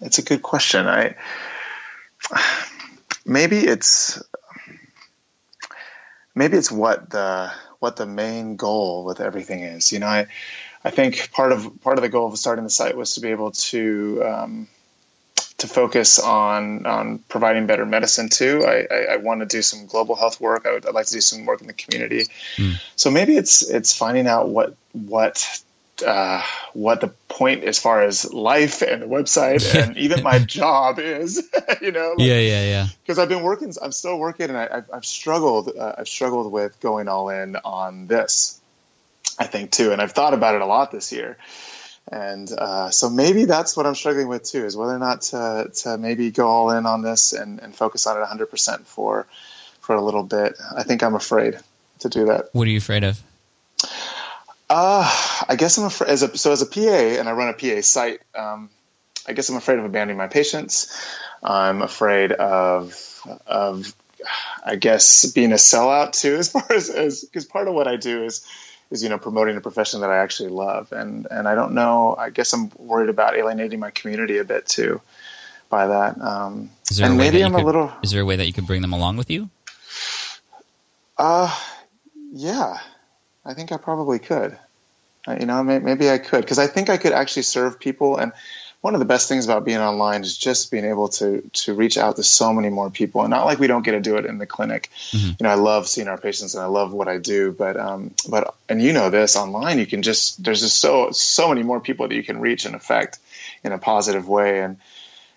it's 0.00 0.18
a 0.18 0.22
good 0.22 0.42
question. 0.42 0.86
I 0.86 1.16
maybe 3.24 3.58
it's 3.58 4.22
maybe 6.34 6.56
it's 6.56 6.70
what 6.70 7.10
the 7.10 7.52
what 7.78 7.96
the 7.96 8.06
main 8.06 8.56
goal 8.56 9.04
with 9.04 9.20
everything 9.20 9.60
is. 9.60 9.92
You 9.92 10.00
know 10.00 10.06
i 10.06 10.26
I 10.84 10.90
think 10.90 11.30
part 11.32 11.52
of 11.52 11.80
part 11.82 11.98
of 11.98 12.02
the 12.02 12.08
goal 12.08 12.26
of 12.28 12.38
starting 12.38 12.64
the 12.64 12.70
site 12.70 12.96
was 12.96 13.14
to 13.14 13.20
be 13.20 13.28
able 13.28 13.50
to 13.50 14.22
um, 14.24 14.68
to 15.58 15.66
focus 15.66 16.18
on 16.18 16.86
on 16.86 17.18
providing 17.28 17.66
better 17.66 17.84
medicine 17.84 18.28
too. 18.28 18.64
I, 18.66 18.86
I, 18.90 18.98
I, 19.12 19.16
want 19.16 19.40
to 19.40 19.46
do 19.46 19.60
some 19.60 19.86
global 19.86 20.16
health 20.16 20.40
work. 20.40 20.66
I 20.66 20.72
would 20.72 20.86
I'd 20.86 20.94
like 20.94 21.06
to 21.06 21.12
do 21.12 21.20
some 21.20 21.44
work 21.44 21.60
in 21.60 21.66
the 21.66 21.74
community. 21.74 22.26
Mm. 22.56 22.80
So 22.96 23.10
maybe 23.10 23.36
it's 23.36 23.68
it's 23.68 23.94
finding 23.96 24.26
out 24.26 24.48
what 24.48 24.74
what 24.92 25.62
uh, 26.06 26.42
what 26.72 27.00
the 27.00 27.08
point 27.28 27.64
as 27.64 27.78
far 27.78 28.02
as 28.02 28.32
life 28.32 28.82
and 28.82 29.02
the 29.02 29.06
website 29.06 29.74
and 29.82 29.96
even 29.96 30.22
my 30.22 30.38
job 30.38 30.98
is. 30.98 31.48
you 31.82 31.92
know, 31.92 32.14
like, 32.16 32.26
yeah, 32.26 32.38
yeah, 32.38 32.64
yeah. 32.64 32.86
Because 33.02 33.18
I've 33.18 33.28
been 33.28 33.42
working, 33.42 33.72
I'm 33.82 33.92
still 33.92 34.18
working, 34.18 34.48
and 34.48 34.56
I, 34.56 34.68
have 34.76 34.90
I've 34.92 35.06
struggled. 35.06 35.70
Uh, 35.76 35.94
I've 35.98 36.08
struggled 36.08 36.50
with 36.50 36.80
going 36.80 37.08
all 37.08 37.28
in 37.28 37.56
on 37.56 38.06
this. 38.06 38.59
I 39.40 39.46
think 39.46 39.70
too, 39.70 39.92
and 39.92 40.02
I've 40.02 40.12
thought 40.12 40.34
about 40.34 40.54
it 40.54 40.60
a 40.60 40.66
lot 40.66 40.92
this 40.92 41.12
year. 41.12 41.38
And 42.12 42.50
uh, 42.52 42.90
so 42.90 43.08
maybe 43.08 43.46
that's 43.46 43.74
what 43.74 43.86
I'm 43.86 43.94
struggling 43.94 44.28
with 44.28 44.42
too, 44.42 44.66
is 44.66 44.76
whether 44.76 44.94
or 44.94 44.98
not 44.98 45.22
to, 45.22 45.70
to 45.76 45.96
maybe 45.96 46.30
go 46.30 46.46
all 46.46 46.70
in 46.72 46.84
on 46.84 47.00
this 47.00 47.32
and, 47.32 47.58
and 47.60 47.74
focus 47.74 48.06
on 48.06 48.20
it 48.20 48.24
100% 48.24 48.86
for 48.86 49.26
for 49.80 49.96
a 49.96 50.00
little 50.00 50.22
bit. 50.22 50.56
I 50.76 50.82
think 50.82 51.02
I'm 51.02 51.14
afraid 51.14 51.58
to 52.00 52.10
do 52.10 52.26
that. 52.26 52.50
What 52.52 52.68
are 52.68 52.70
you 52.70 52.78
afraid 52.78 53.02
of? 53.02 53.20
Uh, 54.68 55.10
I 55.48 55.56
guess 55.56 55.78
I'm 55.78 55.86
afraid. 55.86 56.10
As 56.10 56.22
a, 56.22 56.36
so 56.36 56.52
as 56.52 56.60
a 56.60 56.66
PA, 56.66 56.80
and 56.80 57.26
I 57.26 57.32
run 57.32 57.48
a 57.48 57.54
PA 57.54 57.80
site. 57.80 58.20
Um, 58.34 58.68
I 59.26 59.32
guess 59.32 59.48
I'm 59.48 59.56
afraid 59.56 59.78
of 59.78 59.86
abandoning 59.86 60.18
my 60.18 60.28
patients. 60.28 60.94
I'm 61.42 61.80
afraid 61.80 62.32
of 62.32 62.94
of 63.46 63.94
I 64.64 64.76
guess 64.76 65.32
being 65.32 65.52
a 65.52 65.56
sellout 65.56 66.12
too, 66.12 66.36
as 66.38 66.50
far 66.50 66.66
as 66.70 67.24
because 67.24 67.46
part 67.46 67.68
of 67.68 67.74
what 67.74 67.88
I 67.88 67.96
do 67.96 68.24
is 68.24 68.46
is 68.90 69.02
you 69.02 69.08
know 69.08 69.18
promoting 69.18 69.56
a 69.56 69.60
profession 69.60 70.00
that 70.00 70.10
I 70.10 70.18
actually 70.18 70.50
love, 70.50 70.92
and 70.92 71.26
and 71.30 71.46
I 71.46 71.54
don't 71.54 71.74
know. 71.74 72.14
I 72.18 72.30
guess 72.30 72.52
I'm 72.52 72.70
worried 72.76 73.08
about 73.08 73.36
alienating 73.36 73.80
my 73.80 73.90
community 73.90 74.38
a 74.38 74.44
bit 74.44 74.66
too 74.66 75.00
by 75.68 75.86
that. 75.86 76.20
Um, 76.20 76.70
and 77.00 77.16
maybe 77.16 77.42
I'm 77.42 77.52
could, 77.52 77.62
a 77.62 77.66
little. 77.66 77.92
Is 78.02 78.10
there 78.10 78.22
a 78.22 78.24
way 78.24 78.36
that 78.36 78.46
you 78.46 78.52
could 78.52 78.66
bring 78.66 78.82
them 78.82 78.92
along 78.92 79.16
with 79.16 79.30
you? 79.30 79.48
Uh, 81.16 81.54
yeah, 82.32 82.78
I 83.44 83.54
think 83.54 83.72
I 83.72 83.76
probably 83.76 84.18
could. 84.18 84.58
Uh, 85.26 85.36
you 85.38 85.46
know, 85.46 85.62
maybe 85.62 86.10
I 86.10 86.18
could 86.18 86.40
because 86.40 86.58
I 86.58 86.66
think 86.66 86.90
I 86.90 86.96
could 86.96 87.12
actually 87.12 87.42
serve 87.42 87.78
people. 87.78 88.16
And 88.16 88.32
one 88.80 88.94
of 88.94 88.98
the 88.98 89.06
best 89.06 89.28
things 89.28 89.44
about 89.44 89.64
being 89.64 89.78
online 89.78 90.22
is 90.22 90.36
just 90.36 90.70
being 90.70 90.86
able 90.86 91.08
to 91.08 91.42
to 91.52 91.74
reach 91.74 91.98
out 91.98 92.16
to 92.16 92.22
so 92.22 92.52
many 92.52 92.70
more 92.70 92.90
people. 92.90 93.20
And 93.20 93.30
not 93.30 93.44
like 93.44 93.58
we 93.58 93.66
don't 93.66 93.82
get 93.82 93.92
to 93.92 94.00
do 94.00 94.16
it 94.16 94.24
in 94.24 94.38
the 94.38 94.46
clinic. 94.46 94.90
Mm-hmm. 95.10 95.28
You 95.28 95.36
know, 95.40 95.50
I 95.50 95.54
love 95.54 95.86
seeing 95.86 96.08
our 96.08 96.16
patients 96.16 96.54
and 96.54 96.62
I 96.62 96.66
love 96.66 96.92
what 96.92 97.06
I 97.06 97.18
do. 97.18 97.52
But 97.52 97.76
um, 97.76 98.14
but 98.28 98.54
and 98.68 98.80
you 98.80 98.92
know 98.92 99.10
this 99.10 99.36
online, 99.36 99.78
you 99.78 99.86
can 99.86 100.02
just 100.02 100.42
there's 100.42 100.60
just 100.60 100.78
so 100.78 101.10
so 101.10 101.48
many 101.48 101.62
more 101.62 101.80
people 101.80 102.08
that 102.08 102.14
you 102.14 102.22
can 102.22 102.40
reach 102.40 102.64
and 102.64 102.74
affect 102.74 103.18
in 103.62 103.72
a 103.72 103.78
positive 103.78 104.26
way. 104.26 104.60
And 104.60 104.78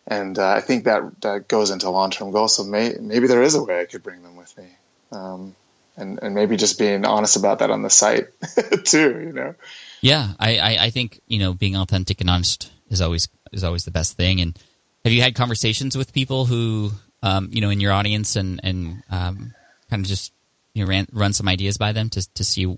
and 0.07 0.39
uh, 0.39 0.49
I 0.49 0.61
think 0.61 0.85
that 0.85 1.21
that 1.21 1.47
goes 1.49 1.69
into 1.69 1.89
long 1.89 2.11
term 2.11 2.31
goals. 2.31 2.55
So 2.55 2.63
may, 2.63 2.95
maybe 2.99 3.27
there 3.27 3.43
is 3.43 3.55
a 3.55 3.63
way 3.63 3.81
I 3.81 3.85
could 3.85 4.03
bring 4.03 4.23
them 4.23 4.37
with 4.37 4.57
me. 4.57 4.67
Um, 5.11 5.55
and 5.97 6.17
and 6.21 6.33
maybe 6.33 6.55
just 6.55 6.79
being 6.79 7.05
honest 7.05 7.35
about 7.35 7.59
that 7.59 7.71
on 7.71 7.81
the 7.81 7.89
site 7.89 8.27
too. 8.85 9.21
You 9.21 9.33
know. 9.33 9.55
Yeah, 9.99 10.33
I, 10.39 10.57
I, 10.57 10.77
I 10.85 10.89
think 10.91 11.19
you 11.27 11.39
know 11.39 11.53
being 11.53 11.75
authentic 11.75 12.21
and 12.21 12.29
honest 12.29 12.72
is 12.93 13.01
always 13.01 13.27
is 13.51 13.63
always 13.63 13.85
the 13.85 13.91
best 13.91 14.15
thing. 14.15 14.39
And 14.39 14.57
have 15.03 15.13
you 15.13 15.21
had 15.21 15.35
conversations 15.35 15.97
with 15.97 16.13
people 16.13 16.45
who 16.45 16.91
um, 17.21 17.49
you 17.51 17.61
know 17.61 17.69
in 17.69 17.79
your 17.79 17.91
audience 17.91 18.35
and 18.35 18.59
and 18.63 19.03
um, 19.09 19.53
kind 19.89 20.01
of 20.01 20.07
just 20.07 20.31
you 20.73 20.83
know 20.83 20.89
ran, 20.89 21.07
run 21.11 21.33
some 21.33 21.47
ideas 21.47 21.77
by 21.77 21.91
them 21.91 22.09
to 22.11 22.33
to 22.33 22.43
see 22.43 22.77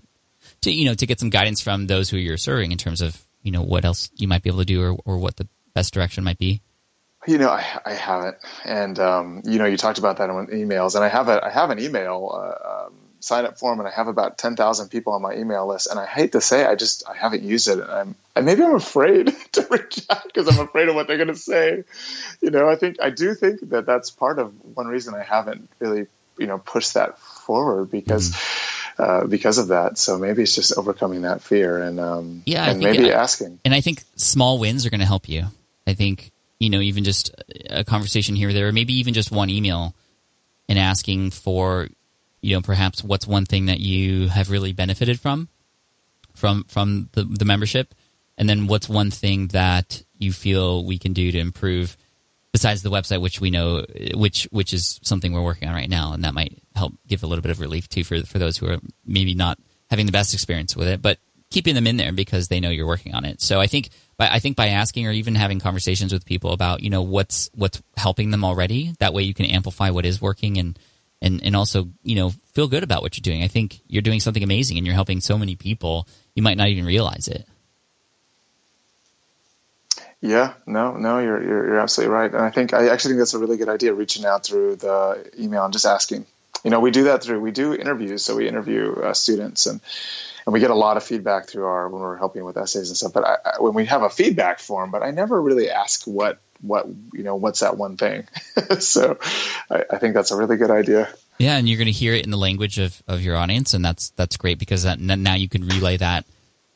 to 0.62 0.70
you 0.72 0.86
know 0.86 0.94
to 0.94 1.06
get 1.06 1.20
some 1.20 1.30
guidance 1.30 1.60
from 1.60 1.86
those 1.86 2.10
who 2.10 2.16
you're 2.16 2.36
serving 2.36 2.72
in 2.72 2.78
terms 2.78 3.00
of 3.00 3.22
you 3.42 3.52
know 3.52 3.62
what 3.62 3.84
else 3.84 4.10
you 4.16 4.26
might 4.26 4.42
be 4.42 4.50
able 4.50 4.60
to 4.60 4.64
do 4.64 4.82
or 4.82 4.96
or 5.04 5.18
what 5.18 5.36
the 5.36 5.48
best 5.74 5.94
direction 5.94 6.24
might 6.24 6.38
be. 6.38 6.62
You 7.26 7.38
know, 7.38 7.50
I, 7.50 7.80
I 7.84 7.94
haven't, 7.94 8.36
and 8.64 8.98
um, 9.00 9.42
you 9.44 9.58
know, 9.58 9.64
you 9.64 9.76
talked 9.76 9.98
about 9.98 10.18
that 10.18 10.30
in 10.30 10.46
emails, 10.46 10.94
and 10.94 11.04
I 11.04 11.08
have 11.08 11.28
a 11.28 11.44
I 11.44 11.50
have 11.50 11.70
an 11.70 11.80
email 11.80 12.30
uh, 12.32 12.86
um, 12.86 12.94
sign 13.20 13.44
up 13.44 13.58
form 13.58 13.78
and 13.78 13.88
I 13.88 13.92
have 13.92 14.08
about 14.08 14.38
10,000 14.38 14.88
people 14.88 15.12
on 15.14 15.22
my 15.22 15.34
email 15.34 15.66
list. 15.66 15.88
And 15.90 15.98
I 15.98 16.06
hate 16.06 16.32
to 16.32 16.40
say, 16.40 16.64
I 16.64 16.74
just, 16.74 17.08
I 17.08 17.16
haven't 17.16 17.42
used 17.42 17.68
it. 17.68 17.78
And 17.80 17.90
I'm, 17.90 18.14
and 18.34 18.46
maybe 18.46 18.62
I'm 18.62 18.74
afraid 18.74 19.34
to 19.52 19.66
reach 19.70 20.00
out 20.10 20.24
because 20.24 20.48
I'm 20.48 20.64
afraid 20.64 20.88
of 20.88 20.94
what 20.94 21.06
they're 21.06 21.16
going 21.16 21.28
to 21.28 21.36
say. 21.36 21.84
You 22.40 22.50
know, 22.50 22.68
I 22.68 22.76
think, 22.76 22.96
I 23.00 23.10
do 23.10 23.34
think 23.34 23.68
that 23.70 23.86
that's 23.86 24.10
part 24.10 24.38
of 24.38 24.52
one 24.74 24.86
reason 24.86 25.14
I 25.14 25.22
haven't 25.22 25.68
really, 25.78 26.06
you 26.38 26.46
know, 26.46 26.58
pushed 26.58 26.94
that 26.94 27.18
forward 27.18 27.90
because, 27.90 28.30
mm-hmm. 28.30 29.02
uh, 29.02 29.26
because 29.26 29.58
of 29.58 29.68
that. 29.68 29.98
So 29.98 30.18
maybe 30.18 30.42
it's 30.42 30.54
just 30.54 30.76
overcoming 30.76 31.22
that 31.22 31.42
fear 31.42 31.82
and, 31.82 31.98
um, 31.98 32.42
yeah, 32.46 32.70
and 32.70 32.80
maybe 32.80 33.10
asking. 33.10 33.58
And 33.64 33.74
I 33.74 33.80
think 33.80 34.04
small 34.16 34.58
wins 34.58 34.86
are 34.86 34.90
going 34.90 35.00
to 35.00 35.06
help 35.06 35.28
you. 35.28 35.46
I 35.86 35.94
think, 35.94 36.32
you 36.58 36.70
know, 36.70 36.80
even 36.80 37.04
just 37.04 37.34
a 37.70 37.84
conversation 37.84 38.34
here 38.34 38.50
or 38.50 38.52
there, 38.52 38.68
or 38.68 38.72
maybe 38.72 38.94
even 38.94 39.14
just 39.14 39.30
one 39.30 39.50
email 39.50 39.94
and 40.68 40.78
asking 40.78 41.30
for 41.30 41.88
you 42.46 42.54
know 42.54 42.62
perhaps 42.62 43.02
what's 43.02 43.26
one 43.26 43.44
thing 43.44 43.66
that 43.66 43.80
you 43.80 44.28
have 44.28 44.50
really 44.50 44.72
benefited 44.72 45.18
from 45.18 45.48
from 46.34 46.64
from 46.64 47.08
the, 47.12 47.24
the 47.24 47.44
membership? 47.44 47.94
And 48.38 48.48
then 48.48 48.66
what's 48.68 48.88
one 48.88 49.10
thing 49.10 49.48
that 49.48 50.02
you 50.18 50.32
feel 50.32 50.84
we 50.84 50.98
can 50.98 51.12
do 51.12 51.32
to 51.32 51.38
improve 51.38 51.96
besides 52.52 52.82
the 52.82 52.90
website 52.90 53.20
which 53.20 53.40
we 53.40 53.50
know 53.50 53.84
which 54.14 54.44
which 54.52 54.72
is 54.72 55.00
something 55.02 55.32
we're 55.32 55.42
working 55.42 55.68
on 55.68 55.74
right 55.74 55.90
now 55.90 56.12
and 56.12 56.24
that 56.24 56.34
might 56.34 56.56
help 56.74 56.94
give 57.06 57.22
a 57.22 57.26
little 57.26 57.42
bit 57.42 57.50
of 57.50 57.60
relief 57.60 57.88
too 57.88 58.04
for 58.04 58.22
for 58.22 58.38
those 58.38 58.56
who 58.56 58.66
are 58.66 58.78
maybe 59.04 59.34
not 59.34 59.58
having 59.90 60.06
the 60.06 60.12
best 60.12 60.32
experience 60.32 60.74
with 60.74 60.88
it 60.88 61.02
but 61.02 61.18
keeping 61.50 61.74
them 61.74 61.86
in 61.86 61.96
there 61.96 62.12
because 62.12 62.48
they 62.48 62.60
know 62.60 62.70
you're 62.70 62.86
working 62.86 63.14
on 63.14 63.24
it. 63.24 63.42
So 63.42 63.60
i 63.60 63.66
think 63.66 63.90
by 64.16 64.28
i 64.28 64.38
think 64.38 64.56
by 64.56 64.68
asking 64.68 65.06
or 65.06 65.10
even 65.10 65.34
having 65.34 65.58
conversations 65.58 66.12
with 66.12 66.24
people 66.24 66.52
about 66.52 66.82
you 66.82 66.90
know 66.90 67.02
what's 67.02 67.50
what's 67.54 67.82
helping 67.96 68.30
them 68.30 68.44
already 68.44 68.94
that 69.00 69.12
way 69.12 69.22
you 69.22 69.34
can 69.34 69.46
amplify 69.46 69.90
what 69.90 70.06
is 70.06 70.22
working 70.22 70.56
and 70.56 70.78
and 71.22 71.42
and 71.42 71.56
also 71.56 71.88
you 72.02 72.16
know 72.16 72.30
feel 72.52 72.68
good 72.68 72.82
about 72.82 73.02
what 73.02 73.16
you're 73.16 73.22
doing. 73.22 73.42
I 73.42 73.48
think 73.48 73.80
you're 73.86 74.02
doing 74.02 74.20
something 74.20 74.42
amazing 74.42 74.76
and 74.76 74.86
you're 74.86 74.94
helping 74.94 75.20
so 75.20 75.38
many 75.38 75.56
people. 75.56 76.08
You 76.34 76.42
might 76.42 76.56
not 76.56 76.68
even 76.68 76.84
realize 76.84 77.28
it. 77.28 77.46
Yeah, 80.22 80.54
no, 80.66 80.96
no, 80.96 81.18
you're, 81.18 81.42
you're, 81.42 81.66
you're 81.66 81.78
absolutely 81.78 82.14
right, 82.14 82.32
and 82.32 82.42
I 82.42 82.50
think 82.50 82.72
I 82.72 82.88
actually 82.88 83.12
think 83.12 83.18
that's 83.18 83.34
a 83.34 83.38
really 83.38 83.58
good 83.58 83.68
idea. 83.68 83.92
Reaching 83.92 84.24
out 84.24 84.44
through 84.44 84.76
the 84.76 85.30
email 85.38 85.64
and 85.64 85.72
just 85.72 85.86
asking. 85.86 86.26
You 86.64 86.70
know, 86.70 86.80
we 86.80 86.90
do 86.90 87.04
that 87.04 87.22
through 87.22 87.38
we 87.40 87.52
do 87.52 87.74
interviews, 87.74 88.24
so 88.24 88.34
we 88.34 88.48
interview 88.48 88.92
uh, 88.94 89.12
students 89.12 89.66
and 89.66 89.80
and 90.46 90.52
we 90.52 90.60
get 90.60 90.70
a 90.70 90.74
lot 90.74 90.96
of 90.96 91.02
feedback 91.04 91.48
through 91.48 91.66
our 91.66 91.88
when 91.88 92.00
we're 92.00 92.16
helping 92.16 92.44
with 92.44 92.56
essays 92.56 92.88
and 92.88 92.96
stuff. 92.96 93.12
But 93.12 93.24
I, 93.24 93.36
I, 93.44 93.60
when 93.60 93.74
we 93.74 93.84
have 93.86 94.02
a 94.02 94.10
feedback 94.10 94.60
form, 94.60 94.90
but 94.90 95.02
I 95.02 95.10
never 95.10 95.40
really 95.40 95.70
ask 95.70 96.06
what 96.06 96.38
what 96.60 96.86
you 97.12 97.22
know 97.22 97.36
what's 97.36 97.60
that 97.60 97.76
one 97.76 97.96
thing. 97.96 98.26
so 98.78 99.18
I, 99.70 99.84
I, 99.90 99.98
think 99.98 100.14
that's 100.14 100.30
a 100.30 100.36
really 100.36 100.56
good 100.56 100.70
idea. 100.70 101.08
Yeah, 101.38 101.56
and 101.56 101.68
you're 101.68 101.78
going 101.78 101.86
to 101.86 101.92
hear 101.92 102.14
it 102.14 102.24
in 102.24 102.30
the 102.30 102.36
language 102.36 102.78
of, 102.78 103.02
of 103.06 103.22
your 103.22 103.36
audience, 103.36 103.74
and 103.74 103.84
that's 103.84 104.10
that's 104.10 104.36
great 104.36 104.58
because 104.58 104.84
that, 104.84 104.98
now 104.98 105.34
you 105.34 105.48
can 105.48 105.66
relay 105.66 105.96
that 105.98 106.24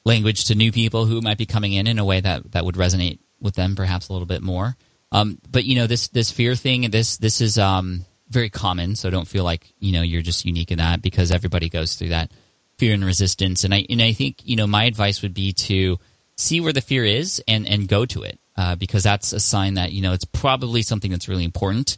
language 0.04 0.44
to 0.46 0.54
new 0.54 0.72
people 0.72 1.06
who 1.06 1.20
might 1.20 1.38
be 1.38 1.46
coming 1.46 1.72
in 1.72 1.86
in 1.86 1.98
a 1.98 2.04
way 2.04 2.20
that 2.20 2.52
that 2.52 2.64
would 2.64 2.74
resonate 2.74 3.18
with 3.40 3.54
them 3.54 3.76
perhaps 3.76 4.08
a 4.08 4.12
little 4.12 4.26
bit 4.26 4.42
more. 4.42 4.76
Um, 5.12 5.38
but 5.50 5.64
you 5.64 5.76
know 5.76 5.86
this 5.86 6.08
this 6.08 6.30
fear 6.30 6.54
thing 6.54 6.90
this 6.90 7.16
this 7.16 7.40
is 7.40 7.58
um, 7.58 8.04
very 8.28 8.50
common, 8.50 8.96
so 8.96 9.10
don't 9.10 9.28
feel 9.28 9.44
like 9.44 9.72
you 9.78 9.92
know 9.92 10.02
you're 10.02 10.22
just 10.22 10.44
unique 10.44 10.70
in 10.70 10.78
that 10.78 11.02
because 11.02 11.30
everybody 11.30 11.68
goes 11.68 11.94
through 11.94 12.08
that 12.08 12.30
fear 12.78 12.94
and 12.94 13.04
resistance. 13.04 13.62
And 13.64 13.74
I 13.74 13.86
and 13.88 14.02
I 14.02 14.12
think 14.12 14.38
you 14.44 14.56
know 14.56 14.66
my 14.66 14.84
advice 14.84 15.22
would 15.22 15.34
be 15.34 15.52
to 15.52 15.98
see 16.36 16.60
where 16.60 16.72
the 16.72 16.80
fear 16.80 17.04
is 17.04 17.42
and 17.46 17.68
and 17.68 17.86
go 17.86 18.04
to 18.06 18.22
it 18.22 18.39
uh, 18.56 18.76
because 18.76 19.02
that's 19.02 19.32
a 19.32 19.40
sign 19.40 19.74
that 19.74 19.92
you 19.92 20.02
know 20.02 20.12
it's 20.12 20.24
probably 20.24 20.82
something 20.82 21.10
that's 21.10 21.28
really 21.28 21.44
important, 21.44 21.96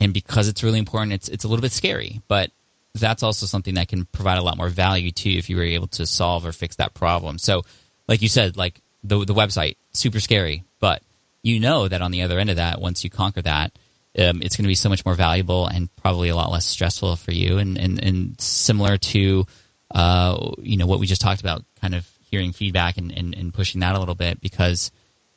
and 0.00 0.12
because 0.12 0.48
it's 0.48 0.62
really 0.62 0.78
important, 0.78 1.12
it's 1.12 1.28
it's 1.28 1.44
a 1.44 1.48
little 1.48 1.62
bit 1.62 1.72
scary, 1.72 2.20
but 2.28 2.50
that's 2.94 3.22
also 3.22 3.46
something 3.46 3.74
that 3.74 3.88
can 3.88 4.04
provide 4.06 4.38
a 4.38 4.42
lot 4.42 4.56
more 4.56 4.68
value 4.68 5.10
to 5.10 5.30
you 5.30 5.38
if 5.38 5.50
you 5.50 5.56
were 5.56 5.62
able 5.62 5.88
to 5.88 6.06
solve 6.06 6.46
or 6.46 6.52
fix 6.52 6.76
that 6.76 6.94
problem. 6.94 7.38
So, 7.38 7.62
like 8.06 8.22
you 8.22 8.28
said, 8.28 8.56
like 8.56 8.80
the 9.02 9.24
the 9.24 9.34
website, 9.34 9.76
super 9.92 10.20
scary, 10.20 10.64
but 10.80 11.02
you 11.42 11.60
know 11.60 11.88
that 11.88 12.02
on 12.02 12.10
the 12.10 12.22
other 12.22 12.38
end 12.38 12.50
of 12.50 12.56
that, 12.56 12.80
once 12.80 13.04
you 13.04 13.10
conquer 13.10 13.42
that, 13.42 13.72
um, 14.18 14.42
it's 14.42 14.56
going 14.56 14.64
to 14.64 14.68
be 14.68 14.74
so 14.74 14.88
much 14.88 15.04
more 15.04 15.14
valuable 15.14 15.66
and 15.66 15.94
probably 15.96 16.28
a 16.28 16.36
lot 16.36 16.50
less 16.50 16.66
stressful 16.66 17.16
for 17.16 17.32
you, 17.32 17.58
and 17.58 17.76
and, 17.76 18.02
and 18.02 18.40
similar 18.40 18.96
to 18.98 19.46
uh, 19.90 20.52
you 20.58 20.76
know 20.76 20.86
what 20.86 21.00
we 21.00 21.06
just 21.06 21.20
talked 21.20 21.40
about, 21.40 21.64
kind 21.80 21.94
of 21.94 22.08
hearing 22.30 22.52
feedback 22.52 22.96
and, 22.96 23.12
and, 23.12 23.32
and 23.34 23.54
pushing 23.54 23.80
that 23.80 23.94
a 23.94 23.98
little 23.98 24.16
bit 24.16 24.40
because 24.40 24.90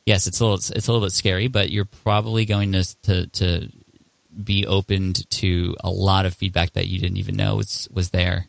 yes, 0.08 0.26
it's 0.26 0.40
a 0.40 0.44
little 0.44 0.56
it's 0.56 0.88
a 0.88 0.92
little 0.92 1.06
bit 1.06 1.12
scary, 1.12 1.48
but 1.48 1.70
you're 1.70 1.84
probably 1.84 2.46
going 2.46 2.72
to 2.72 2.84
to, 3.02 3.26
to 3.26 3.68
be 4.42 4.66
opened 4.66 5.28
to 5.30 5.76
a 5.84 5.90
lot 5.90 6.24
of 6.24 6.34
feedback 6.34 6.72
that 6.72 6.86
you 6.86 6.98
didn't 6.98 7.18
even 7.18 7.36
know 7.36 7.56
was 7.56 7.88
was 7.92 8.10
there. 8.10 8.46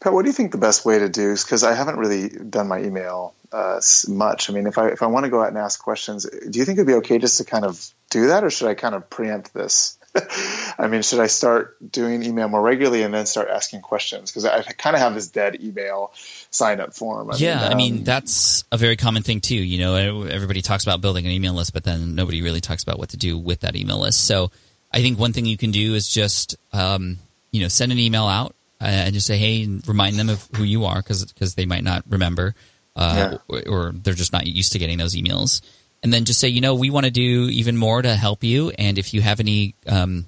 Pat, 0.00 0.12
what 0.12 0.22
do 0.22 0.28
you 0.28 0.32
think 0.32 0.52
the 0.52 0.58
best 0.58 0.84
way 0.84 0.98
to 0.98 1.08
do 1.08 1.30
is 1.30 1.44
because 1.44 1.62
I 1.62 1.74
haven't 1.74 1.96
really 1.96 2.28
done 2.28 2.68
my 2.68 2.80
email 2.80 3.34
uh, 3.52 3.80
much. 4.08 4.50
I 4.50 4.52
mean, 4.52 4.66
if 4.66 4.78
I 4.78 4.88
if 4.88 5.02
I 5.02 5.06
want 5.06 5.24
to 5.24 5.30
go 5.30 5.40
out 5.40 5.48
and 5.48 5.58
ask 5.58 5.80
questions, 5.80 6.24
do 6.24 6.58
you 6.58 6.64
think 6.64 6.78
it'd 6.78 6.86
be 6.86 6.94
okay 6.94 7.18
just 7.18 7.38
to 7.38 7.44
kind 7.44 7.64
of 7.64 7.88
do 8.10 8.28
that, 8.28 8.42
or 8.42 8.50
should 8.50 8.68
I 8.68 8.74
kind 8.74 8.96
of 8.96 9.08
preempt 9.08 9.54
this? 9.54 9.96
I 10.78 10.86
mean, 10.86 11.02
should 11.02 11.18
I 11.18 11.26
start 11.26 11.76
doing 11.90 12.22
email 12.22 12.48
more 12.48 12.62
regularly 12.62 13.02
and 13.02 13.12
then 13.12 13.26
start 13.26 13.48
asking 13.48 13.80
questions? 13.80 14.30
Because 14.30 14.44
I 14.44 14.62
kind 14.62 14.94
of 14.94 15.02
have 15.02 15.14
this 15.14 15.26
dead 15.28 15.60
email 15.60 16.12
sign 16.50 16.80
up 16.80 16.94
form. 16.94 17.30
I 17.32 17.36
yeah, 17.36 17.56
mean, 17.56 17.64
um, 17.64 17.72
I 17.72 17.74
mean 17.74 18.04
that's 18.04 18.64
a 18.70 18.76
very 18.76 18.96
common 18.96 19.22
thing 19.24 19.40
too. 19.40 19.56
You 19.56 19.80
know, 19.80 20.22
everybody 20.22 20.62
talks 20.62 20.84
about 20.84 21.00
building 21.00 21.26
an 21.26 21.32
email 21.32 21.54
list, 21.54 21.72
but 21.72 21.82
then 21.82 22.14
nobody 22.14 22.42
really 22.42 22.60
talks 22.60 22.84
about 22.84 22.98
what 22.98 23.08
to 23.08 23.16
do 23.16 23.36
with 23.36 23.60
that 23.60 23.74
email 23.74 23.98
list. 23.98 24.24
So 24.24 24.50
I 24.92 25.00
think 25.02 25.18
one 25.18 25.32
thing 25.32 25.46
you 25.46 25.56
can 25.58 25.72
do 25.72 25.94
is 25.94 26.08
just 26.08 26.56
um, 26.72 27.18
you 27.50 27.60
know 27.60 27.68
send 27.68 27.90
an 27.90 27.98
email 27.98 28.26
out 28.26 28.54
uh, 28.80 28.84
and 28.84 29.14
just 29.14 29.26
say, 29.26 29.36
hey, 29.36 29.66
remind 29.86 30.16
them 30.16 30.28
of 30.28 30.48
who 30.54 30.62
you 30.62 30.84
are 30.84 31.02
because 31.02 31.24
because 31.24 31.56
they 31.56 31.66
might 31.66 31.82
not 31.84 32.04
remember. 32.08 32.54
uh, 32.98 33.38
or, 33.46 33.62
or 33.68 33.92
they're 33.92 34.12
just 34.12 34.32
not 34.32 34.46
used 34.46 34.72
to 34.72 34.78
getting 34.78 34.98
those 34.98 35.14
emails. 35.14 35.60
And 36.02 36.12
then 36.12 36.24
just 36.24 36.40
say, 36.40 36.48
you 36.48 36.60
know, 36.60 36.74
we 36.74 36.90
want 36.90 37.06
to 37.06 37.12
do 37.12 37.48
even 37.48 37.76
more 37.76 38.02
to 38.02 38.14
help 38.16 38.42
you. 38.42 38.70
And 38.70 38.98
if 38.98 39.14
you 39.14 39.20
have 39.20 39.38
any, 39.38 39.76
um, 39.86 40.26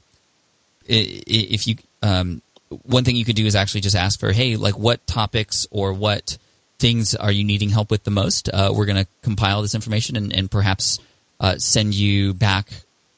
if 0.87 1.67
you, 1.67 1.77
um, 2.03 2.43
one 2.69 3.05
thing 3.05 3.17
you 3.17 3.25
could 3.25 3.37
do 3.37 3.47
is 3.47 3.55
actually 3.55 3.81
just 3.81 3.97
ask 3.97 4.19
for, 4.19 4.33
hey, 4.33 4.57
like 4.57 4.79
what 4.79 5.07
topics 5.07 5.67
or 5.71 5.93
what 5.93 6.39
things 6.79 7.15
are 7.15 7.33
you 7.33 7.45
needing 7.45 7.69
help 7.69 7.91
with 7.91 8.05
the 8.05 8.11
most? 8.11 8.49
Uh, 8.49 8.73
we're 8.75 8.87
going 8.87 9.05
to 9.05 9.07
compile 9.23 9.63
this 9.63 9.75
information 9.75 10.17
and, 10.17 10.33
and 10.33 10.51
perhaps 10.51 10.99
uh, 11.41 11.57
send 11.59 11.95
you 11.95 12.35
back 12.35 12.69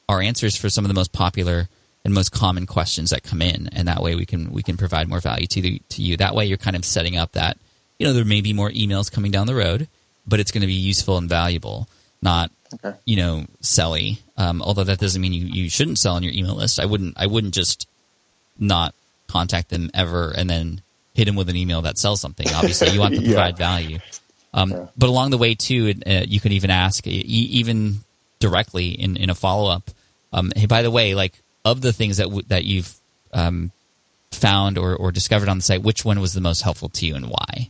our 0.09 0.21
answers 0.21 0.55
for 0.55 0.69
some 0.69 0.83
of 0.85 0.89
the 0.89 0.95
most 0.95 1.11
popular 1.11 1.67
and 2.05 2.13
most 2.13 2.31
common 2.31 2.65
questions 2.65 3.11
that 3.11 3.23
come 3.23 3.41
in, 3.41 3.69
and 3.71 3.87
that 3.87 4.01
way 4.01 4.15
we 4.15 4.25
can 4.25 4.51
we 4.51 4.61
can 4.61 4.77
provide 4.77 5.07
more 5.07 5.21
value 5.21 5.47
to 5.47 5.61
the, 5.61 5.81
to 5.89 6.01
you. 6.01 6.17
That 6.17 6.35
way, 6.35 6.45
you're 6.45 6.57
kind 6.57 6.75
of 6.75 6.83
setting 6.83 7.17
up 7.17 7.33
that 7.33 7.57
you 7.97 8.05
know 8.05 8.13
there 8.13 8.25
may 8.25 8.41
be 8.41 8.53
more 8.53 8.69
emails 8.71 9.11
coming 9.11 9.31
down 9.31 9.47
the 9.47 9.55
road, 9.55 9.87
but 10.27 10.39
it's 10.39 10.51
going 10.51 10.61
to 10.61 10.67
be 10.67 10.73
useful 10.73 11.17
and 11.17 11.29
valuable, 11.29 11.87
not 12.21 12.51
Okay. 12.73 12.93
you 13.05 13.15
know 13.17 13.45
selly. 13.61 14.19
Um, 14.37 14.61
although 14.61 14.83
that 14.83 14.99
doesn't 14.99 15.21
mean 15.21 15.33
you, 15.33 15.45
you 15.45 15.69
shouldn't 15.69 15.97
sell 15.99 16.15
on 16.15 16.23
your 16.23 16.33
email 16.33 16.55
list. 16.55 16.79
I 16.79 16.85
wouldn't 16.85 17.15
I 17.17 17.27
wouldn't 17.27 17.53
just 17.53 17.87
not 18.59 18.93
contact 19.27 19.69
them 19.69 19.89
ever 19.93 20.31
and 20.31 20.49
then 20.49 20.81
hit 21.13 21.25
them 21.25 21.35
with 21.35 21.49
an 21.49 21.55
email 21.55 21.81
that 21.83 21.97
sells 21.97 22.19
something. 22.21 22.47
Obviously, 22.53 22.89
you 22.89 22.99
want 22.99 23.15
to 23.19 23.21
Yeah. 23.21 23.27
provide 23.33 23.57
value. 23.57 23.99
Um, 24.53 24.89
But 24.97 25.09
along 25.09 25.31
the 25.31 25.37
way, 25.37 25.55
too, 25.55 25.93
uh, 26.05 26.23
you 26.27 26.39
can 26.39 26.51
even 26.51 26.69
ask, 26.69 27.07
e- 27.07 27.11
even 27.11 28.03
directly 28.39 28.89
in, 28.89 29.17
in 29.17 29.29
a 29.31 29.35
follow 29.35 29.71
up, 29.71 29.89
um, 30.31 30.51
hey, 30.55 30.67
by 30.67 30.81
the 30.83 30.91
way, 30.91 31.15
like 31.15 31.33
of 31.65 31.81
the 31.81 31.91
things 31.93 32.17
that 32.17 32.25
w- 32.25 32.43
that 32.49 32.63
you've 32.65 32.93
um, 33.33 33.71
found 34.31 34.77
or, 34.77 34.95
or 34.95 35.11
discovered 35.11 35.49
on 35.49 35.57
the 35.57 35.63
site, 35.63 35.81
which 35.81 36.03
one 36.05 36.19
was 36.19 36.33
the 36.33 36.41
most 36.41 36.61
helpful 36.61 36.89
to 36.89 37.05
you 37.05 37.15
and 37.15 37.25
why? 37.27 37.69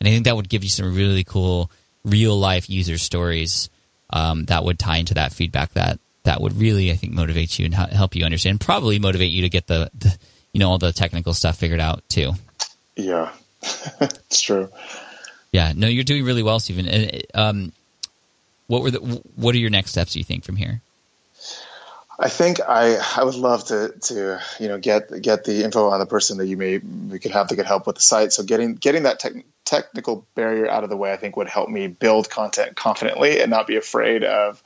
And 0.00 0.08
I 0.08 0.10
think 0.12 0.24
that 0.24 0.34
would 0.36 0.48
give 0.48 0.64
you 0.64 0.70
some 0.70 0.94
really 0.94 1.24
cool 1.24 1.70
real 2.04 2.36
life 2.38 2.68
user 2.68 2.98
stories 2.98 3.68
um, 4.14 4.44
that 4.44 4.64
would 4.64 4.78
tie 4.78 4.96
into 4.96 5.14
that 5.14 5.32
feedback 5.32 5.72
that 5.72 5.98
that 6.22 6.40
would 6.40 6.56
really, 6.58 6.90
I 6.90 6.94
think, 6.96 7.12
motivate 7.12 7.58
you 7.58 7.66
and 7.66 7.74
help 7.74 8.16
you 8.16 8.24
understand. 8.24 8.60
Probably 8.60 8.98
motivate 8.98 9.30
you 9.30 9.42
to 9.42 9.50
get 9.50 9.66
the, 9.66 9.90
the 9.98 10.16
you 10.52 10.60
know 10.60 10.70
all 10.70 10.78
the 10.78 10.92
technical 10.92 11.34
stuff 11.34 11.58
figured 11.58 11.80
out 11.80 12.02
too. 12.08 12.32
Yeah, 12.96 13.30
it's 14.00 14.40
true. 14.40 14.70
Yeah, 15.52 15.72
no, 15.76 15.86
you're 15.86 16.04
doing 16.04 16.24
really 16.24 16.42
well, 16.42 16.60
Stephen. 16.60 16.88
And, 16.88 17.22
Um, 17.34 17.72
what 18.66 18.82
were 18.82 18.90
the 18.90 18.98
what 19.36 19.54
are 19.54 19.58
your 19.58 19.70
next 19.70 19.90
steps? 19.90 20.14
Do 20.14 20.18
you 20.20 20.24
think 20.24 20.44
from 20.44 20.56
here? 20.56 20.80
I 22.18 22.28
think 22.28 22.60
I 22.60 22.96
I 23.16 23.24
would 23.24 23.34
love 23.34 23.64
to 23.66 23.94
to 24.02 24.40
you 24.60 24.68
know 24.68 24.78
get 24.78 25.10
get 25.20 25.44
the 25.44 25.64
info 25.64 25.88
on 25.88 25.98
the 25.98 26.06
person 26.06 26.38
that 26.38 26.46
you 26.46 26.56
may 26.56 26.78
we 26.78 27.18
could 27.18 27.32
have 27.32 27.48
that 27.48 27.56
could 27.56 27.66
help 27.66 27.86
with 27.86 27.96
the 27.96 28.02
site. 28.02 28.32
So 28.32 28.42
getting 28.42 28.74
getting 28.74 29.04
that 29.04 29.18
tech, 29.18 29.32
technical 29.64 30.26
barrier 30.34 30.68
out 30.68 30.84
of 30.84 30.90
the 30.90 30.96
way, 30.96 31.12
I 31.12 31.16
think 31.16 31.36
would 31.36 31.48
help 31.48 31.68
me 31.68 31.88
build 31.88 32.30
content 32.30 32.76
confidently 32.76 33.40
and 33.40 33.50
not 33.50 33.66
be 33.66 33.76
afraid 33.76 34.22
of 34.24 34.62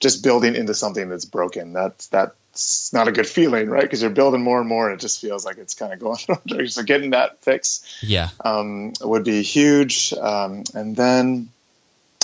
just 0.00 0.22
building 0.22 0.54
into 0.56 0.74
something 0.74 1.08
that's 1.08 1.24
broken. 1.24 1.72
That's 1.72 2.08
that's 2.08 2.92
not 2.92 3.08
a 3.08 3.12
good 3.12 3.26
feeling, 3.26 3.70
right? 3.70 3.82
Because 3.82 4.02
you're 4.02 4.10
building 4.10 4.42
more 4.42 4.60
and 4.60 4.68
more, 4.68 4.90
and 4.90 4.98
it 4.98 5.00
just 5.00 5.20
feels 5.20 5.46
like 5.46 5.56
it's 5.56 5.74
kind 5.74 5.92
of 5.92 6.00
going. 6.00 6.18
wrong. 6.28 6.66
so 6.66 6.82
getting 6.82 7.10
that 7.10 7.42
fix, 7.42 8.00
Yeah, 8.02 8.28
um, 8.44 8.92
would 9.00 9.24
be 9.24 9.42
huge. 9.42 10.12
Um, 10.12 10.64
and 10.74 10.94
then, 10.94 11.48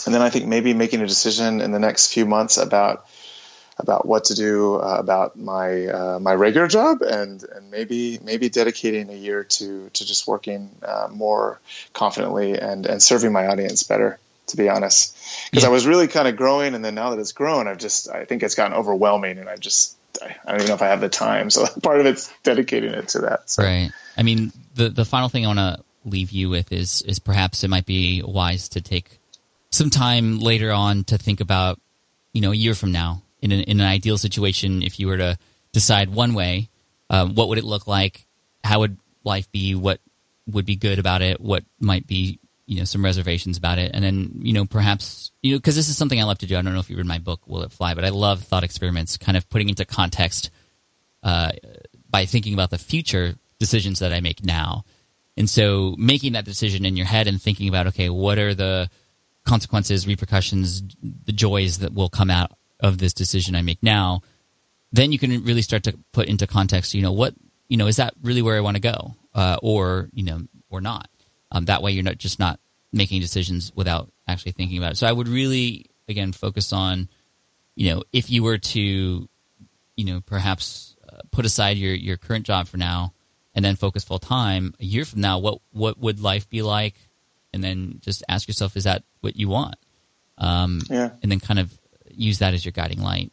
and 0.04 0.14
then 0.14 0.20
I 0.20 0.28
think 0.28 0.46
maybe 0.46 0.74
making 0.74 1.00
a 1.00 1.06
decision 1.06 1.62
in 1.62 1.70
the 1.70 1.78
next 1.78 2.12
few 2.12 2.26
months 2.26 2.58
about 2.58 3.06
about 3.78 4.06
what 4.06 4.24
to 4.24 4.34
do 4.34 4.74
uh, 4.74 4.96
about 4.98 5.38
my 5.38 5.86
uh, 5.86 6.18
my 6.20 6.34
regular 6.34 6.66
job, 6.66 7.02
and 7.02 7.42
and 7.44 7.70
maybe 7.70 8.18
maybe 8.22 8.48
dedicating 8.48 9.10
a 9.10 9.14
year 9.14 9.44
to 9.44 9.88
to 9.90 10.06
just 10.06 10.26
working 10.26 10.70
uh, 10.82 11.08
more 11.10 11.60
confidently 11.92 12.58
and 12.58 12.86
and 12.86 13.02
serving 13.02 13.32
my 13.32 13.46
audience 13.46 13.82
better. 13.84 14.18
To 14.48 14.56
be 14.56 14.70
honest, 14.70 15.14
because 15.50 15.64
Yeah. 15.64 15.68
I 15.68 15.72
was 15.72 15.86
really 15.86 16.08
kind 16.08 16.26
of 16.26 16.36
growing, 16.36 16.74
and 16.74 16.82
then 16.82 16.94
now 16.94 17.10
that 17.10 17.18
it's 17.18 17.32
grown, 17.32 17.68
I've 17.68 17.78
just 17.78 18.08
I 18.08 18.24
think 18.24 18.42
it's 18.42 18.54
gotten 18.54 18.72
overwhelming, 18.72 19.36
and 19.38 19.48
I 19.48 19.56
just 19.56 19.94
I 20.22 20.36
I 20.44 20.50
don't 20.52 20.60
even 20.60 20.68
know 20.68 20.74
if 20.74 20.82
I 20.82 20.88
have 20.88 21.02
the 21.02 21.10
time. 21.10 21.50
So 21.58 21.66
part 21.82 22.00
of 22.00 22.06
it's 22.06 22.32
dedicating 22.42 22.94
it 22.94 23.08
to 23.08 23.20
that. 23.20 23.50
So. 23.50 23.62
right. 23.62 23.90
I 24.16 24.22
mean, 24.22 24.52
the 24.74 24.88
the 24.88 25.04
final 25.04 25.28
thing 25.28 25.44
I 25.44 25.48
want 25.48 25.58
to 25.58 25.84
leave 26.06 26.30
you 26.30 26.48
with 26.48 26.72
is 26.72 27.02
is 27.02 27.18
perhaps 27.18 27.62
it 27.62 27.68
might 27.68 27.84
be 27.84 28.22
wise 28.22 28.70
to 28.70 28.80
take 28.80 29.20
some 29.70 29.90
time 29.90 30.38
later 30.38 30.72
on 30.72 31.04
to 31.04 31.18
think 31.18 31.40
about, 31.40 31.78
you 32.32 32.40
know, 32.40 32.52
a 32.52 32.56
year 32.56 32.74
from 32.74 32.90
now 32.90 33.20
in 33.40 33.52
an 33.52 33.60
in 33.60 33.80
an 33.80 33.86
ideal 33.86 34.18
situation, 34.18 34.82
if 34.82 34.98
you 34.98 35.06
were 35.06 35.18
to 35.18 35.38
decide 35.72 36.10
one 36.10 36.34
way, 36.34 36.68
um, 37.10 37.34
what 37.34 37.48
would 37.48 37.58
it 37.58 37.64
look 37.64 37.86
like? 37.86 38.26
How 38.64 38.80
would 38.80 38.98
life 39.24 39.50
be? 39.52 39.74
What 39.74 40.00
would 40.46 40.66
be 40.66 40.76
good 40.76 40.98
about 40.98 41.22
it? 41.22 41.40
What 41.40 41.64
might 41.80 42.06
be 42.06 42.38
you 42.66 42.78
know 42.78 42.84
some 42.84 43.04
reservations 43.04 43.56
about 43.56 43.78
it? 43.78 43.92
And 43.94 44.02
then 44.04 44.32
you 44.42 44.52
know 44.52 44.64
perhaps 44.64 45.30
you 45.42 45.52
know 45.52 45.58
because 45.58 45.76
this 45.76 45.88
is 45.88 45.96
something 45.96 46.20
I 46.20 46.24
love 46.24 46.38
to 46.38 46.46
do. 46.46 46.56
I 46.56 46.62
don't 46.62 46.74
know 46.74 46.80
if 46.80 46.90
you 46.90 46.96
read 46.96 47.06
my 47.06 47.18
book 47.18 47.46
Will 47.46 47.62
It 47.62 47.72
Fly, 47.72 47.94
but 47.94 48.04
I 48.04 48.10
love 48.10 48.42
thought 48.42 48.64
experiments, 48.64 49.16
kind 49.16 49.36
of 49.36 49.48
putting 49.48 49.68
into 49.68 49.84
context 49.84 50.50
uh, 51.22 51.52
by 52.10 52.24
thinking 52.26 52.54
about 52.54 52.70
the 52.70 52.78
future 52.78 53.34
decisions 53.58 53.98
that 54.00 54.12
I 54.12 54.20
make 54.20 54.44
now. 54.44 54.84
And 55.36 55.48
so 55.48 55.94
making 55.98 56.32
that 56.32 56.44
decision 56.44 56.84
in 56.84 56.96
your 56.96 57.06
head 57.06 57.28
and 57.28 57.40
thinking 57.40 57.68
about, 57.68 57.86
okay, 57.88 58.08
what 58.08 58.38
are 58.38 58.54
the 58.54 58.90
consequences, 59.46 60.06
repercussions, 60.06 60.82
the 61.00 61.32
joys 61.32 61.78
that 61.78 61.94
will 61.94 62.08
come 62.08 62.30
out 62.30 62.52
of 62.80 62.98
this 62.98 63.12
decision 63.12 63.54
I 63.54 63.62
make 63.62 63.82
now, 63.82 64.22
then 64.92 65.12
you 65.12 65.18
can 65.18 65.44
really 65.44 65.62
start 65.62 65.82
to 65.84 65.98
put 66.12 66.28
into 66.28 66.46
context, 66.46 66.94
you 66.94 67.02
know, 67.02 67.12
what, 67.12 67.34
you 67.68 67.76
know, 67.76 67.86
is 67.86 67.96
that 67.96 68.14
really 68.22 68.42
where 68.42 68.56
I 68.56 68.60
want 68.60 68.76
to 68.76 68.80
go? 68.80 69.14
Uh, 69.34 69.58
or, 69.62 70.08
you 70.12 70.24
know, 70.24 70.40
or 70.70 70.80
not. 70.80 71.08
Um, 71.52 71.66
that 71.66 71.82
way 71.82 71.92
you're 71.92 72.02
not 72.04 72.18
just 72.18 72.38
not 72.38 72.58
making 72.92 73.20
decisions 73.20 73.72
without 73.74 74.10
actually 74.26 74.52
thinking 74.52 74.78
about 74.78 74.92
it. 74.92 74.96
So 74.96 75.06
I 75.06 75.12
would 75.12 75.28
really, 75.28 75.86
again, 76.08 76.32
focus 76.32 76.72
on, 76.72 77.08
you 77.74 77.94
know, 77.94 78.02
if 78.12 78.30
you 78.30 78.42
were 78.42 78.58
to, 78.58 79.28
you 79.96 80.04
know, 80.04 80.20
perhaps 80.20 80.96
uh, 81.08 81.18
put 81.30 81.44
aside 81.44 81.76
your, 81.76 81.94
your 81.94 82.16
current 82.16 82.46
job 82.46 82.66
for 82.66 82.76
now 82.76 83.12
and 83.54 83.64
then 83.64 83.76
focus 83.76 84.04
full 84.04 84.18
time 84.18 84.74
a 84.80 84.84
year 84.84 85.04
from 85.04 85.20
now, 85.20 85.38
what, 85.38 85.60
what 85.72 85.98
would 85.98 86.20
life 86.20 86.48
be 86.48 86.62
like? 86.62 86.94
And 87.52 87.62
then 87.62 87.98
just 88.00 88.22
ask 88.28 88.48
yourself, 88.48 88.76
is 88.76 88.84
that 88.84 89.04
what 89.20 89.36
you 89.36 89.48
want? 89.48 89.76
Um, 90.38 90.80
Yeah. 90.88 91.10
and 91.22 91.30
then 91.30 91.40
kind 91.40 91.58
of 91.58 91.77
use 92.18 92.38
that 92.38 92.54
as 92.54 92.64
your 92.64 92.72
guiding 92.72 93.00
light. 93.00 93.32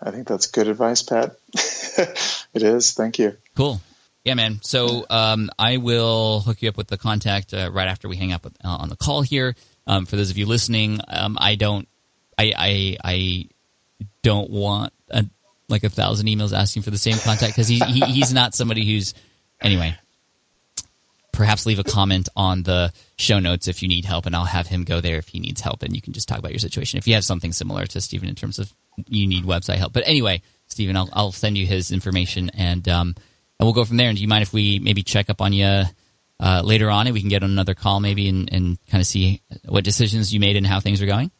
I 0.00 0.10
think 0.10 0.26
that's 0.26 0.46
good 0.46 0.66
advice, 0.66 1.02
Pat. 1.02 1.36
it 1.54 2.62
is. 2.62 2.92
Thank 2.92 3.18
you. 3.18 3.36
Cool. 3.56 3.80
Yeah, 4.24 4.34
man. 4.34 4.60
So 4.62 5.06
um, 5.10 5.50
I 5.58 5.76
will 5.76 6.40
hook 6.40 6.62
you 6.62 6.68
up 6.68 6.76
with 6.76 6.88
the 6.88 6.98
contact 6.98 7.54
uh, 7.54 7.70
right 7.72 7.88
after 7.88 8.08
we 8.08 8.16
hang 8.16 8.32
up 8.32 8.44
with, 8.44 8.56
uh, 8.64 8.68
on 8.68 8.88
the 8.88 8.96
call 8.96 9.22
here. 9.22 9.54
Um, 9.86 10.06
for 10.06 10.16
those 10.16 10.30
of 10.30 10.38
you 10.38 10.46
listening, 10.46 11.00
um, 11.08 11.36
I 11.40 11.56
don't, 11.56 11.88
I, 12.38 12.52
I, 12.56 12.96
I 13.04 13.48
don't 14.22 14.50
want 14.50 14.92
a, 15.10 15.24
like 15.68 15.84
a 15.84 15.88
thousand 15.88 16.26
emails 16.26 16.56
asking 16.56 16.82
for 16.82 16.90
the 16.90 16.98
same 16.98 17.18
contact 17.18 17.52
because 17.52 17.68
he, 17.68 17.78
he 17.78 18.00
he's 18.00 18.32
not 18.32 18.54
somebody 18.54 18.84
who's 18.84 19.14
anyway. 19.60 19.96
Perhaps 21.32 21.64
leave 21.64 21.78
a 21.78 21.84
comment 21.84 22.28
on 22.36 22.62
the 22.62 22.92
show 23.16 23.38
notes 23.38 23.66
if 23.66 23.82
you 23.82 23.88
need 23.88 24.04
help, 24.04 24.26
and 24.26 24.36
I'll 24.36 24.44
have 24.44 24.66
him 24.66 24.84
go 24.84 25.00
there 25.00 25.16
if 25.16 25.28
he 25.28 25.40
needs 25.40 25.60
help, 25.60 25.82
and 25.82 25.94
you 25.94 26.02
can 26.02 26.12
just 26.12 26.28
talk 26.28 26.38
about 26.38 26.52
your 26.52 26.58
situation. 26.58 26.98
If 26.98 27.08
you 27.08 27.14
have 27.14 27.24
something 27.24 27.52
similar 27.52 27.86
to 27.86 28.00
Stephen 28.00 28.28
in 28.28 28.34
terms 28.34 28.58
of 28.58 28.72
you 29.08 29.26
need 29.26 29.44
website 29.44 29.76
help, 29.76 29.94
but 29.94 30.06
anyway, 30.06 30.42
Stephen, 30.68 30.96
I'll 30.96 31.08
I'll 31.12 31.32
send 31.32 31.56
you 31.56 31.66
his 31.66 31.90
information 31.90 32.50
and 32.50 32.86
um 32.88 33.14
and 33.58 33.66
we'll 33.66 33.74
go 33.74 33.84
from 33.84 33.96
there. 33.96 34.08
And 34.08 34.16
do 34.16 34.22
you 34.22 34.28
mind 34.28 34.42
if 34.42 34.52
we 34.52 34.80
maybe 34.80 35.02
check 35.02 35.30
up 35.30 35.40
on 35.40 35.52
you 35.52 35.84
uh, 36.40 36.62
later 36.64 36.90
on, 36.90 37.06
and 37.06 37.14
we 37.14 37.20
can 37.20 37.30
get 37.30 37.44
on 37.44 37.50
another 37.50 37.74
call 37.74 38.00
maybe 38.00 38.28
and, 38.28 38.52
and 38.52 38.78
kind 38.90 39.00
of 39.00 39.06
see 39.06 39.40
what 39.68 39.84
decisions 39.84 40.34
you 40.34 40.40
made 40.40 40.56
and 40.56 40.66
how 40.66 40.80
things 40.80 41.00
are 41.00 41.06
going? 41.06 41.30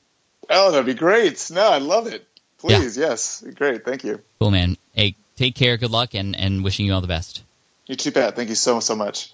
Oh, 0.48 0.70
that'd 0.70 0.86
be 0.86 0.94
great. 0.94 1.50
No, 1.52 1.68
I 1.68 1.78
love 1.78 2.06
it. 2.06 2.24
Please, 2.58 2.96
yes. 2.96 3.44
Great. 3.56 3.84
Thank 3.84 4.04
you. 4.04 4.20
Cool, 4.38 4.52
man. 4.52 4.76
Hey, 4.92 5.16
take 5.36 5.56
care. 5.56 5.76
Good 5.76 5.90
luck, 5.90 6.14
and 6.14 6.36
and 6.36 6.62
wishing 6.62 6.86
you 6.86 6.94
all 6.94 7.00
the 7.00 7.08
best. 7.08 7.42
You 7.86 7.96
too, 7.96 8.12
Pat. 8.12 8.36
Thank 8.36 8.48
you 8.48 8.54
so, 8.54 8.78
so 8.78 8.94
much. 8.94 9.32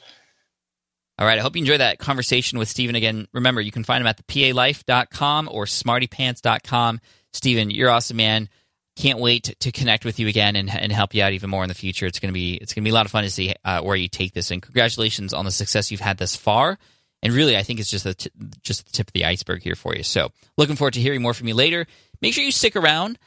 All 1.19 1.27
right. 1.27 1.39
I 1.39 1.43
hope 1.43 1.57
you 1.57 1.63
enjoyed 1.63 1.81
that 1.81 1.99
conversation 1.99 2.59
with 2.59 2.69
Stephen. 2.69 2.95
Again, 2.95 3.27
remember, 3.33 3.61
you 3.61 3.73
can 3.73 3.85
find 3.85 4.01
him 4.01 4.07
at 4.07 4.25
thepalife.com 4.27 5.49
or 5.51 5.65
smartypance.com. 5.65 7.01
Stephen, 7.33 7.71
you're 7.71 7.91
awesome, 7.91 8.17
man. 8.17 8.49
Can't 8.97 9.19
wait 9.19 9.55
to 9.61 9.73
connect 9.73 10.05
with 10.05 10.19
you 10.19 10.29
again 10.29 10.57
and, 10.57 10.71
and 10.71 10.93
help 10.93 11.15
you 11.15 11.23
out 11.23 11.33
even 11.33 11.51
more 11.51 11.63
in 11.63 11.69
the 11.69 11.75
future. 11.75 12.07
It's 12.07 12.19
gonna 12.19 12.33
be 12.33 12.55
it's 12.55 12.75
gonna 12.75 12.85
be 12.85 12.91
a 12.91 12.95
lot 12.95 13.07
of 13.07 13.13
fun 13.13 13.25
to 13.25 13.31
see 13.31 13.55
uh, 13.65 13.81
where 13.81 13.95
you 13.95 14.09
take 14.09 14.33
this. 14.33 14.51
And 14.51 14.61
congratulations 14.61 15.33
on 15.33 15.45
the 15.45 15.53
success 15.53 15.91
you've 15.91 16.01
had 16.01 16.19
thus 16.19 16.35
far. 16.35 16.79
And 17.23 17.33
really, 17.33 17.57
I 17.57 17.63
think 17.63 17.81
it's 17.81 17.91
just 17.91 18.05
the 18.05 18.15
t- 18.15 18.31
just 18.63 18.87
the 18.87 18.93
tip 18.93 19.09
of 19.09 19.13
the 19.13 19.25
iceberg 19.25 19.63
here 19.63 19.75
for 19.75 19.95
you. 19.95 20.03
So, 20.03 20.31
looking 20.57 20.77
forward 20.77 20.95
to 20.95 21.01
hearing 21.01 21.23
more 21.23 21.35
from 21.35 21.49
you 21.49 21.55
later. 21.55 21.87
Make 22.21 22.35
sure 22.35 22.43
you 22.43 22.53
stick 22.53 22.75
around, 22.75 23.19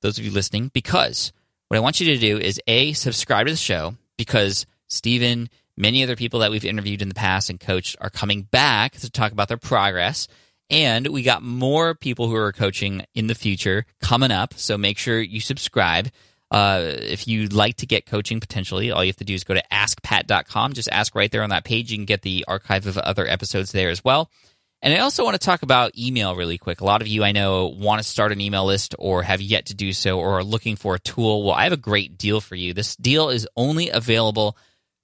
those 0.00 0.18
of 0.18 0.24
you 0.24 0.30
listening, 0.30 0.70
because 0.72 1.32
what 1.68 1.76
I 1.76 1.80
want 1.80 2.00
you 2.00 2.14
to 2.14 2.18
do 2.18 2.38
is 2.38 2.60
a 2.66 2.94
subscribe 2.94 3.46
to 3.46 3.52
the 3.52 3.58
show 3.58 3.94
because 4.16 4.66
Stephen, 4.88 5.48
many 5.80 6.02
other 6.02 6.14
people 6.14 6.40
that 6.40 6.50
we've 6.50 6.64
interviewed 6.64 7.02
in 7.02 7.08
the 7.08 7.14
past 7.14 7.50
and 7.50 7.58
coached 7.58 7.96
are 8.00 8.10
coming 8.10 8.42
back 8.42 8.92
to 8.92 9.10
talk 9.10 9.32
about 9.32 9.48
their 9.48 9.56
progress. 9.56 10.28
And 10.68 11.08
we 11.08 11.22
got 11.22 11.42
more 11.42 11.94
people 11.94 12.28
who 12.28 12.36
are 12.36 12.52
coaching 12.52 13.04
in 13.14 13.26
the 13.26 13.34
future 13.34 13.86
coming 14.00 14.30
up. 14.30 14.54
So 14.54 14.78
make 14.78 14.98
sure 14.98 15.20
you 15.20 15.40
subscribe. 15.40 16.10
Uh, 16.50 16.82
if 16.84 17.26
you'd 17.26 17.52
like 17.52 17.76
to 17.76 17.86
get 17.86 18.06
coaching 18.06 18.40
potentially, 18.40 18.90
all 18.90 19.02
you 19.02 19.08
have 19.08 19.16
to 19.16 19.24
do 19.24 19.34
is 19.34 19.42
go 19.42 19.54
to 19.54 19.62
askpat.com. 19.72 20.74
Just 20.74 20.88
ask 20.92 21.14
right 21.14 21.30
there 21.30 21.42
on 21.42 21.50
that 21.50 21.64
page. 21.64 21.90
You 21.90 21.98
can 21.98 22.04
get 22.04 22.22
the 22.22 22.44
archive 22.46 22.86
of 22.86 22.98
other 22.98 23.26
episodes 23.26 23.72
there 23.72 23.90
as 23.90 24.04
well. 24.04 24.30
And 24.82 24.94
I 24.94 24.98
also 25.00 25.24
want 25.24 25.34
to 25.34 25.44
talk 25.44 25.62
about 25.62 25.96
email 25.98 26.34
really 26.34 26.56
quick. 26.56 26.80
A 26.80 26.84
lot 26.84 27.02
of 27.02 27.08
you 27.08 27.22
I 27.22 27.32
know 27.32 27.66
want 27.66 28.00
to 28.00 28.08
start 28.08 28.32
an 28.32 28.40
email 28.40 28.64
list 28.64 28.94
or 28.98 29.22
have 29.22 29.40
yet 29.40 29.66
to 29.66 29.74
do 29.74 29.92
so 29.92 30.18
or 30.18 30.38
are 30.38 30.44
looking 30.44 30.76
for 30.76 30.94
a 30.94 30.98
tool. 30.98 31.44
Well, 31.44 31.54
I 31.54 31.64
have 31.64 31.72
a 31.72 31.76
great 31.76 32.16
deal 32.16 32.40
for 32.40 32.54
you. 32.54 32.72
This 32.72 32.96
deal 32.96 33.28
is 33.28 33.46
only 33.56 33.90
available 33.90 34.56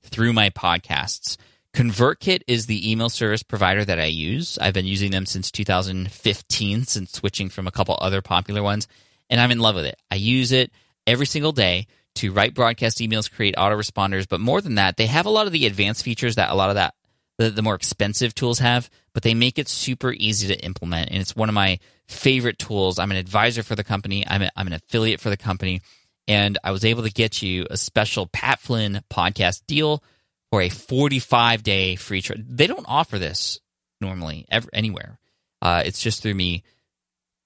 through 0.07 0.33
my 0.33 0.51
podcasts. 0.51 1.37
ConvertKit 1.75 2.43
is 2.47 2.67
the 2.67 2.91
email 2.91 3.11
service 3.11 3.43
provider 3.43 3.85
that 3.85 4.01
I 4.01 4.07
use. 4.07 4.57
I've 4.59 4.73
been 4.73 4.87
using 4.87 5.11
them 5.11 5.27
since 5.27 5.51
2015, 5.51 6.85
since 6.85 7.13
switching 7.13 7.51
from 7.51 7.67
a 7.67 7.71
couple 7.71 7.99
other 8.01 8.23
popular 8.23 8.63
ones, 8.63 8.89
and 9.29 9.41
I'm 9.41 9.51
in 9.51 9.59
love 9.59 9.75
with 9.75 9.85
it. 9.85 10.01
I 10.11 10.15
use 10.15 10.53
it 10.53 10.71
every 11.07 11.27
single 11.27 11.53
day 11.53 11.87
to 12.15 12.33
write 12.33 12.55
broadcast 12.55 12.99
emails, 12.99 13.31
create 13.31 13.57
autoresponders, 13.57 14.27
but 14.27 14.41
more 14.41 14.63
than 14.63 14.77
that, 14.77 14.97
they 14.97 15.07
have 15.07 15.27
a 15.27 15.31
lot 15.31 15.47
of 15.47 15.53
the 15.53 15.67
advanced 15.67 16.03
features 16.03 16.37
that 16.37 16.51
a 16.51 16.55
lot 16.55 16.71
of 16.71 16.77
that 16.77 16.95
the, 17.39 17.51
the 17.51 17.63
more 17.63 17.75
expensive 17.75 18.35
tools 18.35 18.59
have, 18.59 18.91
but 19.13 19.23
they 19.23 19.35
make 19.35 19.59
it 19.59 19.69
super 19.69 20.13
easy 20.13 20.49
to 20.49 20.65
implement. 20.65 21.11
And 21.11 21.21
it's 21.21 21.37
one 21.37 21.49
of 21.49 21.55
my 21.55 21.79
favorite 22.07 22.59
tools. 22.59 22.99
I'm 22.99 23.11
an 23.11 23.17
advisor 23.17 23.63
for 23.63 23.75
the 23.75 23.85
company, 23.85 24.25
I'm, 24.27 24.43
a, 24.43 24.51
I'm 24.57 24.67
an 24.67 24.73
affiliate 24.73 25.21
for 25.21 25.31
the 25.31 25.37
company, 25.37 25.81
and 26.29 26.59
I 26.65 26.73
was 26.73 26.85
able 26.85 27.03
to 27.05 27.11
get 27.11 27.43
you 27.43 27.67
a 27.71 27.77
special 27.77 28.27
Pat 28.27 28.59
Flynn 28.61 29.03
podcast 29.11 29.67
deal 29.67 30.03
for 30.51 30.61
a 30.61 30.69
45 30.69 31.63
day 31.63 31.97
free 31.97 32.23
trial. 32.23 32.43
They 32.47 32.67
don't 32.67 32.87
offer 32.89 33.19
this 33.19 33.61
normally 34.01 34.47
ever 34.51 34.69
anywhere. 34.73 35.19
Uh, 35.63 35.83
it's 35.85 36.01
just 36.01 36.23
through 36.23 36.35
me. 36.35 36.63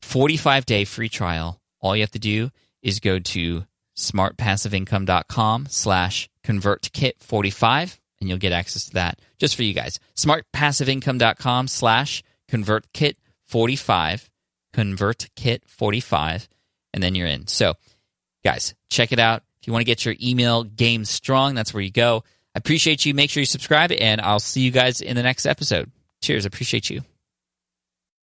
45 0.02 0.66
day 0.66 0.84
free 0.84 1.08
trial. 1.08 1.60
All 1.80 1.94
you 1.94 2.02
have 2.02 2.10
to 2.12 2.18
do 2.18 2.50
is 2.82 3.00
go 3.00 3.18
to 3.18 3.64
smartpassiveincome.com 3.96 5.66
slash 5.68 6.28
convertkit45 6.44 7.98
and 8.20 8.28
you'll 8.28 8.38
get 8.38 8.52
access 8.52 8.86
to 8.86 8.94
that 8.94 9.18
just 9.38 9.56
for 9.56 9.62
you 9.62 9.74
guys. 9.74 9.98
Smartpassiveincome.com 10.16 11.68
slash 11.68 12.22
convertkit45, 12.50 14.28
convertkit45, 14.74 16.48
and 16.92 17.02
then 17.02 17.14
you're 17.14 17.26
in. 17.26 17.46
So, 17.46 17.74
guys, 18.44 18.74
check 18.88 19.12
it 19.12 19.18
out. 19.18 19.42
If 19.60 19.66
you 19.66 19.72
want 19.72 19.82
to 19.82 19.86
get 19.86 20.04
your 20.04 20.14
email 20.22 20.64
game 20.64 21.04
strong, 21.04 21.54
that's 21.54 21.74
where 21.74 21.82
you 21.82 21.90
go. 21.90 22.24
I 22.54 22.58
appreciate 22.58 23.04
you. 23.04 23.14
Make 23.14 23.30
sure 23.30 23.40
you 23.40 23.46
subscribe, 23.46 23.92
and 23.92 24.20
I'll 24.20 24.40
see 24.40 24.62
you 24.62 24.70
guys 24.70 25.00
in 25.00 25.16
the 25.16 25.22
next 25.22 25.46
episode. 25.46 25.90
Cheers. 26.22 26.46
Appreciate 26.46 26.90
you. 26.90 27.02